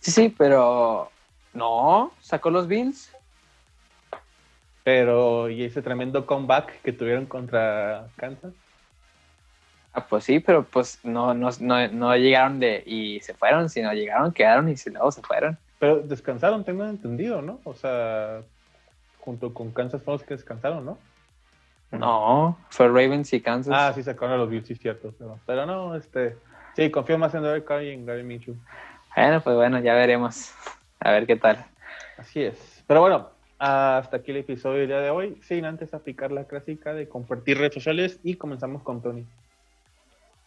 Sí, 0.00 0.10
sí, 0.10 0.34
pero. 0.36 1.10
No, 1.52 2.12
sacó 2.20 2.48
los 2.50 2.66
Bills. 2.68 3.10
Pero, 4.82 5.50
y 5.50 5.64
ese 5.64 5.82
tremendo 5.82 6.24
comeback 6.24 6.80
que 6.82 6.92
tuvieron 6.92 7.26
contra 7.26 8.06
Kansas. 8.16 8.52
Ah, 9.92 10.06
pues 10.06 10.24
sí, 10.24 10.38
pero 10.38 10.62
pues 10.64 11.00
no, 11.04 11.34
no, 11.34 11.50
no, 11.60 11.88
no 11.88 12.16
llegaron 12.16 12.60
de 12.60 12.82
y 12.86 13.20
se 13.20 13.34
fueron, 13.34 13.68
sino 13.68 13.92
llegaron, 13.92 14.32
quedaron 14.32 14.68
y 14.68 14.76
si 14.76 14.90
luego 14.90 15.10
se 15.10 15.22
fueron. 15.22 15.58
Pero 15.80 16.00
descansaron, 16.00 16.64
tengo 16.64 16.84
entendido, 16.84 17.42
¿no? 17.42 17.60
O 17.64 17.74
sea, 17.74 18.42
junto 19.18 19.52
con 19.52 19.72
Kansas 19.72 20.02
fueron 20.02 20.20
los 20.20 20.28
que 20.28 20.34
descansaron, 20.34 20.84
¿no? 20.84 20.98
No, 21.90 22.56
fue 22.68 22.86
Ravens 22.86 23.32
y 23.32 23.40
Kansas. 23.40 23.74
Ah, 23.76 23.92
sí, 23.92 24.02
sacaron 24.02 24.34
a 24.34 24.36
los 24.36 24.48
Bills, 24.48 24.68
sí, 24.68 24.76
cierto. 24.76 25.12
Pero, 25.18 25.40
pero 25.44 25.66
no, 25.66 25.96
este. 25.96 26.36
Sí, 26.76 26.88
confío 26.90 27.18
más 27.18 27.34
en 27.34 27.42
Derek 27.42 27.64
Carr 27.64 27.82
y 27.82 27.90
en 27.90 28.06
Gary 28.06 28.22
Minshew. 28.22 28.54
Bueno, 29.16 29.40
pues 29.40 29.56
bueno, 29.56 29.80
ya 29.80 29.94
veremos. 29.94 30.52
A 31.00 31.10
ver 31.10 31.26
qué 31.26 31.34
tal. 31.34 31.64
Así 32.16 32.42
es. 32.42 32.84
Pero 32.86 33.00
bueno, 33.00 33.30
hasta 33.58 34.18
aquí 34.18 34.30
el 34.30 34.38
episodio 34.38 34.78
del 34.78 34.88
día 34.88 35.00
de 35.00 35.10
hoy. 35.10 35.36
Sin 35.42 35.64
antes 35.64 35.92
aplicar 35.94 36.30
la 36.30 36.44
clásica 36.44 36.94
de 36.94 37.08
compartir 37.08 37.58
redes 37.58 37.74
sociales 37.74 38.20
y 38.22 38.36
comenzamos 38.36 38.82
con 38.82 39.02
Tony. 39.02 39.26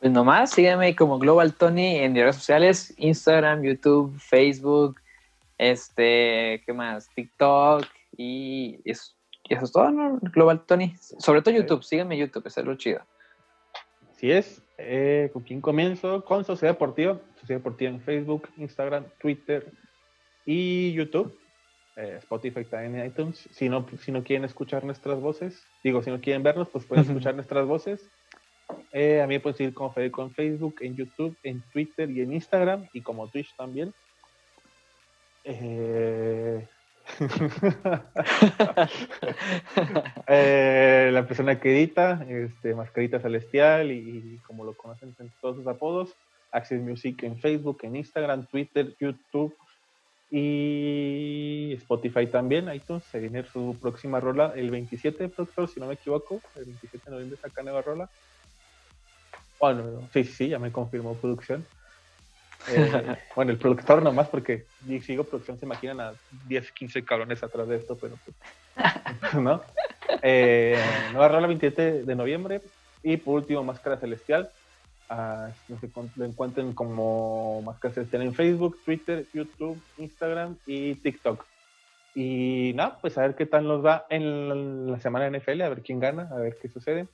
Pues 0.03 0.11
nomás, 0.11 0.51
sígueme 0.51 0.97
como 0.97 1.17
Global 1.17 1.53
Tony 1.53 1.99
en 1.99 2.13
redes 2.13 2.35
sociales, 2.35 2.93
Instagram, 2.97 3.63
YouTube, 3.63 4.13
Facebook, 4.19 4.99
este, 5.57 6.61
¿qué 6.65 6.73
más? 6.73 7.07
TikTok 7.15 7.85
y 8.17 8.81
eso, 8.83 9.13
y 9.47 9.53
eso 9.53 9.63
es 9.63 9.71
todo, 9.71 9.91
¿no? 9.91 10.19
Global 10.21 10.65
Tony. 10.65 10.93
Sobre 10.97 11.41
todo 11.41 11.55
YouTube, 11.55 11.85
sígueme 11.85 12.17
YouTube, 12.17 12.45
eso 12.45 12.59
es 12.59 12.65
lo 12.65 12.75
chido. 12.75 12.99
Así 14.11 14.29
es. 14.29 14.61
Eh, 14.77 15.29
¿Con 15.31 15.43
quién 15.43 15.61
comienzo? 15.61 16.25
Con 16.25 16.43
Sociedad 16.43 16.73
Deportiva. 16.73 17.17
Sociedad 17.39 17.61
Deportiva 17.61 17.91
en 17.91 18.01
Facebook, 18.01 18.49
Instagram, 18.57 19.05
Twitter 19.21 19.71
y 20.45 20.91
YouTube. 20.91 21.33
Eh, 21.95 22.15
Spotify 22.17 22.65
también 22.65 22.97
en 22.97 23.05
iTunes. 23.07 23.47
Si 23.51 23.69
no, 23.69 23.85
si 24.01 24.11
no 24.11 24.21
quieren 24.21 24.43
escuchar 24.43 24.83
nuestras 24.83 25.21
voces, 25.21 25.63
digo, 25.81 26.03
si 26.03 26.11
no 26.11 26.19
quieren 26.19 26.43
vernos, 26.43 26.67
pues 26.67 26.83
pueden 26.83 27.05
escuchar 27.05 27.35
nuestras 27.35 27.65
voces. 27.65 28.09
Eh, 28.91 29.21
a 29.21 29.27
mí 29.27 29.35
me 29.35 29.39
pueden 29.39 29.57
seguir 29.57 29.73
como 29.73 29.91
Federico 29.91 30.23
en 30.23 30.31
Facebook, 30.31 30.75
en 30.81 30.95
YouTube, 30.95 31.35
en 31.43 31.61
Twitter 31.71 32.09
y 32.09 32.21
en 32.21 32.33
Instagram, 32.33 32.87
y 32.93 33.01
como 33.01 33.27
Twitch 33.27 33.55
también. 33.55 33.93
Eh, 35.43 36.65
eh, 40.27 41.09
la 41.11 41.27
persona 41.27 41.59
que 41.59 41.71
edita, 41.71 42.25
este, 42.29 42.75
Mascarita 42.75 43.19
Celestial 43.19 43.91
y, 43.91 44.39
como 44.47 44.63
lo 44.63 44.73
conocen 44.73 45.13
en 45.19 45.29
todos 45.41 45.57
sus 45.57 45.67
apodos, 45.67 46.15
Access 46.51 46.81
Music 46.81 47.23
en 47.23 47.37
Facebook, 47.39 47.79
en 47.83 47.97
Instagram, 47.97 48.45
Twitter, 48.45 48.95
YouTube 48.99 49.55
y 50.31 51.73
Spotify 51.77 52.27
también. 52.27 52.73
iTunes 52.73 53.03
se 53.03 53.19
viene 53.19 53.43
su 53.43 53.77
próxima 53.81 54.19
rola 54.19 54.53
el 54.55 54.71
27 54.71 55.27
de 55.27 55.67
si 55.67 55.79
no 55.79 55.87
me 55.87 55.93
equivoco. 55.93 56.41
El 56.55 56.65
27 56.65 57.05
de 57.05 57.11
noviembre 57.11 57.39
saca 57.41 57.63
nueva 57.63 57.81
rola. 57.81 58.09
Bueno, 59.63 60.09
sí, 60.11 60.25
sí, 60.25 60.49
ya 60.49 60.59
me 60.59 60.73
confirmó 60.73 61.15
producción. 61.15 61.65
Eh, 62.67 63.15
bueno, 63.33 63.51
el 63.51 63.57
productor 63.57 64.03
nomás, 64.03 64.27
porque 64.27 64.65
sigo 65.01 65.23
producción, 65.23 65.57
se 65.57 65.65
imaginan 65.65 66.01
a 66.01 66.13
10, 66.49 66.69
15 66.73 67.05
cabrones 67.05 67.41
atrás 67.43 67.69
de 67.69 67.77
esto, 67.77 67.97
pero 67.97 68.19
pues, 68.25 68.35
¿no? 69.41 69.61
Eh, 70.21 70.77
nueva 71.13 71.29
rola 71.29 71.47
27 71.47 72.03
de 72.03 72.13
noviembre. 72.15 72.61
Y 73.03 73.15
por 73.15 73.35
último, 73.35 73.63
Máscara 73.63 73.95
Celestial. 73.95 74.49
Uh, 75.09 75.47
lo 76.17 76.25
encuentren 76.25 76.73
como 76.73 77.61
Máscara 77.61 77.93
Celestial 77.93 78.23
en 78.23 78.33
Facebook, 78.33 78.77
Twitter, 78.83 79.25
YouTube, 79.33 79.81
Instagram 79.97 80.57
y 80.65 80.95
TikTok. 80.95 81.41
Y 82.15 82.73
nada, 82.75 82.97
pues 82.99 83.17
a 83.17 83.21
ver 83.21 83.35
qué 83.35 83.45
tal 83.45 83.65
nos 83.65 83.85
va 83.85 84.07
en 84.09 84.91
la 84.91 84.99
semana 84.99 85.29
NFL, 85.29 85.61
a 85.61 85.69
ver 85.69 85.83
quién 85.83 86.01
gana, 86.01 86.27
a 86.33 86.35
ver 86.35 86.57
qué 86.61 86.67
sucede. 86.67 87.07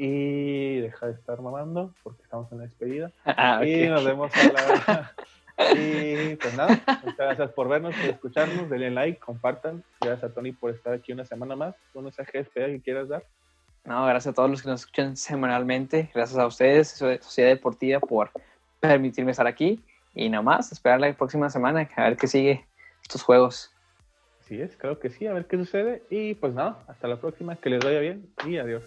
Y 0.00 0.78
deja 0.78 1.06
de 1.06 1.14
estar 1.14 1.40
mamando 1.40 1.92
porque 2.04 2.22
estamos 2.22 2.52
en 2.52 2.58
la 2.58 2.64
despedida. 2.64 3.10
Ah, 3.24 3.64
y 3.64 3.88
nos 3.88 4.04
vemos 4.04 4.30
a 4.32 4.52
la. 4.52 5.12
y 5.74 6.36
pues 6.36 6.56
nada, 6.56 6.80
muchas 7.04 7.16
gracias 7.16 7.50
por 7.50 7.68
vernos, 7.68 7.96
por 7.96 8.10
escucharnos. 8.10 8.70
Denle 8.70 8.92
like, 8.92 9.18
compartan. 9.18 9.82
Gracias 10.00 10.30
a 10.30 10.32
Tony 10.32 10.52
por 10.52 10.70
estar 10.70 10.92
aquí 10.92 11.12
una 11.12 11.24
semana 11.24 11.56
más. 11.56 11.74
¿Un 11.94 12.04
mensaje 12.04 12.38
especial 12.38 12.70
que 12.70 12.80
quieras 12.80 13.08
dar? 13.08 13.24
No, 13.84 14.06
gracias 14.06 14.32
a 14.32 14.34
todos 14.36 14.48
los 14.48 14.62
que 14.62 14.68
nos 14.68 14.82
escuchan 14.82 15.16
semanalmente. 15.16 16.08
Gracias 16.14 16.38
a 16.38 16.46
ustedes, 16.46 16.90
Sociedad 16.90 17.50
Deportiva, 17.50 17.98
por 17.98 18.30
permitirme 18.78 19.32
estar 19.32 19.48
aquí. 19.48 19.82
Y 20.14 20.28
nada 20.28 20.42
más, 20.42 20.70
esperar 20.70 21.00
la 21.00 21.12
próxima 21.12 21.50
semana 21.50 21.88
a 21.96 22.02
ver 22.04 22.16
qué 22.16 22.28
sigue 22.28 22.64
estos 23.02 23.24
juegos. 23.24 23.74
Así 24.38 24.60
es, 24.60 24.76
creo 24.76 25.00
que 25.00 25.10
sí, 25.10 25.26
a 25.26 25.32
ver 25.32 25.46
qué 25.46 25.56
sucede. 25.56 26.04
Y 26.08 26.34
pues 26.34 26.54
nada, 26.54 26.84
hasta 26.86 27.08
la 27.08 27.16
próxima, 27.16 27.56
que 27.56 27.68
les 27.68 27.84
vaya 27.84 27.98
bien 27.98 28.32
y 28.46 28.58
adiós. 28.58 28.84